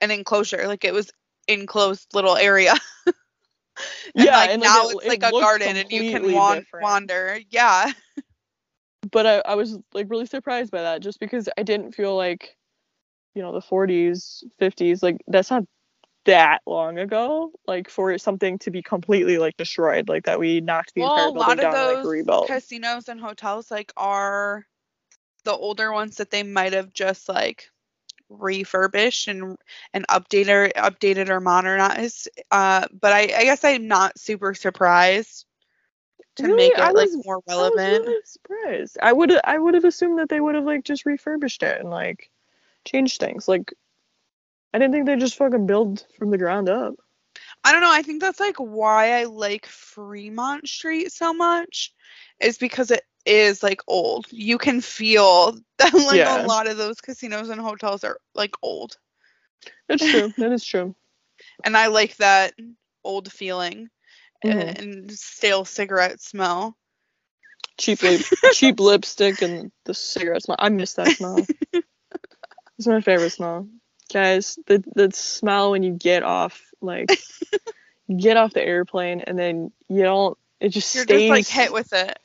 an 0.00 0.10
enclosure, 0.10 0.66
like 0.66 0.84
it 0.84 0.94
was 0.94 1.10
enclosed 1.48 2.08
little 2.14 2.36
area. 2.36 2.74
and 3.06 3.14
Yeah, 4.14 4.36
like 4.36 4.50
and, 4.50 4.60
like, 4.62 4.70
now 4.70 4.88
it- 4.88 4.92
it's 4.96 5.04
it 5.04 5.08
like 5.08 5.22
a 5.22 5.32
garden 5.32 5.76
and 5.76 5.92
you 5.92 6.10
can 6.10 6.22
wander. 6.80 7.40
Yeah. 7.50 7.90
but 9.12 9.26
I, 9.26 9.42
I 9.44 9.54
was 9.54 9.78
like 9.92 10.10
really 10.10 10.26
surprised 10.26 10.70
by 10.70 10.82
that 10.82 11.02
just 11.02 11.20
because 11.20 11.48
I 11.56 11.62
didn't 11.62 11.92
feel 11.92 12.16
like, 12.16 12.56
you 13.34 13.42
know, 13.42 13.52
the 13.52 13.60
40s, 13.60 14.44
50s, 14.58 15.02
like 15.02 15.18
that's 15.28 15.50
not 15.50 15.64
that 16.26 16.60
long 16.66 16.98
ago, 16.98 17.52
like 17.66 17.88
for 17.90 18.16
something 18.18 18.58
to 18.60 18.70
be 18.70 18.82
completely 18.82 19.38
like 19.38 19.56
destroyed, 19.56 20.08
like 20.08 20.24
that 20.24 20.38
we 20.40 20.60
knocked 20.60 20.94
the 20.94 21.02
well, 21.02 21.04
entire 21.04 21.30
a 21.30 21.32
building 21.32 21.58
lot 21.58 21.60
of 21.60 21.68
down 21.68 21.78
and 21.78 21.86
like 21.86 22.02
those 22.02 22.04
rebuilt. 22.04 22.46
casinos 22.46 23.08
and 23.08 23.20
hotels 23.20 23.70
like 23.70 23.92
are 23.96 24.66
the 25.44 25.52
older 25.52 25.92
ones 25.92 26.16
that 26.16 26.30
they 26.30 26.42
might 26.42 26.72
have 26.72 26.92
just 26.92 27.28
like 27.28 27.70
refurbished 28.28 29.28
and 29.28 29.56
and 29.94 30.06
updated 30.08 30.72
updated 30.74 31.28
or 31.30 31.40
modernized. 31.40 32.28
Uh, 32.50 32.86
but 32.92 33.12
I, 33.12 33.20
I 33.22 33.44
guess 33.44 33.64
I'm 33.64 33.88
not 33.88 34.18
super 34.18 34.54
surprised 34.54 35.46
to 36.36 36.48
Really? 36.48 36.56
make 36.56 36.78
it 36.78 36.88
I 36.88 36.92
like 36.92 37.10
was- 37.12 37.24
more 37.24 37.40
I 37.58 37.68
was 37.68 37.86
relevant. 37.86 37.86
really 37.88 38.20
surprised. 38.24 38.98
I 39.02 39.12
would 39.12 39.32
I 39.44 39.58
would 39.58 39.74
have 39.74 39.84
assumed 39.84 40.18
that 40.18 40.28
they 40.28 40.40
would 40.40 40.54
have 40.54 40.64
like 40.64 40.84
just 40.84 41.06
refurbished 41.06 41.62
it 41.62 41.80
and 41.80 41.90
like 41.90 42.30
changed 42.84 43.20
things. 43.20 43.48
Like 43.48 43.72
I 44.72 44.78
didn't 44.78 44.92
think 44.92 45.06
they 45.06 45.16
just 45.16 45.36
fucking 45.36 45.66
build 45.66 46.04
from 46.18 46.30
the 46.30 46.38
ground 46.38 46.68
up. 46.68 46.94
I 47.64 47.72
don't 47.72 47.82
know. 47.82 47.92
I 47.92 48.02
think 48.02 48.20
that's 48.20 48.40
like 48.40 48.56
why 48.56 49.20
I 49.20 49.24
like 49.24 49.66
Fremont 49.66 50.68
Street 50.68 51.12
so 51.12 51.32
much, 51.32 51.92
is 52.40 52.58
because 52.58 52.90
it 52.90 53.04
is 53.24 53.62
like 53.62 53.80
old. 53.86 54.26
You 54.30 54.58
can 54.58 54.80
feel 54.80 55.56
that 55.78 55.92
like 55.94 56.26
Yeah. 56.26 56.36
a 56.42 56.46
lot 56.46 56.66
of 56.68 56.76
those 56.76 57.00
casinos 57.00 57.48
and 57.48 57.60
hotels 57.60 58.04
are 58.04 58.18
like 58.34 58.54
old, 58.62 58.96
That's 59.88 60.08
true. 60.08 60.32
that 60.38 60.52
is 60.52 60.64
true. 60.64 60.94
and 61.64 61.76
I 61.76 61.86
like 61.88 62.16
that 62.16 62.54
old 63.04 63.30
feeling 63.32 63.88
Mhm. 64.44 64.78
and 64.78 65.10
stale 65.12 65.64
cigarette 65.64 66.20
smell. 66.20 66.76
cheap 67.78 68.00
cheap 68.50 68.78
lipstick 68.80 69.42
and 69.42 69.70
the 69.84 69.94
cigarette 69.94 70.42
smell. 70.42 70.56
I 70.58 70.68
miss 70.68 70.94
that 70.94 71.12
smell. 71.12 71.48
It's 72.80 72.86
my 72.86 73.02
favorite 73.02 73.28
smell, 73.28 73.68
guys. 74.10 74.58
The 74.66 74.82
the 74.94 75.10
smell 75.12 75.72
when 75.72 75.82
you 75.82 75.92
get 75.92 76.22
off 76.22 76.62
like 76.80 77.10
get 78.16 78.38
off 78.38 78.54
the 78.54 78.62
airplane 78.62 79.20
and 79.20 79.38
then 79.38 79.70
you 79.90 80.02
don't. 80.02 80.38
It 80.60 80.70
just 80.70 80.94
You're 80.94 81.04
stays. 81.04 81.28
just 81.28 81.30
like 81.30 81.46
hit 81.46 81.74
with 81.74 81.92
it. 81.92 82.18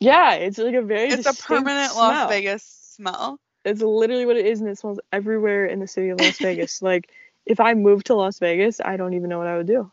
Yeah, 0.00 0.34
it's 0.34 0.58
like 0.58 0.74
a 0.74 0.82
very. 0.82 1.08
It's 1.08 1.24
a 1.26 1.42
permanent 1.42 1.92
smell. 1.92 2.08
Las 2.08 2.28
Vegas 2.28 2.62
smell. 2.94 3.40
It's 3.64 3.80
literally 3.80 4.26
what 4.26 4.36
it 4.36 4.44
is, 4.44 4.60
and 4.60 4.68
it 4.68 4.78
smells 4.78 5.00
everywhere 5.10 5.64
in 5.64 5.80
the 5.80 5.88
city 5.88 6.10
of 6.10 6.20
Las 6.20 6.36
Vegas. 6.36 6.82
like 6.82 7.10
if 7.46 7.58
I 7.58 7.72
moved 7.72 8.08
to 8.08 8.14
Las 8.14 8.38
Vegas, 8.38 8.82
I 8.84 8.98
don't 8.98 9.14
even 9.14 9.30
know 9.30 9.38
what 9.38 9.46
I 9.46 9.56
would 9.56 9.66
do. 9.66 9.90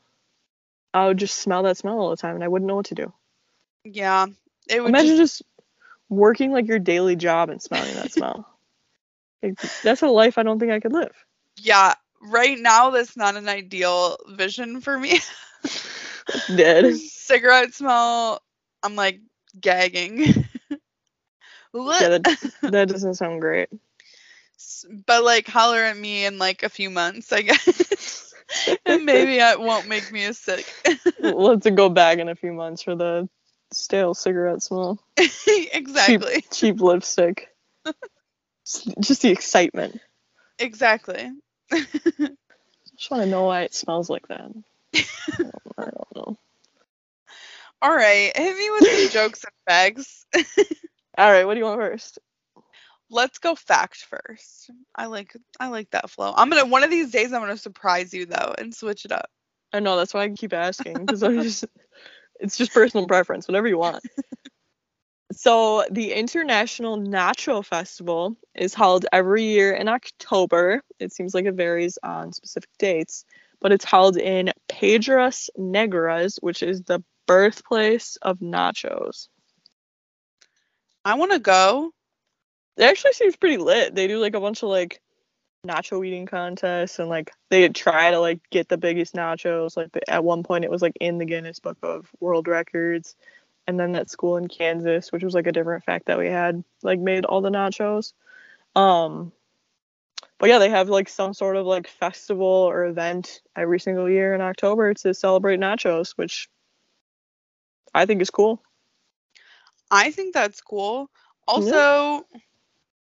I 0.94 1.08
would 1.08 1.18
just 1.18 1.38
smell 1.38 1.64
that 1.64 1.78
smell 1.78 1.98
all 1.98 2.10
the 2.10 2.18
time, 2.18 2.36
and 2.36 2.44
I 2.44 2.50
wouldn't 2.50 2.68
know 2.68 2.76
what 2.76 2.88
to 2.88 2.96
do. 2.96 3.14
Yeah, 3.86 4.26
it 4.68 4.82
would 4.82 4.90
Imagine 4.90 5.16
just, 5.16 5.40
just, 5.40 5.44
working 6.10 6.52
like 6.52 6.68
your 6.68 6.80
daily 6.80 7.16
job 7.16 7.50
and 7.50 7.62
smelling 7.62 7.94
that 7.96 8.12
smell. 8.12 8.49
That's 9.84 10.02
a 10.02 10.08
life 10.08 10.38
I 10.38 10.44
don't 10.44 10.60
think 10.60 10.72
I 10.72 10.80
could 10.80 10.94
live. 10.94 11.14
yeah. 11.58 11.94
Right 12.22 12.60
now, 12.60 12.90
that's 12.90 13.16
not 13.16 13.38
an 13.38 13.48
ideal 13.48 14.18
vision 14.28 14.82
for 14.82 15.00
me. 15.00 15.20
Dead. 16.56 16.96
cigarette 16.98 17.74
smell, 17.74 18.42
I'm 18.84 18.96
like 18.98 19.22
gagging. 19.60 20.46
Yeah, 21.74 22.18
that, 22.18 22.52
that 22.64 22.90
doesn't 22.90 23.16
sound 23.16 23.42
great. 23.42 23.70
But 25.06 25.24
like 25.24 25.48
holler 25.48 25.84
at 25.84 25.98
me 25.98 26.26
in 26.26 26.38
like 26.38 26.64
a 26.64 26.70
few 26.70 26.90
months, 26.90 27.32
I 27.32 27.42
guess. 27.44 28.34
and 28.86 29.06
maybe 29.06 29.38
it 29.38 29.60
won't 29.60 29.88
make 29.88 30.12
me 30.12 30.26
as 30.26 30.38
sick. 30.38 30.66
We'll 31.20 31.52
have 31.52 31.62
to 31.62 31.72
go 31.72 31.90
back 31.90 32.18
in 32.20 32.30
a 32.30 32.36
few 32.36 32.54
months 32.54 32.82
for 32.82 32.96
the 32.96 33.30
stale 33.72 34.14
cigarette 34.14 34.64
smell. 34.64 35.00
exactly. 35.74 36.44
Cheap 36.52 36.82
lipstick. 36.82 37.50
Just- 39.00 39.22
the 39.22 39.32
excitement. 39.32 40.00
Exactly. 40.58 41.32
I 41.72 41.88
just 42.98 43.12
want 43.12 43.24
to 43.24 43.26
know 43.26 43.46
why 43.46 43.62
it 43.62 43.74
smells 43.74 44.10
like 44.10 44.28
that. 44.28 44.52
I 44.94 45.06
don't, 45.38 45.54
I 45.78 45.84
don't 45.86 46.16
know. 46.16 46.38
All 47.82 47.96
right, 47.96 48.36
hit 48.36 48.58
me 48.58 48.70
with 48.72 48.90
some 48.90 49.10
jokes 49.10 49.44
and 49.46 49.54
bags. 49.66 50.26
All 51.18 51.32
right, 51.32 51.46
what 51.46 51.54
do 51.54 51.60
you 51.60 51.66
want 51.66 51.80
first? 51.80 52.20
Let's 53.10 53.40
go 53.40 53.56
fact 53.56 54.06
first. 54.06 54.70
I 54.96 55.06
like 55.08 55.36
I 55.60 55.70
like 55.70 55.90
that 55.92 56.10
flow. 56.10 56.34
I'm 56.36 56.50
gonna 56.50 56.66
one 56.66 56.84
of 56.84 56.90
these 56.90 57.12
days 57.12 57.34
I'm 57.34 57.42
gonna 57.42 57.58
surprise 57.58 58.14
you 58.14 58.26
though 58.26 58.54
and 58.58 58.76
switch 58.76 59.06
it 59.06 59.12
up. 59.12 59.30
I 59.72 59.80
know 59.80 59.98
that's 59.98 60.14
why 60.14 60.24
I 60.24 60.30
keep 60.30 60.54
asking 60.54 61.06
because 61.06 61.24
I'm 61.24 61.42
just 61.42 61.66
it's 62.40 62.58
just 62.58 62.74
personal 62.74 63.08
preference, 63.08 63.48
whatever 63.48 63.68
you 63.68 63.78
want. 63.78 64.04
so 65.32 65.86
the 65.92 66.14
International 66.14 66.98
Nacho 66.98 67.64
Festival 67.64 68.36
is 68.56 68.74
held 68.74 69.06
every 69.12 69.44
year 69.44 69.74
in 69.74 69.88
October. 69.88 70.82
It 71.00 71.14
seems 71.14 71.34
like 71.34 71.46
it 71.46 71.54
varies 71.54 71.98
on 72.02 72.34
specific 72.34 72.70
dates, 72.80 73.26
but 73.60 73.72
it's 73.72 73.86
held 73.86 74.18
in 74.18 74.52
Piedras 74.68 75.50
Negras, 75.58 76.38
which 76.42 76.64
is 76.64 76.82
the 76.84 77.04
birthplace 77.28 78.18
of 78.22 78.40
nachos. 78.40 79.28
I 81.06 81.14
want 81.16 81.32
to 81.32 81.40
go. 81.40 81.94
It 82.78 82.84
actually 82.84 83.14
seems 83.14 83.36
pretty 83.36 83.58
lit. 83.58 83.94
They 83.94 84.08
do 84.08 84.20
like 84.20 84.36
a 84.36 84.40
bunch 84.40 84.64
of 84.64 84.70
like 84.70 85.00
nacho 85.68 86.06
eating 86.06 86.26
contests 86.26 87.00
and 87.00 87.10
like 87.10 87.32
they 87.50 87.68
try 87.70 88.12
to 88.12 88.20
like 88.20 88.40
get 88.50 88.68
the 88.68 88.78
biggest 88.78 89.14
nachos. 89.14 89.78
Like 89.78 89.92
the, 89.92 90.10
at 90.10 90.24
one 90.24 90.44
point 90.44 90.64
it 90.64 90.72
was 90.72 90.82
like 90.82 90.98
in 91.00 91.18
the 91.18 91.26
Guinness 91.26 91.60
Book 91.60 91.78
of 91.84 92.10
World 92.20 92.48
Records. 92.48 93.16
And 93.70 93.80
then 93.80 93.92
that 93.92 94.10
school 94.10 94.38
in 94.38 94.48
Kansas, 94.48 95.12
which 95.12 95.24
was 95.24 95.36
like 95.36 95.46
a 95.46 95.52
different 95.52 95.84
fact 95.84 96.08
that 96.08 96.18
we 96.18 96.26
had, 96.26 96.64
like 96.82 97.00
made 97.00 97.24
all 97.24 97.42
the 97.42 97.52
nachos. 97.52 98.14
Um 98.76 99.32
but 100.40 100.50
yeah, 100.50 100.58
they 100.58 100.72
have 100.72 100.90
like 100.90 101.08
some 101.08 101.36
sort 101.36 101.56
of 101.56 101.68
like 101.68 101.88
festival 101.88 102.48
or 102.48 102.86
event 102.86 103.42
every 103.56 103.80
single 103.80 104.10
year 104.10 104.34
in 104.34 104.42
October 104.42 104.96
to 104.96 105.14
celebrate 105.14 105.60
nachos, 105.60 106.14
which 106.16 106.50
I 107.94 108.08
think 108.08 108.24
is 108.24 108.32
cool. 108.32 108.60
I 109.92 110.10
think 110.10 110.34
that's 110.34 110.62
cool. 110.62 111.12
Also, 111.48 112.26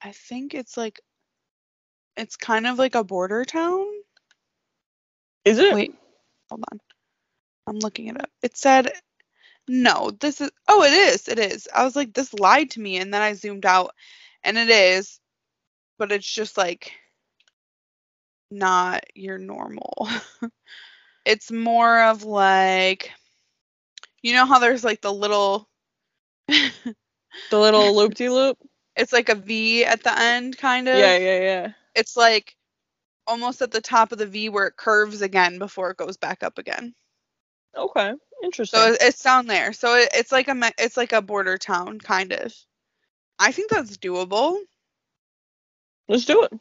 I 0.03 0.13
think 0.13 0.55
it's 0.55 0.79
like 0.79 1.03
it's 2.17 2.37
kind 2.37 2.67
of 2.67 2.79
like 2.79 2.95
a 2.95 3.05
border 3.05 3.45
town. 3.45 3.87
Is 5.45 5.59
it? 5.59 5.75
Wait, 5.75 5.95
hold 6.49 6.65
on. 6.73 6.81
I'm 7.67 7.79
looking 7.79 8.07
it 8.07 8.19
up. 8.19 8.31
It 8.43 8.57
said 8.57 8.91
no, 9.69 10.11
this 10.21 10.41
is 10.41 10.51
oh 10.69 10.83
it 10.83 10.93
is. 10.93 11.29
It 11.29 11.39
is. 11.39 11.69
I 11.75 11.85
was 11.85 11.97
like 11.97 12.13
this 12.13 12.33
lied 12.35 12.71
to 12.73 12.81
me 12.81 12.99
and 12.99 13.13
then 13.13 13.23
I 13.23 13.35
zoomed 13.35 13.67
out 13.67 13.93
and 14.45 14.57
it 14.59 14.71
is. 14.71 15.21
But 15.99 16.13
it's 16.13 16.31
just 16.31 16.57
like 16.57 16.93
not 18.51 19.05
your 19.15 19.39
normal. 19.39 20.09
it's 21.25 21.51
more 21.51 22.03
of 22.03 22.23
like 22.25 23.11
you 24.23 24.35
know 24.35 24.47
how 24.47 24.59
there's 24.59 24.85
like 24.85 25.01
the 25.01 25.13
little 25.13 25.69
The 27.51 27.59
little 27.59 27.95
loop 27.95 28.15
de 28.15 28.29
loop? 28.29 28.59
it's 28.97 29.13
like 29.13 29.29
a 29.29 29.35
V 29.35 29.85
at 29.85 30.03
the 30.03 30.19
end 30.19 30.57
kind 30.57 30.89
of. 30.89 30.99
Yeah, 30.99 31.17
yeah, 31.17 31.41
yeah. 31.41 31.73
It's 31.95 32.17
like 32.17 32.57
almost 33.27 33.63
at 33.63 33.71
the 33.71 33.81
top 33.81 34.13
of 34.13 34.19
the 34.19 34.27
V 34.27 34.49
where 34.49 34.67
it 34.67 34.77
curves 34.77 35.23
again 35.23 35.59
before 35.59 35.91
it 35.91 35.97
goes 35.97 36.17
back 36.17 36.43
up 36.43 36.59
again. 36.59 36.95
Okay, 37.77 38.15
interesting. 38.47 38.81
So 38.81 38.97
it's 38.99 39.23
down 39.23 39.47
there. 39.47 39.73
So 39.73 39.95
it's 39.95 40.33
like 40.33 40.49
a 40.49 40.73
it's 40.79 40.97
like 40.97 41.13
a 41.13 41.21
border 41.21 41.59
town 41.59 41.99
kind 41.99 42.33
of. 42.33 42.55
I 43.39 43.53
think 43.53 43.71
that's 43.71 43.99
doable. 43.99 44.59
Let's 46.09 46.25
do 46.25 46.45
it. 46.45 46.53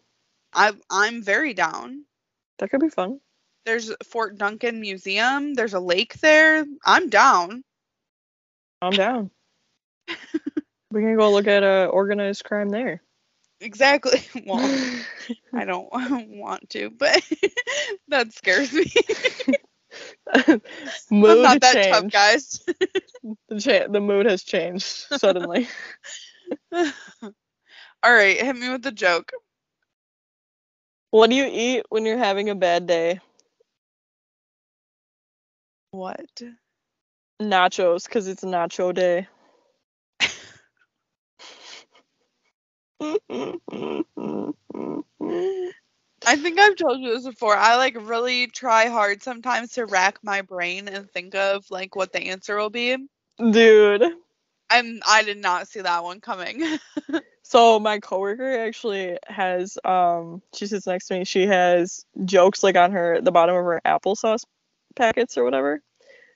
I 0.53 0.73
I'm 0.89 1.21
very 1.23 1.53
down. 1.53 2.03
That 2.59 2.69
could 2.69 2.81
be 2.81 2.89
fun. 2.89 3.19
There's 3.65 3.91
Fort 4.03 4.37
Duncan 4.37 4.79
Museum. 4.81 5.53
There's 5.53 5.73
a 5.73 5.79
lake 5.79 6.19
there. 6.19 6.65
I'm 6.85 7.09
down. 7.09 7.63
I'm 8.81 8.91
down. 8.91 9.31
we 10.91 11.01
can 11.01 11.17
go 11.17 11.31
look 11.31 11.47
at 11.47 11.63
uh, 11.63 11.89
organized 11.91 12.43
crime 12.43 12.69
there. 12.69 13.01
Exactly. 13.61 14.21
Well, 14.45 14.93
I 15.53 15.65
don't 15.65 15.89
want 15.91 16.69
to, 16.71 16.91
but 16.91 17.23
that 18.09 18.33
scares 18.33 18.71
me. 18.71 18.91
mood 21.11 21.25
I'm 21.29 21.41
not 21.41 21.61
that 21.61 21.81
changed. 21.81 21.89
tough, 21.89 22.09
guys. 22.11 22.59
The, 23.49 23.59
cha- 23.59 23.87
the 23.87 24.01
mood 24.01 24.25
has 24.27 24.43
changed 24.43 24.85
suddenly. 24.85 25.67
All 26.71 28.13
right, 28.13 28.37
hit 28.39 28.55
me 28.55 28.69
with 28.69 28.83
the 28.83 28.91
joke. 28.91 29.31
what 31.11 31.29
do 31.29 31.35
you 31.35 31.47
eat 31.51 31.83
when 31.89 32.05
you're 32.05 32.17
having 32.17 32.49
a 32.49 32.55
bad 32.55 32.87
day? 32.87 33.19
What? 35.91 36.41
Nachos, 37.41 38.05
because 38.05 38.27
it's 38.27 38.43
Nacho 38.43 38.93
Day. 38.93 39.27
I 46.25 46.35
think 46.35 46.59
I've 46.59 46.75
told 46.75 46.99
you 46.99 47.13
this 47.13 47.25
before. 47.25 47.55
I 47.55 47.75
like 47.75 47.97
really 47.99 48.47
try 48.47 48.87
hard 48.87 49.21
sometimes 49.21 49.73
to 49.73 49.85
rack 49.85 50.19
my 50.23 50.41
brain 50.41 50.87
and 50.87 51.09
think 51.09 51.35
of 51.35 51.65
like 51.69 51.95
what 51.95 52.13
the 52.13 52.29
answer 52.29 52.57
will 52.57 52.69
be. 52.69 52.97
Dude. 53.37 54.03
And 54.69 55.01
I 55.07 55.23
did 55.23 55.37
not 55.37 55.67
see 55.67 55.81
that 55.81 56.03
one 56.03 56.21
coming. 56.21 56.79
So 57.47 57.79
my 57.79 57.99
coworker 57.99 58.57
actually 58.57 59.19
has 59.27 59.77
um 59.85 60.41
she 60.55 60.65
sits 60.65 60.87
next 60.87 61.07
to 61.07 61.19
me. 61.19 61.25
She 61.25 61.45
has 61.45 62.03
jokes 62.25 62.63
like 62.63 62.75
on 62.75 62.91
her 62.91 63.21
the 63.21 63.31
bottom 63.31 63.55
of 63.55 63.63
her 63.63 63.79
applesauce 63.85 64.45
packets 64.95 65.37
or 65.37 65.43
whatever. 65.43 65.83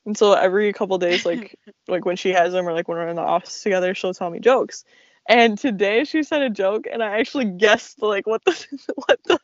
And 0.05 0.15
so 0.15 0.33
every 0.33 0.71
couple 0.71 0.99
days, 0.99 1.25
like 1.25 1.57
like 1.87 2.05
when 2.05 2.15
she 2.15 2.29
has 2.29 2.53
them 2.53 2.69
or 2.69 2.73
like 2.73 2.87
when 2.87 2.99
we're 2.99 3.07
in 3.07 3.15
the 3.15 3.23
office 3.23 3.63
together, 3.63 3.95
she'll 3.95 4.13
tell 4.13 4.29
me 4.29 4.39
jokes. 4.39 4.85
And 5.27 5.57
today 5.57 6.03
she 6.03 6.21
said 6.21 6.43
a 6.43 6.49
joke 6.51 6.85
and 6.89 7.01
I 7.01 7.19
actually 7.19 7.45
guessed 7.45 8.03
like 8.03 8.27
what 8.27 8.45
the 8.45 8.67
what 9.07 9.19
the 9.25 9.39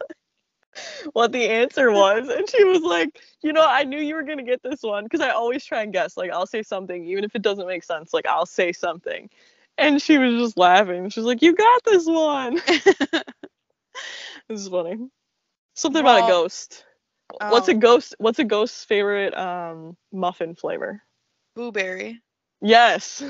what 1.14 1.32
the 1.32 1.50
answer 1.50 1.92
was. 1.92 2.30
And 2.30 2.50
she 2.50 2.64
was 2.66 2.82
like, 2.82 3.20
you 3.42 3.54
know, 3.54 3.66
I 3.66 3.84
knew 3.84 4.00
you 4.00 4.16
were 4.16 4.24
gonna 4.24 4.44
get 4.44 4.62
this 4.64 4.82
one 4.84 5.04
because 5.04 5.22
I 5.22 5.30
always 5.30 5.66
try 5.66 5.84
and 5.84 5.94
guess. 5.94 6.18
Like 6.18 6.32
I'll 6.32 6.48
say 6.48 6.64
something, 6.64 7.06
even 7.06 7.24
if 7.24 7.36
it 7.36 7.42
doesn't 7.42 7.68
make 7.68 7.84
sense, 7.84 8.14
like 8.14 8.28
I'll 8.28 8.46
say 8.46 8.72
something. 8.72 9.30
And 9.78 10.02
she 10.02 10.18
was 10.18 10.34
just 10.42 10.58
laughing. 10.58 11.10
She 11.10 11.20
was 11.20 11.28
like, 11.28 11.42
You 11.42 11.56
got 11.56 11.84
this 11.86 12.06
one. 12.06 12.56
this 14.50 14.62
is 14.62 14.68
funny. 14.70 14.98
Something 15.76 16.02
about 16.02 16.20
a 16.20 16.24
Well, 16.24 16.44
ghost. 16.44 16.86
What's 17.50 17.68
a 17.70 17.74
oh. 17.74 17.78
ghost 17.78 18.16
what's 18.20 18.40
a 18.40 18.44
ghost's 18.44 18.84
favorite 18.86 19.36
um 19.38 19.98
muffin 20.12 20.56
flavor? 20.56 21.02
Blueberry. 21.56 22.22
Yes. 22.62 23.24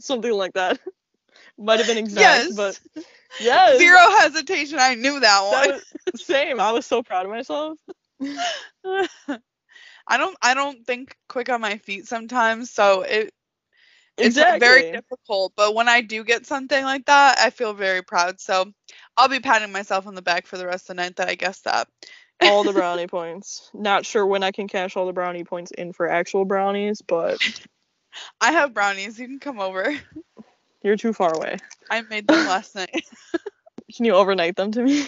Something 0.00 0.32
like 0.32 0.54
that. 0.54 0.78
Might 1.58 1.80
have 1.80 1.86
been 1.86 1.98
exact, 1.98 2.44
Yes. 2.44 2.56
but 2.56 2.76
yes. 3.38 3.78
Zero 3.78 3.98
hesitation. 4.20 4.78
I 4.80 4.94
knew 4.94 5.20
that 5.20 5.40
one. 5.42 5.68
That 5.68 5.82
was, 6.14 6.20
same. 6.20 6.60
I 6.60 6.72
was 6.72 6.86
so 6.86 7.02
proud 7.02 7.26
of 7.26 7.32
myself. 7.32 7.78
I 10.06 10.16
don't 10.18 10.36
I 10.42 10.54
don't 10.54 10.84
think 10.86 11.16
quick 11.28 11.48
on 11.48 11.60
my 11.60 11.78
feet 11.78 12.06
sometimes, 12.06 12.70
so 12.70 13.02
it 13.02 13.32
it's 14.18 14.36
Exactly. 14.36 14.58
very 14.60 14.84
difficult. 14.92 15.52
But 15.56 15.74
when 15.74 15.88
I 15.88 16.00
do 16.02 16.24
get 16.24 16.46
something 16.46 16.84
like 16.84 17.06
that, 17.06 17.38
I 17.38 17.50
feel 17.50 17.72
very 17.74 18.02
proud. 18.02 18.40
So 18.40 18.72
I'll 19.16 19.28
be 19.28 19.40
patting 19.40 19.72
myself 19.72 20.06
on 20.06 20.14
the 20.14 20.22
back 20.22 20.46
for 20.46 20.58
the 20.58 20.66
rest 20.66 20.84
of 20.90 20.96
the 20.96 21.02
night 21.02 21.16
that 21.16 21.28
I 21.28 21.34
guessed 21.34 21.64
that. 21.64 21.88
all 22.40 22.64
the 22.64 22.72
brownie 22.74 23.06
points. 23.06 23.70
Not 23.74 24.06
sure 24.06 24.26
when 24.26 24.42
I 24.42 24.52
can 24.52 24.68
cash 24.68 24.96
all 24.96 25.06
the 25.06 25.12
brownie 25.12 25.44
points 25.44 25.70
in 25.72 25.92
for 25.92 26.08
actual 26.08 26.44
brownies, 26.44 27.02
but 27.02 27.40
I 28.40 28.52
have 28.52 28.74
brownies. 28.74 29.18
You 29.18 29.26
can 29.28 29.40
come 29.40 29.60
over. 29.60 29.94
You're 30.82 30.96
too 30.96 31.12
far 31.12 31.34
away. 31.34 31.56
I 31.90 32.02
made 32.02 32.26
them 32.26 32.46
last 32.46 32.74
night. 32.74 33.04
Can 33.96 34.04
you 34.04 34.14
overnight 34.14 34.56
them 34.56 34.72
to 34.72 34.82
me? 34.82 35.06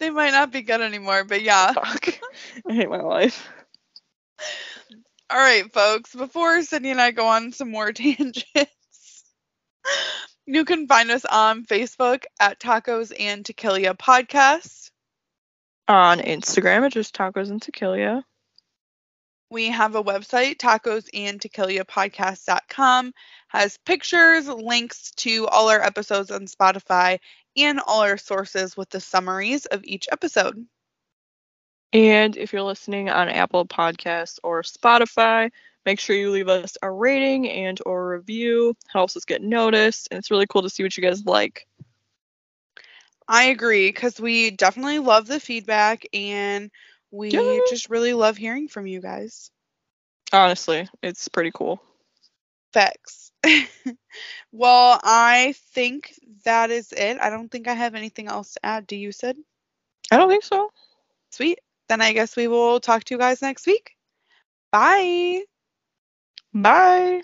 they 0.00 0.10
might 0.10 0.30
not 0.30 0.50
be 0.50 0.62
good 0.62 0.80
anymore, 0.80 1.24
but 1.24 1.42
yeah. 1.42 1.72
Fuck. 1.72 2.08
I 2.68 2.72
hate 2.72 2.88
my 2.88 3.00
life. 3.00 3.48
All 5.30 5.38
right, 5.38 5.72
folks. 5.72 6.14
Before 6.14 6.62
Sydney 6.62 6.90
and 6.90 7.00
I 7.00 7.10
go 7.10 7.26
on 7.26 7.52
some 7.52 7.70
more 7.70 7.92
tangents, 7.92 9.24
you 10.46 10.64
can 10.64 10.86
find 10.86 11.10
us 11.10 11.24
on 11.24 11.64
Facebook 11.64 12.24
at 12.40 12.60
Tacos 12.60 13.12
and 13.18 13.44
Tequila 13.44 13.94
Podcast. 13.94 14.90
On 15.88 16.18
Instagram, 16.18 16.86
it's 16.86 16.94
just 16.94 17.14
tacos 17.14 17.50
and 17.50 17.60
tequila. 17.60 18.24
We 19.52 19.66
have 19.66 19.96
a 19.96 20.02
website, 20.02 20.56
tacos 20.56 21.10
and 21.12 21.38
podcast.com, 21.38 23.12
has 23.48 23.76
pictures, 23.84 24.48
links 24.48 25.10
to 25.16 25.46
all 25.46 25.68
our 25.68 25.82
episodes 25.82 26.30
on 26.30 26.46
Spotify, 26.46 27.18
and 27.54 27.78
all 27.78 28.00
our 28.00 28.16
sources 28.16 28.78
with 28.78 28.88
the 28.88 28.98
summaries 28.98 29.66
of 29.66 29.84
each 29.84 30.08
episode. 30.10 30.66
And 31.92 32.34
if 32.38 32.54
you're 32.54 32.62
listening 32.62 33.10
on 33.10 33.28
Apple 33.28 33.66
Podcasts 33.66 34.38
or 34.42 34.62
Spotify, 34.62 35.50
make 35.84 36.00
sure 36.00 36.16
you 36.16 36.30
leave 36.30 36.48
us 36.48 36.78
a 36.80 36.90
rating 36.90 37.46
and 37.50 37.78
or 37.84 38.08
review. 38.08 38.74
Helps 38.88 39.18
us 39.18 39.26
get 39.26 39.42
noticed, 39.42 40.08
and 40.10 40.16
it's 40.16 40.30
really 40.30 40.46
cool 40.46 40.62
to 40.62 40.70
see 40.70 40.82
what 40.82 40.96
you 40.96 41.02
guys 41.02 41.26
like. 41.26 41.66
I 43.28 43.44
agree 43.44 43.88
because 43.88 44.18
we 44.18 44.50
definitely 44.50 44.98
love 44.98 45.26
the 45.26 45.40
feedback 45.40 46.06
and 46.14 46.70
we 47.12 47.28
Yeah. 47.30 47.60
just 47.68 47.90
really 47.90 48.14
love 48.14 48.36
hearing 48.36 48.66
from 48.66 48.86
you 48.86 49.00
guys. 49.00 49.50
Honestly, 50.32 50.88
it's 51.02 51.28
pretty 51.28 51.52
cool. 51.54 51.80
Facts. 52.72 53.30
well, 54.52 54.98
I 55.04 55.54
think 55.74 56.14
that 56.44 56.70
is 56.70 56.90
it. 56.92 57.18
I 57.20 57.28
don't 57.28 57.50
think 57.50 57.68
I 57.68 57.74
have 57.74 57.94
anything 57.94 58.28
else 58.28 58.54
to 58.54 58.64
add. 58.64 58.86
Do 58.86 58.96
you, 58.96 59.12
Sid? 59.12 59.36
I 60.10 60.16
don't 60.16 60.28
think 60.28 60.42
so. 60.42 60.70
Sweet. 61.30 61.60
Then 61.88 62.00
I 62.00 62.14
guess 62.14 62.34
we 62.34 62.48
will 62.48 62.80
talk 62.80 63.04
to 63.04 63.14
you 63.14 63.18
guys 63.18 63.42
next 63.42 63.66
week. 63.66 63.94
Bye. 64.70 65.42
Bye. 66.54 67.22